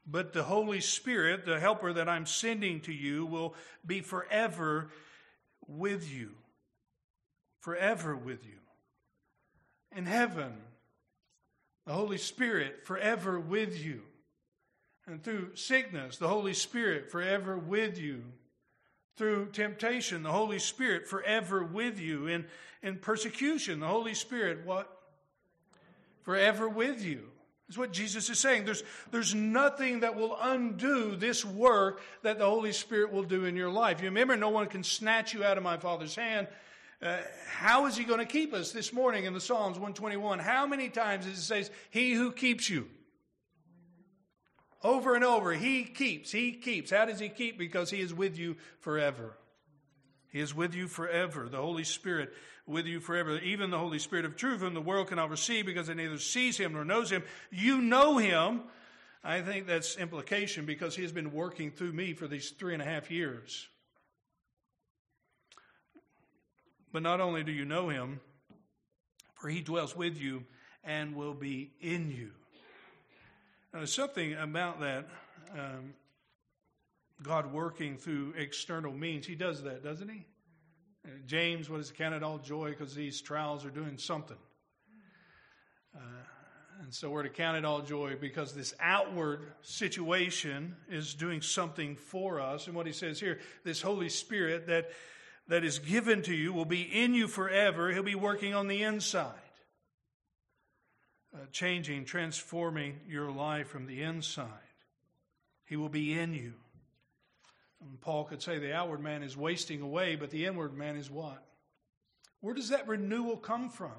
But 0.06 0.34
the 0.34 0.44
Holy 0.44 0.80
Spirit, 0.80 1.46
the 1.46 1.60
helper 1.60 1.94
that 1.94 2.10
I'm 2.10 2.26
sending 2.26 2.82
to 2.82 2.94
you, 2.94 3.26
will 3.26 3.54
be 3.86 4.02
forever 4.02 4.90
with 5.68 6.10
you. 6.12 6.32
Forever 7.60 8.16
with 8.16 8.46
you. 8.46 8.60
In 9.96 10.06
heaven, 10.06 10.54
the 11.86 11.94
Holy 11.94 12.18
Spirit 12.18 12.86
forever 12.86 13.40
with 13.40 13.84
you. 13.84 14.02
And 15.06 15.24
through 15.24 15.56
sickness, 15.56 16.18
the 16.18 16.28
Holy 16.28 16.54
Spirit 16.54 17.12
forever 17.12 17.58
with 17.58 17.98
you. 17.98 18.24
Through 19.18 19.48
temptation, 19.48 20.24
the 20.24 20.32
Holy 20.32 20.60
Spirit 20.60 21.08
forever 21.08 21.64
with 21.64 22.00
you. 22.00 22.28
In, 22.28 22.46
in 22.84 22.98
persecution, 22.98 23.80
the 23.80 23.88
Holy 23.88 24.14
Spirit, 24.14 24.66
what? 24.66 24.96
Forever 26.22 26.70
with 26.70 27.04
you. 27.04 27.24
That's 27.68 27.78
what 27.78 27.92
Jesus 27.92 28.30
is 28.30 28.40
saying. 28.40 28.64
There's, 28.64 28.84
there's 29.12 29.36
nothing 29.36 30.00
that 30.02 30.16
will 30.16 30.38
undo 30.40 31.16
this 31.16 31.44
work 31.44 32.02
that 32.22 32.40
the 32.40 32.46
Holy 32.46 32.72
Spirit 32.72 33.12
will 33.12 33.24
do 33.24 33.46
in 33.46 33.58
your 33.58 33.70
life. 33.70 34.02
You 34.02 34.06
remember, 34.06 34.38
no 34.38 34.50
one 34.50 34.68
can 34.68 34.84
snatch 34.84 35.34
you 35.34 35.44
out 35.44 35.58
of 35.58 35.64
my 35.64 35.78
Father's 35.78 36.16
hand. 36.16 36.48
Uh, 37.02 37.18
how 37.48 37.86
is 37.86 37.98
he 37.98 38.04
going 38.04 38.20
to 38.20 38.26
keep 38.26 38.54
us 38.54 38.72
this 38.72 38.94
morning 38.94 39.26
in 39.26 39.34
the 39.34 39.42
Psalms 39.42 39.78
121? 39.78 40.40
How 40.40 40.66
many 40.66 40.90
times 40.90 41.26
does 41.26 41.38
it 41.38 41.42
say, 41.42 41.66
He 41.90 42.14
who 42.14 42.32
keeps 42.32 42.70
you? 42.70 42.88
Over 44.88 45.16
and 45.16 45.26
over, 45.26 45.52
He 45.52 45.84
keeps, 45.84 46.32
He 46.32 46.54
keeps. 46.54 46.92
How 46.92 47.04
does 47.04 47.20
He 47.20 47.28
keep? 47.28 47.58
Because 47.58 47.90
He 47.90 48.00
is 48.00 48.14
with 48.14 48.40
you 48.40 48.56
forever. 48.80 49.38
He 50.30 50.40
is 50.40 50.56
with 50.56 50.74
you 50.74 50.88
forever. 50.88 51.50
The 51.50 51.58
Holy 51.58 51.84
Spirit 51.84 52.34
with 52.66 52.86
you 52.86 53.02
forever. 53.02 53.38
Even 53.40 53.70
the 53.70 53.78
Holy 53.78 54.00
Spirit 54.00 54.24
of 54.24 54.38
truth, 54.38 54.62
whom 54.62 54.74
the 54.74 54.80
world 54.80 55.10
cannot 55.10 55.30
receive 55.30 55.66
because 55.66 55.90
it 55.90 55.96
neither 55.96 56.18
sees 56.18 56.58
him 56.58 56.72
nor 56.72 56.86
knows 56.86 57.10
him. 57.10 57.24
You 57.52 57.82
know 57.82 58.18
him. 58.18 58.62
I 59.26 59.42
think 59.42 59.68
that's 59.68 59.98
implication 59.98 60.66
because 60.66 60.96
he 60.96 61.02
has 61.02 61.12
been 61.12 61.34
working 61.34 61.72
through 61.72 61.92
me 61.92 62.14
for 62.14 62.30
these 62.30 62.52
three 62.52 62.72
and 62.74 62.82
a 62.82 62.86
half 62.86 63.12
years. 63.12 63.68
But 66.94 67.04
not 67.04 67.20
only 67.20 67.44
do 67.44 67.52
you 67.52 67.66
know 67.66 67.90
him, 67.90 68.22
for 69.36 69.50
he 69.50 69.60
dwells 69.60 69.98
with 69.98 70.18
you 70.18 70.46
and 70.82 71.14
will 71.14 71.34
be 71.34 71.74
in 71.82 72.10
you. 72.10 72.32
There's 73.78 73.94
something 73.94 74.34
about 74.34 74.80
that. 74.80 75.08
Um, 75.54 75.94
God 77.22 77.52
working 77.52 77.98
through 77.98 78.34
external 78.38 78.92
means. 78.92 79.26
He 79.26 79.36
does 79.36 79.64
that, 79.64 79.84
doesn't 79.84 80.10
he? 80.10 80.26
James, 81.26 81.70
what 81.70 81.80
is 81.80 81.92
counted 81.92 82.24
all 82.24 82.38
joy 82.38 82.70
because 82.70 82.94
these 82.94 83.22
trials 83.22 83.66
are 83.66 83.70
doing 83.70 83.98
something. 83.98 84.38
Uh, 85.96 86.00
and 86.82 86.94
so 86.94 87.10
we're 87.10 87.24
to 87.24 87.30
count 87.30 87.58
it 87.58 87.66
all 87.66 87.82
joy 87.82 88.16
because 88.20 88.54
this 88.54 88.74
outward 88.80 89.42
situation 89.62 90.76
is 90.90 91.14
doing 91.14 91.42
something 91.42 91.96
for 91.96 92.40
us. 92.40 92.68
And 92.68 92.76
what 92.76 92.86
he 92.86 92.94
says 92.94 93.20
here, 93.20 93.40
this 93.64 93.82
Holy 93.82 94.10
Spirit 94.10 94.68
that, 94.68 94.92
that 95.48 95.64
is 95.64 95.80
given 95.80 96.22
to 96.24 96.36
you 96.36 96.54
will 96.54 96.66
be 96.66 96.82
in 96.82 97.14
you 97.14 97.28
forever. 97.28 97.92
He'll 97.92 98.04
be 98.04 98.16
working 98.16 98.54
on 98.54 98.68
the 98.68 98.84
inside, 98.84 99.34
uh, 101.38 101.46
changing, 101.52 102.06
transforming 102.06 103.00
your 103.08 103.30
life 103.30 103.68
from 103.68 103.86
the 103.86 104.02
inside. 104.02 104.48
He 105.66 105.76
will 105.76 105.90
be 105.90 106.18
in 106.18 106.34
you. 106.34 106.54
And 107.82 108.02
Paul 108.02 108.24
could 108.24 108.42
say 108.42 108.58
the 108.58 108.74
outward 108.74 109.02
man 109.02 109.22
is 109.22 109.38
wasting 109.38 109.82
away, 109.82 110.16
but 110.16 110.32
the 110.32 110.46
inward 110.46 110.76
man 110.76 110.96
is 110.96 111.12
what? 111.12 111.44
Where 112.42 112.56
does 112.56 112.70
that 112.70 112.88
renewal 112.88 113.38
come 113.38 113.70
from? 113.70 113.92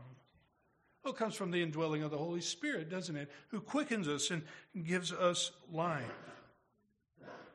Well, 1.05 1.15
it 1.15 1.19
comes 1.19 1.35
from 1.35 1.53
the 1.53 1.63
indwelling 1.63 2.03
of 2.03 2.11
the 2.11 2.19
Holy 2.19 2.41
Spirit, 2.41 2.91
doesn't 2.91 3.17
it? 3.17 3.31
Who 3.49 3.61
quickens 3.61 4.09
us 4.09 4.31
and 4.31 4.43
gives 4.85 5.13
us 5.13 5.53
life. 5.73 6.05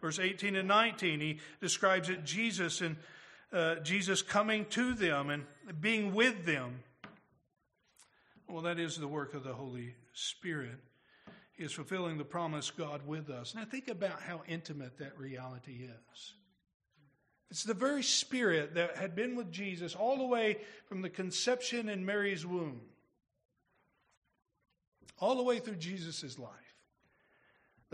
Verse 0.01 0.19
18 0.19 0.55
and 0.55 0.67
19, 0.67 1.19
he 1.19 1.39
describes 1.61 2.09
it 2.09 2.23
Jesus 2.25 2.81
and 2.81 2.97
uh, 3.51 3.75
Jesus 3.75 4.21
coming 4.21 4.65
to 4.65 4.93
them 4.93 5.29
and 5.29 5.45
being 5.79 6.13
with 6.13 6.45
them. 6.45 6.83
Well, 8.47 8.63
that 8.63 8.79
is 8.79 8.97
the 8.97 9.07
work 9.07 9.33
of 9.33 9.43
the 9.43 9.53
Holy 9.53 9.95
Spirit. 10.13 10.79
He 11.53 11.63
is 11.63 11.71
fulfilling 11.71 12.17
the 12.17 12.23
promise 12.23 12.71
God 12.71 13.05
with 13.05 13.29
us. 13.29 13.55
Now 13.55 13.65
think 13.65 13.87
about 13.87 14.21
how 14.21 14.41
intimate 14.47 14.97
that 14.97 15.17
reality 15.17 15.83
is. 15.83 16.33
It's 17.51 17.63
the 17.63 17.75
very 17.75 18.01
spirit 18.01 18.73
that 18.75 18.97
had 18.97 19.15
been 19.15 19.35
with 19.35 19.51
Jesus 19.51 19.93
all 19.93 20.17
the 20.17 20.25
way 20.25 20.57
from 20.87 21.03
the 21.03 21.09
conception 21.09 21.87
in 21.87 22.03
Mary's 22.03 22.45
womb, 22.45 22.81
all 25.19 25.35
the 25.35 25.43
way 25.43 25.59
through 25.59 25.75
Jesus' 25.75 26.39
life 26.39 26.62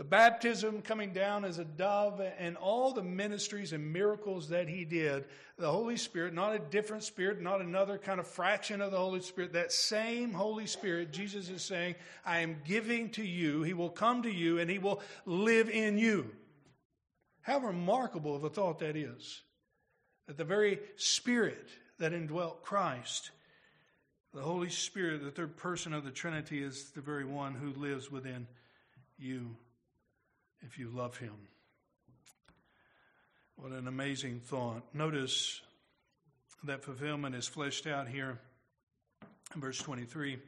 the 0.00 0.04
baptism 0.04 0.80
coming 0.80 1.12
down 1.12 1.44
as 1.44 1.58
a 1.58 1.64
dove, 1.66 2.22
and 2.38 2.56
all 2.56 2.90
the 2.90 3.02
ministries 3.02 3.74
and 3.74 3.92
miracles 3.92 4.48
that 4.48 4.66
he 4.66 4.86
did, 4.86 5.26
the 5.58 5.70
Holy 5.70 5.98
Spirit, 5.98 6.32
not 6.32 6.54
a 6.54 6.58
different 6.58 7.02
spirit, 7.02 7.42
not 7.42 7.60
another 7.60 7.98
kind 7.98 8.18
of 8.18 8.26
fraction 8.26 8.80
of 8.80 8.92
the 8.92 8.96
Holy 8.96 9.20
Spirit, 9.20 9.52
that 9.52 9.72
same 9.72 10.32
Holy 10.32 10.64
Spirit, 10.64 11.12
Jesus 11.12 11.50
is 11.50 11.60
saying, 11.60 11.96
I 12.24 12.38
am 12.38 12.62
giving 12.64 13.10
to 13.10 13.22
you. 13.22 13.62
He 13.62 13.74
will 13.74 13.90
come 13.90 14.22
to 14.22 14.30
you 14.30 14.58
and 14.58 14.70
he 14.70 14.78
will 14.78 15.02
live 15.26 15.68
in 15.68 15.98
you. 15.98 16.30
How 17.42 17.58
remarkable 17.58 18.34
of 18.34 18.44
a 18.44 18.48
thought 18.48 18.78
that 18.78 18.96
is. 18.96 19.42
That 20.28 20.38
the 20.38 20.44
very 20.44 20.78
Spirit 20.96 21.68
that 21.98 22.14
indwelt 22.14 22.62
Christ, 22.62 23.32
the 24.32 24.40
Holy 24.40 24.70
Spirit, 24.70 25.22
the 25.22 25.30
third 25.30 25.58
person 25.58 25.92
of 25.92 26.04
the 26.04 26.10
Trinity, 26.10 26.62
is 26.62 26.88
the 26.92 27.02
very 27.02 27.26
one 27.26 27.52
who 27.52 27.78
lives 27.78 28.10
within 28.10 28.46
you 29.18 29.56
if 30.70 30.78
you 30.78 30.88
love 30.88 31.16
him. 31.16 31.34
What 33.56 33.72
an 33.72 33.88
amazing 33.88 34.38
thought. 34.38 34.82
Notice 34.94 35.60
that 36.62 36.84
fulfillment 36.84 37.34
is 37.34 37.48
fleshed 37.48 37.88
out 37.88 38.06
here 38.06 38.38
in 39.52 39.60
verse 39.60 39.78
23. 39.78 40.38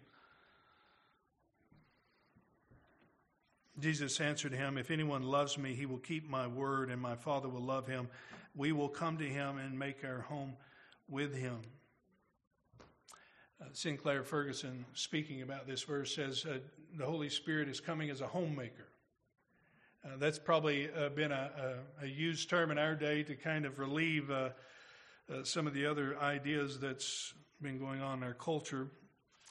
Jesus 3.80 4.20
answered 4.20 4.52
him, 4.52 4.78
If 4.78 4.92
anyone 4.92 5.24
loves 5.24 5.58
me, 5.58 5.74
he 5.74 5.86
will 5.86 5.98
keep 5.98 6.28
my 6.28 6.46
word, 6.46 6.88
and 6.88 7.02
my 7.02 7.16
Father 7.16 7.48
will 7.48 7.64
love 7.64 7.88
him. 7.88 8.08
We 8.54 8.70
will 8.70 8.90
come 8.90 9.18
to 9.18 9.28
him 9.28 9.58
and 9.58 9.76
make 9.76 10.04
our 10.04 10.20
home 10.20 10.52
with 11.08 11.34
him. 11.34 11.58
Uh, 13.60 13.64
Sinclair 13.72 14.22
Ferguson, 14.22 14.84
speaking 14.94 15.42
about 15.42 15.66
this 15.66 15.82
verse, 15.82 16.14
says 16.14 16.46
uh, 16.46 16.58
the 16.96 17.06
Holy 17.06 17.28
Spirit 17.28 17.68
is 17.68 17.80
coming 17.80 18.08
as 18.08 18.20
a 18.20 18.26
homemaker. 18.28 18.86
Uh, 20.04 20.16
that's 20.18 20.38
probably 20.38 20.90
uh, 20.90 21.08
been 21.10 21.30
a, 21.30 21.78
a, 22.00 22.04
a, 22.04 22.08
used 22.08 22.50
term 22.50 22.72
in 22.72 22.78
our 22.78 22.96
day 22.96 23.22
to 23.22 23.36
kind 23.36 23.64
of 23.64 23.78
relieve 23.78 24.30
uh, 24.30 24.48
uh, 25.32 25.44
some 25.44 25.68
of 25.68 25.74
the 25.74 25.86
other 25.86 26.18
ideas 26.18 26.80
that's 26.80 27.32
been 27.60 27.78
going 27.78 28.02
on 28.02 28.18
in 28.18 28.24
our 28.24 28.34
culture. 28.34 28.88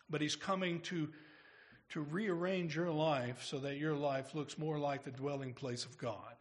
But 0.10 0.20
he's 0.20 0.36
coming 0.36 0.82
to 0.82 1.10
to 1.92 2.02
rearrange 2.02 2.76
your 2.76 2.90
life 2.90 3.44
so 3.44 3.60
that 3.60 3.78
your 3.78 3.96
life 3.96 4.34
looks 4.34 4.58
more 4.58 4.80
like 4.80 5.04
the 5.04 5.12
dwelling 5.12 5.54
place 5.54 5.84
of 5.84 5.98
God. 5.98 6.36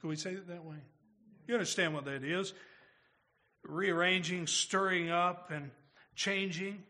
Can 0.00 0.08
we 0.08 0.16
say 0.16 0.32
it 0.32 0.48
that 0.48 0.64
way? 0.64 0.76
You 1.46 1.54
understand 1.54 1.92
what 1.92 2.06
that 2.06 2.24
is? 2.24 2.54
Rearranging, 3.62 4.46
stirring 4.46 5.10
up, 5.10 5.50
and 5.50 5.70
changing, 6.14 6.82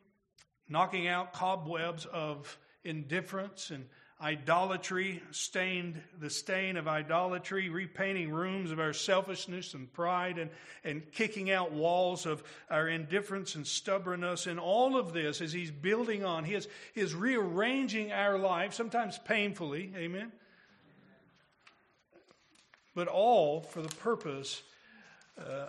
knocking 0.68 1.08
out 1.08 1.32
cobwebs 1.32 2.06
of 2.06 2.58
indifference 2.84 3.70
and 3.70 3.86
idolatry, 4.20 5.22
stained 5.32 6.00
the 6.18 6.30
stain 6.30 6.76
of 6.76 6.86
idolatry, 6.86 7.68
repainting 7.68 8.30
rooms 8.30 8.70
of 8.70 8.78
our 8.78 8.92
selfishness 8.92 9.74
and 9.74 9.92
pride, 9.92 10.38
and, 10.38 10.50
and 10.84 11.02
kicking 11.12 11.50
out 11.50 11.72
walls 11.72 12.24
of 12.24 12.42
our 12.70 12.88
indifference 12.88 13.54
and 13.54 13.66
stubbornness. 13.66 14.46
And 14.46 14.60
all 14.60 14.96
of 14.96 15.12
this, 15.12 15.40
as 15.40 15.52
he's 15.52 15.70
building 15.70 16.24
on, 16.24 16.44
he 16.44 16.54
is, 16.94 17.14
rearranging 17.14 18.12
our 18.12 18.38
life, 18.38 18.72
sometimes 18.72 19.18
painfully, 19.18 19.92
amen? 19.96 20.32
But 22.94 23.08
all 23.08 23.62
for 23.62 23.82
the 23.82 23.94
purpose, 23.96 24.62
uh, 25.36 25.66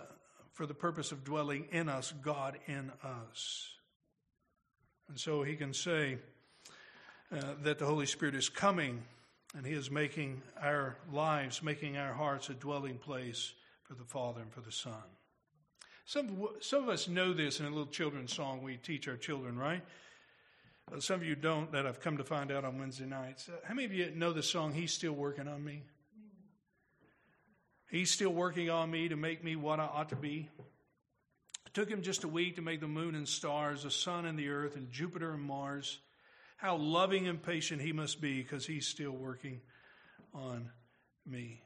for 0.53 0.67
the 0.67 0.75
purpose 0.75 1.11
of 1.11 1.23
dwelling 1.23 1.65
in 1.71 1.89
us, 1.89 2.13
God 2.21 2.59
in 2.67 2.91
us. 3.03 3.69
And 5.09 5.19
so 5.19 5.41
he 5.41 5.55
can 5.55 5.73
say, 5.73 6.19
uh, 7.31 7.41
that 7.63 7.79
the 7.79 7.85
Holy 7.85 8.05
Spirit 8.05 8.35
is 8.35 8.49
coming 8.49 9.03
and 9.55 9.65
He 9.65 9.73
is 9.73 9.89
making 9.89 10.41
our 10.61 10.97
lives, 11.11 11.63
making 11.63 11.97
our 11.97 12.13
hearts 12.13 12.49
a 12.49 12.53
dwelling 12.53 12.97
place 12.97 13.53
for 13.83 13.93
the 13.95 14.03
Father 14.03 14.41
and 14.41 14.51
for 14.51 14.61
the 14.61 14.71
Son. 14.71 14.93
Some, 16.05 16.47
some 16.59 16.83
of 16.83 16.89
us 16.89 17.07
know 17.07 17.33
this 17.33 17.59
in 17.59 17.65
a 17.65 17.69
little 17.69 17.87
children's 17.87 18.33
song 18.33 18.61
we 18.61 18.77
teach 18.77 19.07
our 19.07 19.17
children, 19.17 19.57
right? 19.57 19.81
Uh, 20.93 20.99
some 20.99 21.15
of 21.19 21.25
you 21.25 21.35
don't, 21.35 21.71
that 21.71 21.87
I've 21.87 21.99
come 21.99 22.17
to 22.17 22.23
find 22.23 22.51
out 22.51 22.63
on 22.63 22.77
Wednesday 22.77 23.05
nights. 23.05 23.49
Uh, 23.49 23.53
how 23.63 23.73
many 23.73 23.85
of 23.85 23.93
you 23.93 24.11
know 24.13 24.31
the 24.31 24.43
song, 24.43 24.71
He's 24.71 24.93
Still 24.93 25.13
Working 25.13 25.47
on 25.47 25.63
Me? 25.63 25.81
He's 27.89 28.11
still 28.11 28.31
working 28.31 28.69
on 28.69 28.91
me 28.91 29.07
to 29.09 29.15
make 29.15 29.43
me 29.43 29.55
what 29.55 29.79
I 29.79 29.85
ought 29.85 30.09
to 30.09 30.15
be. 30.15 30.49
It 31.65 31.73
took 31.73 31.89
him 31.89 32.01
just 32.01 32.23
a 32.23 32.27
week 32.27 32.57
to 32.57 32.61
make 32.61 32.81
the 32.81 32.87
moon 32.87 33.15
and 33.15 33.27
stars, 33.27 33.83
the 33.83 33.91
sun 33.91 34.25
and 34.25 34.37
the 34.37 34.49
earth, 34.49 34.75
and 34.75 34.91
Jupiter 34.91 35.31
and 35.31 35.41
Mars. 35.41 35.99
How 36.55 36.77
loving 36.77 37.27
and 37.27 37.41
patient 37.41 37.81
he 37.81 37.91
must 37.91 38.21
be 38.21 38.41
because 38.41 38.65
he's 38.65 38.87
still 38.87 39.11
working 39.11 39.61
on 40.33 40.69
me. 41.25 41.61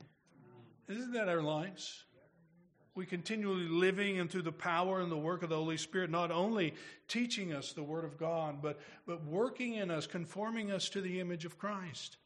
Isn't 0.88 1.14
that 1.14 1.30
our 1.30 1.42
lives? 1.42 2.04
We 2.96 3.06
continually 3.06 3.68
living 3.68 4.20
and 4.20 4.30
through 4.30 4.42
the 4.42 4.52
power 4.52 5.00
and 5.00 5.12
the 5.12 5.18
work 5.18 5.44
of 5.44 5.50
the 5.50 5.56
Holy 5.56 5.78
Spirit, 5.78 6.10
not 6.10 6.32
only 6.32 6.74
teaching 7.08 7.54
us 7.54 7.72
the 7.72 7.84
Word 7.84 8.04
of 8.04 8.18
God, 8.18 8.62
but, 8.62 8.80
but 9.06 9.24
working 9.24 9.76
in 9.76 9.92
us, 9.92 10.08
conforming 10.08 10.72
us 10.72 10.90
to 10.90 11.02
the 11.02 11.20
image 11.20 11.46
of 11.46 11.58
Christ 11.58 12.18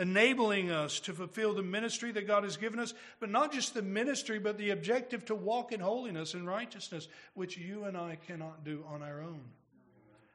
enabling 0.00 0.70
us 0.70 0.98
to 1.00 1.12
fulfill 1.12 1.54
the 1.54 1.62
ministry 1.62 2.10
that 2.12 2.26
God 2.26 2.42
has 2.44 2.56
given 2.56 2.80
us, 2.80 2.94
but 3.20 3.28
not 3.28 3.52
just 3.52 3.74
the 3.74 3.82
ministry, 3.82 4.38
but 4.38 4.56
the 4.56 4.70
objective 4.70 5.26
to 5.26 5.34
walk 5.34 5.72
in 5.72 5.80
holiness 5.80 6.32
and 6.32 6.46
righteousness, 6.46 7.06
which 7.34 7.58
you 7.58 7.84
and 7.84 7.96
I 7.96 8.16
cannot 8.26 8.64
do 8.64 8.82
on 8.88 9.02
our 9.02 9.20
own. 9.20 9.42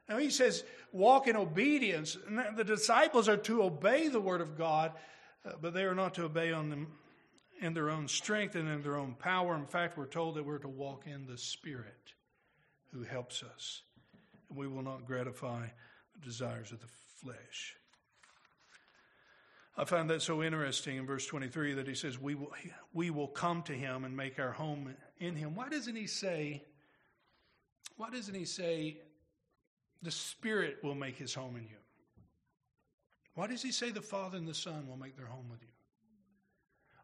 Now 0.08 0.18
he 0.18 0.30
says, 0.30 0.64
walk 0.92 1.26
in 1.26 1.36
obedience. 1.36 2.16
And 2.26 2.56
the 2.56 2.64
disciples 2.64 3.28
are 3.28 3.36
to 3.38 3.62
obey 3.62 4.08
the 4.08 4.20
word 4.20 4.40
of 4.40 4.56
God, 4.56 4.92
uh, 5.44 5.52
but 5.60 5.74
they 5.74 5.84
are 5.84 5.94
not 5.94 6.14
to 6.14 6.24
obey 6.24 6.52
on 6.52 6.70
them 6.70 6.88
in 7.60 7.74
their 7.74 7.90
own 7.90 8.06
strength 8.06 8.54
and 8.54 8.68
in 8.68 8.82
their 8.82 8.96
own 8.96 9.14
power. 9.14 9.54
In 9.54 9.66
fact, 9.66 9.96
we're 9.96 10.06
told 10.06 10.36
that 10.36 10.44
we're 10.44 10.58
to 10.58 10.68
walk 10.68 11.04
in 11.06 11.26
the 11.26 11.38
Spirit 11.38 12.14
who 12.92 13.02
helps 13.02 13.42
us. 13.42 13.82
And 14.48 14.58
we 14.58 14.68
will 14.68 14.82
not 14.82 15.06
gratify 15.06 15.66
the 16.14 16.24
desires 16.24 16.72
of 16.72 16.80
the 16.80 16.86
flesh. 17.22 17.74
I 19.78 19.84
find 19.84 20.08
that 20.08 20.22
so 20.22 20.42
interesting 20.42 20.96
in 20.96 21.06
verse 21.06 21.26
23 21.26 21.74
that 21.74 21.86
he 21.86 21.94
says, 21.94 22.18
we 22.18 22.34
will, 22.34 22.52
we 22.94 23.10
will 23.10 23.28
come 23.28 23.62
to 23.64 23.74
him 23.74 24.04
and 24.04 24.16
make 24.16 24.38
our 24.38 24.52
home 24.52 24.94
in 25.18 25.36
him. 25.36 25.54
Why 25.54 25.68
doesn't 25.68 25.96
he 25.96 26.06
say, 26.06 26.64
why 27.98 28.08
doesn't 28.08 28.34
he 28.34 28.46
say, 28.46 28.98
the 30.02 30.10
Spirit 30.10 30.78
will 30.82 30.94
make 30.94 31.16
his 31.16 31.34
home 31.34 31.56
in 31.56 31.62
you. 31.62 31.76
Why 33.34 33.46
does 33.46 33.62
he 33.62 33.72
say 33.72 33.90
the 33.90 34.00
Father 34.00 34.38
and 34.38 34.48
the 34.48 34.54
Son 34.54 34.88
will 34.88 34.96
make 34.96 35.16
their 35.16 35.26
home 35.26 35.48
with 35.50 35.62
you? 35.62 35.68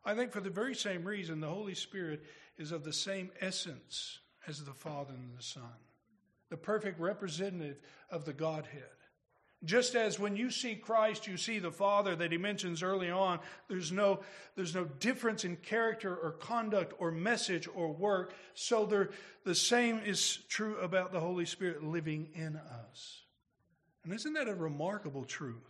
I 0.05 0.14
think 0.14 0.32
for 0.32 0.40
the 0.40 0.51
very 0.51 0.74
same 0.74 1.05
reason, 1.05 1.40
the 1.40 1.49
Holy 1.49 1.74
Spirit 1.74 2.24
is 2.57 2.72
of 2.72 2.84
the 2.84 2.93
same 2.93 3.30
essence 3.40 4.18
as 4.47 4.64
the 4.64 4.72
Father 4.72 5.14
and 5.14 5.36
the 5.36 5.43
Son, 5.43 5.62
the 6.49 6.57
perfect 6.57 6.99
representative 6.99 7.78
of 8.11 8.24
the 8.24 8.32
Godhead. 8.32 8.82
Just 9.65 9.95
as 9.95 10.19
when 10.19 10.37
you 10.37 10.51
see 10.51 10.75
Christ, 10.75 11.29
you 11.29 11.37
see 11.37 11.61
the 11.61 11.71
Father 11.71 12.17
that 12.17 12.33
he 12.33 12.39
mentions 12.39 12.83
early 12.83 13.11
on, 13.11 13.39
there's 13.69 13.93
no, 13.93 14.21
there's 14.57 14.75
no 14.75 14.85
difference 14.85 15.45
in 15.45 15.57
character 15.57 16.17
or 16.17 16.33
conduct 16.33 16.95
or 16.99 17.13
message 17.13 17.69
or 17.73 17.93
work. 17.93 18.35
So 18.55 19.09
the 19.45 19.55
same 19.55 20.01
is 20.05 20.39
true 20.49 20.79
about 20.79 21.13
the 21.13 21.21
Holy 21.21 21.47
Spirit 21.47 21.85
living 21.85 22.31
in 22.35 22.57
us. 22.57 23.21
And 24.03 24.13
isn't 24.13 24.33
that 24.33 24.49
a 24.49 24.55
remarkable 24.55 25.25
truth? 25.25 25.63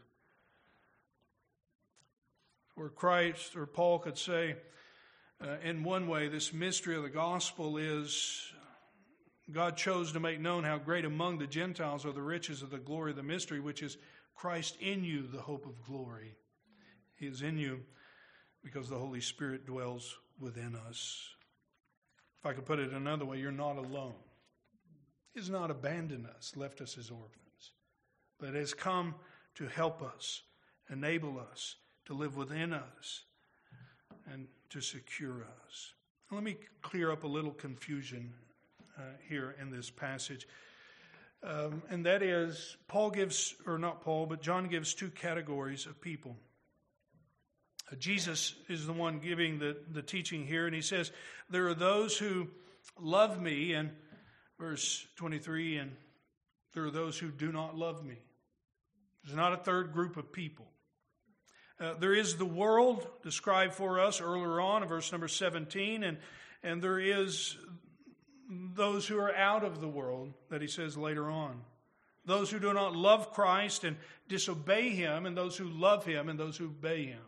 Where 2.74 2.88
Christ 2.88 3.56
or 3.56 3.66
Paul 3.66 3.98
could 3.98 4.16
say, 4.16 4.56
uh, 5.42 5.56
in 5.62 5.84
one 5.84 6.08
way, 6.08 6.28
this 6.28 6.54
mystery 6.54 6.96
of 6.96 7.02
the 7.02 7.10
gospel 7.10 7.76
is 7.76 8.52
God 9.50 9.76
chose 9.76 10.12
to 10.12 10.20
make 10.20 10.40
known 10.40 10.64
how 10.64 10.78
great 10.78 11.04
among 11.04 11.38
the 11.38 11.46
Gentiles 11.46 12.06
are 12.06 12.12
the 12.12 12.22
riches 12.22 12.62
of 12.62 12.70
the 12.70 12.78
glory 12.78 13.10
of 13.10 13.16
the 13.16 13.22
mystery, 13.22 13.60
which 13.60 13.82
is 13.82 13.98
Christ 14.36 14.76
in 14.80 15.04
you, 15.04 15.26
the 15.26 15.40
hope 15.40 15.66
of 15.66 15.82
glory. 15.84 16.36
He 17.16 17.26
is 17.26 17.42
in 17.42 17.58
you 17.58 17.80
because 18.62 18.88
the 18.88 18.98
Holy 18.98 19.20
Spirit 19.20 19.66
dwells 19.66 20.16
within 20.38 20.76
us. 20.88 21.28
If 22.40 22.46
I 22.46 22.52
could 22.52 22.64
put 22.64 22.78
it 22.78 22.92
another 22.92 23.24
way, 23.24 23.38
you're 23.38 23.52
not 23.52 23.76
alone. 23.76 24.14
He 25.34 25.40
has 25.40 25.50
not 25.50 25.70
abandoned 25.70 26.26
us, 26.26 26.52
left 26.56 26.80
us 26.80 26.96
as 26.98 27.10
orphans, 27.10 27.72
but 28.38 28.54
has 28.54 28.74
come 28.74 29.14
to 29.56 29.66
help 29.66 30.02
us, 30.02 30.42
enable 30.90 31.38
us, 31.38 31.76
to 32.06 32.14
live 32.14 32.36
within 32.36 32.72
us, 32.72 33.24
and 34.30 34.46
to 34.70 34.80
secure 34.80 35.46
us. 35.64 35.94
Let 36.30 36.42
me 36.42 36.56
clear 36.80 37.12
up 37.12 37.24
a 37.24 37.28
little 37.28 37.52
confusion 37.52 38.32
uh, 38.98 39.02
here 39.28 39.54
in 39.60 39.70
this 39.70 39.90
passage. 39.90 40.46
Um, 41.42 41.82
and 41.90 42.06
that 42.06 42.22
is, 42.22 42.76
Paul 42.86 43.10
gives, 43.10 43.54
or 43.66 43.78
not 43.78 44.02
Paul, 44.02 44.26
but 44.26 44.42
John 44.42 44.68
gives 44.68 44.94
two 44.94 45.10
categories 45.10 45.86
of 45.86 46.00
people. 46.00 46.36
Uh, 47.90 47.96
Jesus 47.96 48.54
is 48.68 48.86
the 48.86 48.92
one 48.92 49.18
giving 49.18 49.58
the, 49.58 49.76
the 49.90 50.02
teaching 50.02 50.46
here, 50.46 50.66
and 50.66 50.74
he 50.74 50.82
says, 50.82 51.10
There 51.50 51.68
are 51.68 51.74
those 51.74 52.16
who 52.16 52.48
love 53.00 53.40
me, 53.40 53.72
and 53.72 53.90
verse 54.58 55.04
23, 55.16 55.78
and 55.78 55.92
there 56.74 56.84
are 56.84 56.90
those 56.90 57.18
who 57.18 57.30
do 57.30 57.50
not 57.50 57.76
love 57.76 58.04
me. 58.04 58.18
There's 59.24 59.36
not 59.36 59.52
a 59.52 59.56
third 59.56 59.92
group 59.92 60.16
of 60.16 60.32
people. 60.32 60.66
Uh, 61.80 61.94
there 61.98 62.14
is 62.14 62.36
the 62.36 62.44
world 62.44 63.06
described 63.24 63.74
for 63.74 63.98
us 63.98 64.20
earlier 64.20 64.60
on 64.60 64.84
in 64.84 64.88
verse 64.88 65.10
number 65.10 65.26
17, 65.26 66.04
and, 66.04 66.18
and 66.62 66.80
there 66.80 67.00
is 67.00 67.56
those 68.74 69.06
who 69.06 69.18
are 69.18 69.34
out 69.34 69.64
of 69.64 69.80
the 69.80 69.88
world, 69.88 70.32
that 70.50 70.62
he 70.62 70.68
says 70.68 70.96
later 70.96 71.30
on. 71.30 71.62
Those 72.24 72.50
who 72.50 72.60
do 72.60 72.72
not 72.72 72.94
love 72.94 73.32
Christ 73.32 73.84
and 73.84 73.96
disobey 74.28 74.90
him, 74.90 75.26
and 75.26 75.36
those 75.36 75.56
who 75.56 75.64
love 75.64 76.04
him 76.04 76.28
and 76.28 76.38
those 76.38 76.56
who 76.56 76.66
obey 76.66 77.06
him. 77.06 77.22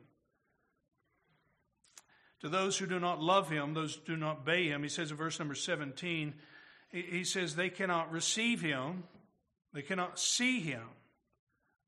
To 2.41 2.49
those 2.49 2.77
who 2.77 2.87
do 2.87 3.01
not 3.01 3.21
love 3.21 3.49
him, 3.49 3.75
those 3.75 3.95
who 3.95 4.15
do 4.15 4.17
not 4.17 4.41
obey 4.43 4.69
him, 4.69 4.83
he 4.83 4.89
says 4.89 5.11
in 5.11 5.17
verse 5.17 5.39
number 5.39 5.55
17, 5.55 6.35
he 6.91 7.25
says 7.25 7.57
they 7.57 7.71
cannot 7.71 8.13
receive 8.13 8.61
him, 8.61 9.05
they 9.73 9.83
cannot 9.83 10.21
see 10.21 10.61
him, 10.61 10.85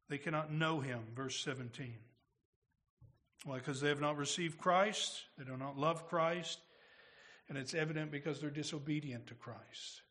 they 0.09 0.18
cannot 0.18 0.52
know 0.52 0.80
him. 0.80 1.00
Verse 1.14 1.38
17. 1.44 1.94
Why? 3.44 3.59
Because 3.59 3.80
they 3.80 3.90
have 3.90 4.00
not 4.00 4.16
received 4.16 4.59
Christ, 4.59 5.22
they 5.38 5.44
do 5.44 5.57
not 5.57 5.78
love 5.78 6.09
Christ, 6.09 6.59
and 7.49 7.57
it's 7.59 7.74
evident 7.74 8.11
because 8.11 8.40
they're 8.40 8.51
disobedient 8.51 9.26
to 9.28 9.34
Christ. 9.34 10.03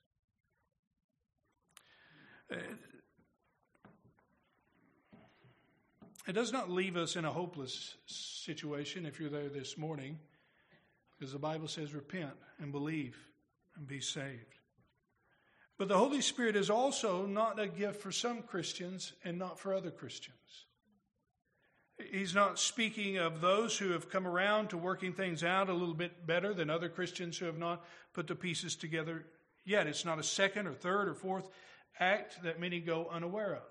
It 6.28 6.34
does 6.34 6.52
not 6.52 6.72
leave 6.72 6.98
us 6.98 7.16
in 7.16 7.26
a 7.26 7.32
hopeless 7.32 7.96
situation 8.06 9.06
if 9.06 9.20
you're 9.20 9.30
there 9.30 9.50
this 9.50 9.78
morning, 9.78 10.18
because 11.18 11.34
the 11.34 11.40
Bible 11.40 11.68
says 11.68 11.94
repent 11.94 12.34
and 12.60 12.72
believe 12.72 13.18
and 13.76 13.88
be 13.88 14.00
saved. 14.00 14.60
But 15.78 15.88
the 15.88 15.98
Holy 15.98 16.22
Spirit 16.22 16.56
is 16.56 16.70
also 16.70 17.26
not 17.26 17.60
a 17.60 17.68
gift 17.68 18.02
for 18.02 18.12
some 18.12 18.42
Christians 18.42 19.14
and 19.24 19.38
not 19.38 19.60
for 19.60 19.74
other 19.74 19.92
Christians. 19.92 20.66
He's 21.98 22.36
not 22.36 22.60
speaking 22.60 23.18
of 23.18 23.40
those 23.40 23.78
who 23.78 23.92
have 23.92 24.10
come 24.10 24.28
around 24.28 24.70
to 24.70 24.78
working 24.78 25.14
things 25.14 25.44
out 25.44 25.70
a 25.70 25.74
little 25.74 25.94
bit 25.94 26.28
better 26.28 26.54
than 26.54 26.70
other 26.70 26.90
Christians 26.90 27.38
who 27.38 27.46
have 27.46 27.58
not 27.58 27.86
put 28.14 28.28
the 28.28 28.36
pieces 28.36 28.76
together 28.76 29.26
yet. 29.64 29.88
It's 29.88 30.04
not 30.04 30.20
a 30.20 30.24
second 30.24 30.68
or 30.68 30.74
third 30.74 31.08
or 31.08 31.14
fourth 31.14 31.48
act 31.98 32.44
that 32.44 32.60
many 32.60 32.82
go 32.82 33.08
unaware 33.10 33.56
of. 33.56 33.64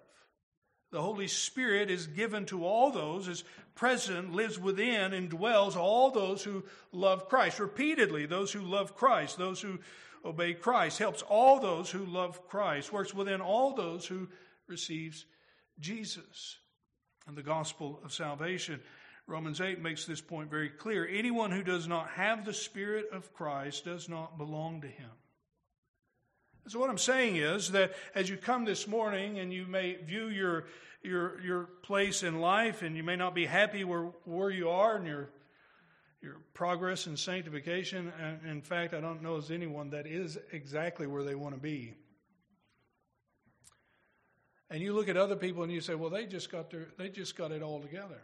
The 0.91 1.03
Holy 1.03 1.29
Spirit 1.29 1.91
is 1.91 2.07
given 2.07 2.47
to 2.47 2.65
all 2.65 2.91
those, 2.91 3.29
is 3.29 3.45
present, 3.75 4.33
lives 4.33 4.59
within, 4.59 5.13
and 5.13 5.29
dwells 5.29 5.77
all 5.77 6.11
those 6.11 6.43
who 6.43 6.65
love 6.93 7.29
Christ. 7.29 7.59
Repeatedly, 7.59 8.25
those 8.25 8.53
who 8.53 8.63
love 8.63 8.95
Christ, 8.95 9.37
those 9.37 9.61
who 9.61 9.81
obey 10.25 10.55
Christ, 10.55 10.99
helps 10.99 11.21
all 11.21 11.61
those 11.61 11.91
who 11.91 12.07
love 12.07 12.47
Christ, 12.49 12.93
works 12.93 13.13
within 13.13 13.43
all 13.43 13.75
those 13.75 14.07
who 14.07 14.29
receives 14.67 15.27
Jesus 15.79 16.57
and 17.27 17.37
the 17.37 17.43
gospel 17.43 18.01
of 18.05 18.13
salvation. 18.13 18.81
Romans 19.27 19.61
8 19.61 19.81
makes 19.81 20.05
this 20.05 20.21
point 20.21 20.51
very 20.51 20.69
clear. 20.69 21.07
Anyone 21.07 21.51
who 21.51 21.63
does 21.63 21.89
not 21.89 22.09
have 22.11 22.45
the 22.45 22.53
Spirit 22.53 23.07
of 23.13 23.33
Christ 23.33 23.87
does 23.87 24.09
not 24.09 24.37
belong 24.37 24.83
to 24.83 24.89
him. 24.89 25.11
So 26.67 26.79
what 26.79 26.91
I'm 26.91 26.99
saying 26.99 27.37
is 27.37 27.73
that 27.73 27.95
as 28.15 28.29
you 28.29 28.37
come 28.37 28.65
this 28.65 28.87
morning 28.87 29.39
and 29.39 29.53
you 29.53 29.67
may 29.67 29.95
view 29.95 30.29
your 30.29 30.65
your 31.03 31.41
your 31.43 31.65
place 31.83 32.23
in 32.23 32.41
life 32.41 32.81
and 32.81 32.97
you 32.97 33.03
may 33.03 33.17
not 33.17 33.35
be 33.35 33.45
happy 33.45 33.85
where 33.85 34.13
where 34.25 34.49
you 34.49 34.71
are 34.71 34.97
and 34.97 35.07
your 35.07 35.29
your 36.23 36.37
progress 36.55 37.07
in 37.07 37.19
sanctification. 37.19 38.11
In 38.49 38.63
fact, 38.63 38.95
I 38.95 39.01
don't 39.01 39.23
know 39.23 39.37
as 39.37 39.51
anyone 39.51 39.91
that 39.91 40.07
is 40.07 40.39
exactly 40.53 41.07
where 41.07 41.23
they 41.23 41.35
want 41.35 41.55
to 41.55 41.61
be. 41.61 41.95
And 44.75 44.83
you 44.83 44.93
look 44.93 45.09
at 45.09 45.17
other 45.17 45.37
people 45.37 45.63
and 45.63 45.71
you 45.71 45.81
say, 45.81 45.95
well, 45.95 46.11
they 46.11 46.27
just 46.27 46.51
got 46.51 46.69
their 46.69 46.89
they 46.99 47.09
just 47.09 47.37
got 47.37 47.53
it 47.53 47.63
all 47.63 47.79
together. 47.79 48.21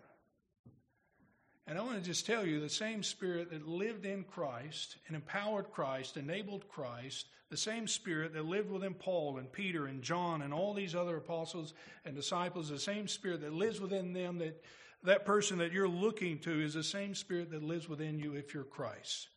And 1.69 1.79
I 1.79 1.83
want 1.83 1.97
to 1.99 2.05
just 2.05 2.27
tell 2.27 2.45
you 2.45 2.59
the 2.59 2.69
same 2.69 3.05
spirit 3.05 3.53
that 3.53 3.69
lived 3.69 4.05
in 4.05 4.25
Christ 4.25 4.97
and 5.07 5.15
empowered 5.15 5.71
Christ, 5.71 6.17
enabled 6.17 6.69
Christ, 6.69 7.27
the 7.51 7.57
same 7.57 7.87
spirit 7.87 8.33
that 8.35 8.47
lived 8.47 8.69
within 8.69 8.95
Paul 8.95 9.39
and 9.39 9.53
Peter 9.53 9.87
and 9.87 10.03
John 10.03 10.43
and 10.43 10.53
all 10.53 10.75
these 10.75 10.97
other 10.97 11.19
apostles 11.19 11.73
and 12.05 12.17
disciples, 12.17 12.69
the 12.69 12.81
same 12.81 13.07
spirit 13.07 13.43
that 13.43 13.53
lives 13.53 13.81
within 13.81 14.13
them, 14.13 14.39
that 14.39 14.61
that 15.05 15.25
person 15.25 15.59
that 15.59 15.71
you're 15.71 15.87
looking 15.87 16.41
to 16.41 16.61
is 16.61 16.75
the 16.75 16.83
same 16.83 17.15
spirit 17.15 17.53
that 17.53 17.63
lives 17.63 17.89
within 17.89 18.19
you 18.19 18.35
if 18.35 18.55
you're 18.55 18.65
Christ 18.65 19.29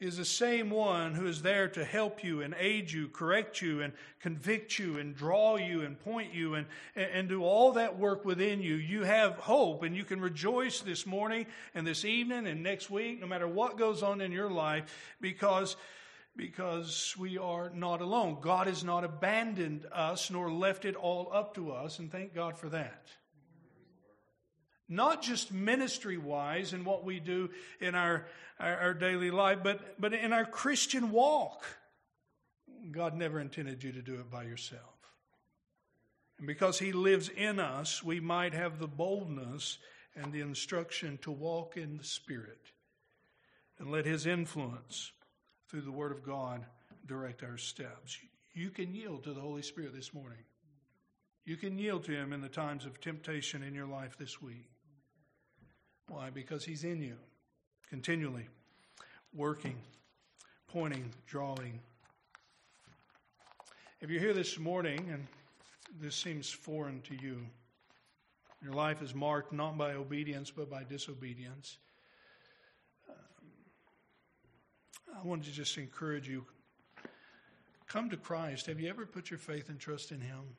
is 0.00 0.16
the 0.16 0.24
same 0.24 0.70
one 0.70 1.14
who 1.14 1.26
is 1.26 1.42
there 1.42 1.68
to 1.68 1.84
help 1.84 2.24
you 2.24 2.42
and 2.42 2.54
aid 2.58 2.90
you, 2.90 3.08
correct 3.08 3.62
you 3.62 3.80
and 3.80 3.92
convict 4.20 4.78
you 4.78 4.98
and 4.98 5.14
draw 5.14 5.56
you 5.56 5.82
and 5.82 5.98
point 6.00 6.34
you 6.34 6.54
and, 6.54 6.66
and 6.96 7.28
do 7.28 7.42
all 7.44 7.72
that 7.72 7.98
work 7.98 8.24
within 8.24 8.60
you. 8.60 8.74
You 8.74 9.04
have 9.04 9.34
hope 9.36 9.82
and 9.82 9.96
you 9.96 10.04
can 10.04 10.20
rejoice 10.20 10.80
this 10.80 11.06
morning 11.06 11.46
and 11.74 11.86
this 11.86 12.04
evening 12.04 12.46
and 12.46 12.62
next 12.62 12.90
week, 12.90 13.20
no 13.20 13.26
matter 13.26 13.48
what 13.48 13.78
goes 13.78 14.02
on 14.02 14.20
in 14.20 14.32
your 14.32 14.50
life, 14.50 15.14
because, 15.20 15.76
because 16.36 17.14
we 17.16 17.38
are 17.38 17.70
not 17.70 18.00
alone. 18.00 18.38
God 18.40 18.66
has 18.66 18.82
not 18.82 19.04
abandoned 19.04 19.86
us 19.92 20.30
nor 20.30 20.50
left 20.50 20.84
it 20.84 20.96
all 20.96 21.30
up 21.32 21.54
to 21.54 21.70
us, 21.70 22.00
and 22.00 22.10
thank 22.10 22.34
God 22.34 22.58
for 22.58 22.68
that 22.68 23.06
not 24.88 25.22
just 25.22 25.52
ministry 25.52 26.18
wise 26.18 26.72
in 26.72 26.84
what 26.84 27.04
we 27.04 27.20
do 27.20 27.50
in 27.80 27.94
our, 27.94 28.26
our, 28.60 28.76
our, 28.76 28.94
daily 28.94 29.30
life, 29.30 29.58
but, 29.62 30.00
but 30.00 30.12
in 30.12 30.32
our 30.32 30.44
Christian 30.44 31.10
walk. 31.10 31.64
God 32.90 33.16
never 33.16 33.40
intended 33.40 33.82
you 33.82 33.92
to 33.92 34.02
do 34.02 34.14
it 34.14 34.30
by 34.30 34.44
yourself. 34.44 34.82
And 36.38 36.46
because 36.46 36.78
He 36.78 36.92
lives 36.92 37.28
in 37.28 37.58
us, 37.58 38.02
we 38.02 38.20
might 38.20 38.52
have 38.54 38.78
the 38.78 38.88
boldness 38.88 39.78
and 40.16 40.32
the 40.32 40.40
instruction 40.40 41.18
to 41.22 41.30
walk 41.30 41.76
in 41.76 41.96
the 41.96 42.04
Spirit 42.04 42.60
and 43.78 43.90
let 43.90 44.04
His 44.04 44.26
influence 44.26 45.12
through 45.68 45.82
the 45.82 45.92
Word 45.92 46.12
of 46.12 46.24
God 46.24 46.64
direct 47.06 47.42
our 47.42 47.56
steps. 47.56 48.18
You 48.52 48.70
can 48.70 48.94
yield 48.94 49.24
to 49.24 49.32
the 49.32 49.40
Holy 49.40 49.62
Spirit 49.62 49.94
this 49.94 50.14
morning. 50.14 50.38
You 51.44 51.56
can 51.56 51.78
yield 51.78 52.04
to 52.04 52.12
Him 52.12 52.32
in 52.32 52.40
the 52.40 52.48
times 52.48 52.86
of 52.86 53.00
temptation 53.00 53.62
in 53.62 53.74
your 53.74 53.86
life 53.86 54.16
this 54.18 54.40
week. 54.40 54.70
Why? 56.08 56.30
Because 56.30 56.64
He's 56.64 56.84
in 56.84 57.02
you, 57.02 57.16
continually 57.88 58.48
working, 59.34 59.76
pointing, 60.68 61.10
drawing. 61.26 61.80
If 64.00 64.10
you're 64.10 64.20
here 64.20 64.34
this 64.34 64.58
morning 64.58 65.08
and 65.10 65.26
this 66.00 66.14
seems 66.14 66.50
foreign 66.50 67.00
to 67.02 67.14
you, 67.14 67.46
your 68.62 68.72
life 68.72 69.02
is 69.02 69.14
marked 69.14 69.52
not 69.52 69.76
by 69.76 69.94
obedience 69.94 70.50
but 70.50 70.70
by 70.70 70.84
disobedience. 70.84 71.78
Um, 73.08 73.16
I 75.18 75.26
wanted 75.26 75.44
to 75.46 75.52
just 75.52 75.76
encourage 75.78 76.28
you 76.28 76.44
come 77.86 78.10
to 78.10 78.16
Christ. 78.16 78.66
Have 78.66 78.80
you 78.80 78.88
ever 78.88 79.06
put 79.06 79.30
your 79.30 79.38
faith 79.38 79.68
and 79.68 79.78
trust 79.78 80.10
in 80.12 80.20
Him? 80.20 80.56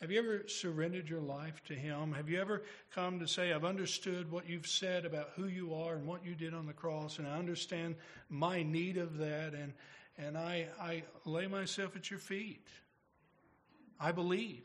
Have 0.00 0.12
you 0.12 0.18
ever 0.20 0.44
surrendered 0.46 1.08
your 1.08 1.20
life 1.20 1.60
to 1.64 1.74
Him? 1.74 2.12
Have 2.12 2.28
you 2.28 2.40
ever 2.40 2.62
come 2.94 3.18
to 3.18 3.26
say, 3.26 3.52
I've 3.52 3.64
understood 3.64 4.30
what 4.30 4.48
you've 4.48 4.66
said 4.66 5.04
about 5.04 5.30
who 5.34 5.46
you 5.46 5.74
are 5.74 5.94
and 5.94 6.06
what 6.06 6.24
you 6.24 6.36
did 6.36 6.54
on 6.54 6.66
the 6.66 6.72
cross, 6.72 7.18
and 7.18 7.26
I 7.26 7.36
understand 7.36 7.96
my 8.28 8.62
need 8.62 8.96
of 8.96 9.18
that, 9.18 9.54
and, 9.54 9.72
and 10.16 10.38
I, 10.38 10.68
I 10.80 11.02
lay 11.24 11.48
myself 11.48 11.96
at 11.96 12.10
your 12.10 12.20
feet. 12.20 12.64
I 13.98 14.12
believe. 14.12 14.64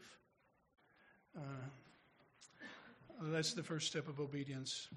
Uh, 1.35 1.41
that's 3.23 3.53
the 3.53 3.63
first 3.63 3.87
step 3.87 4.07
of 4.07 4.19
obedience 4.19 4.87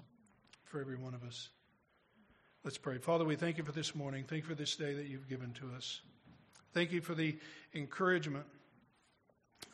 for 0.65 0.79
every 0.79 0.97
one 0.97 1.15
of 1.15 1.23
us. 1.23 1.49
Let's 2.63 2.77
pray. 2.77 2.99
Father, 2.99 3.25
we 3.25 3.35
thank 3.35 3.57
you 3.57 3.63
for 3.63 3.71
this 3.71 3.95
morning. 3.95 4.25
Thank 4.27 4.43
you 4.43 4.49
for 4.49 4.55
this 4.55 4.75
day 4.75 4.93
that 4.93 5.07
you've 5.07 5.27
given 5.27 5.53
to 5.53 5.71
us. 5.75 6.01
Thank 6.73 6.91
you 6.91 7.01
for 7.01 7.15
the 7.15 7.37
encouragement 7.73 8.45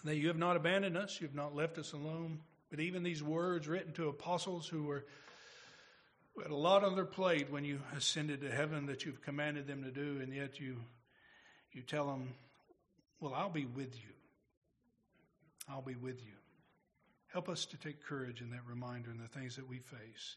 that 0.03 0.17
you 0.17 0.27
have 0.27 0.37
not 0.37 0.55
abandoned 0.55 0.97
us, 0.97 1.19
you 1.19 1.27
have 1.27 1.35
not 1.35 1.55
left 1.55 1.77
us 1.77 1.93
alone. 1.93 2.39
But 2.69 2.79
even 2.79 3.03
these 3.03 3.21
words 3.23 3.67
written 3.67 3.93
to 3.93 4.09
apostles 4.09 4.67
who 4.67 4.83
were 4.83 5.05
who 6.33 6.41
had 6.41 6.51
a 6.51 6.55
lot 6.55 6.83
on 6.83 6.95
their 6.95 7.05
plate 7.05 7.51
when 7.51 7.63
you 7.63 7.79
ascended 7.95 8.41
to 8.41 8.51
heaven 8.51 8.87
that 8.87 9.05
you've 9.05 9.21
commanded 9.21 9.67
them 9.67 9.83
to 9.83 9.91
do, 9.91 10.19
and 10.21 10.33
yet 10.33 10.59
you 10.59 10.77
you 11.71 11.81
tell 11.81 12.07
them, 12.07 12.33
Well, 13.19 13.33
I'll 13.33 13.49
be 13.49 13.65
with 13.65 13.95
you. 13.95 14.13
I'll 15.69 15.81
be 15.81 15.95
with 15.95 16.23
you. 16.23 16.33
Help 17.31 17.49
us 17.49 17.65
to 17.65 17.77
take 17.77 18.03
courage 18.03 18.41
in 18.41 18.51
that 18.51 18.65
reminder 18.67 19.09
and 19.09 19.19
the 19.19 19.27
things 19.27 19.55
that 19.55 19.67
we 19.67 19.79
face. 19.79 20.35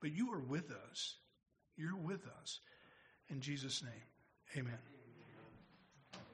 But 0.00 0.12
you 0.12 0.32
are 0.32 0.40
with 0.40 0.70
us. 0.90 1.16
You're 1.76 1.96
with 1.96 2.26
us. 2.40 2.60
In 3.30 3.40
Jesus' 3.40 3.82
name, 3.82 4.62
amen. 4.64 4.93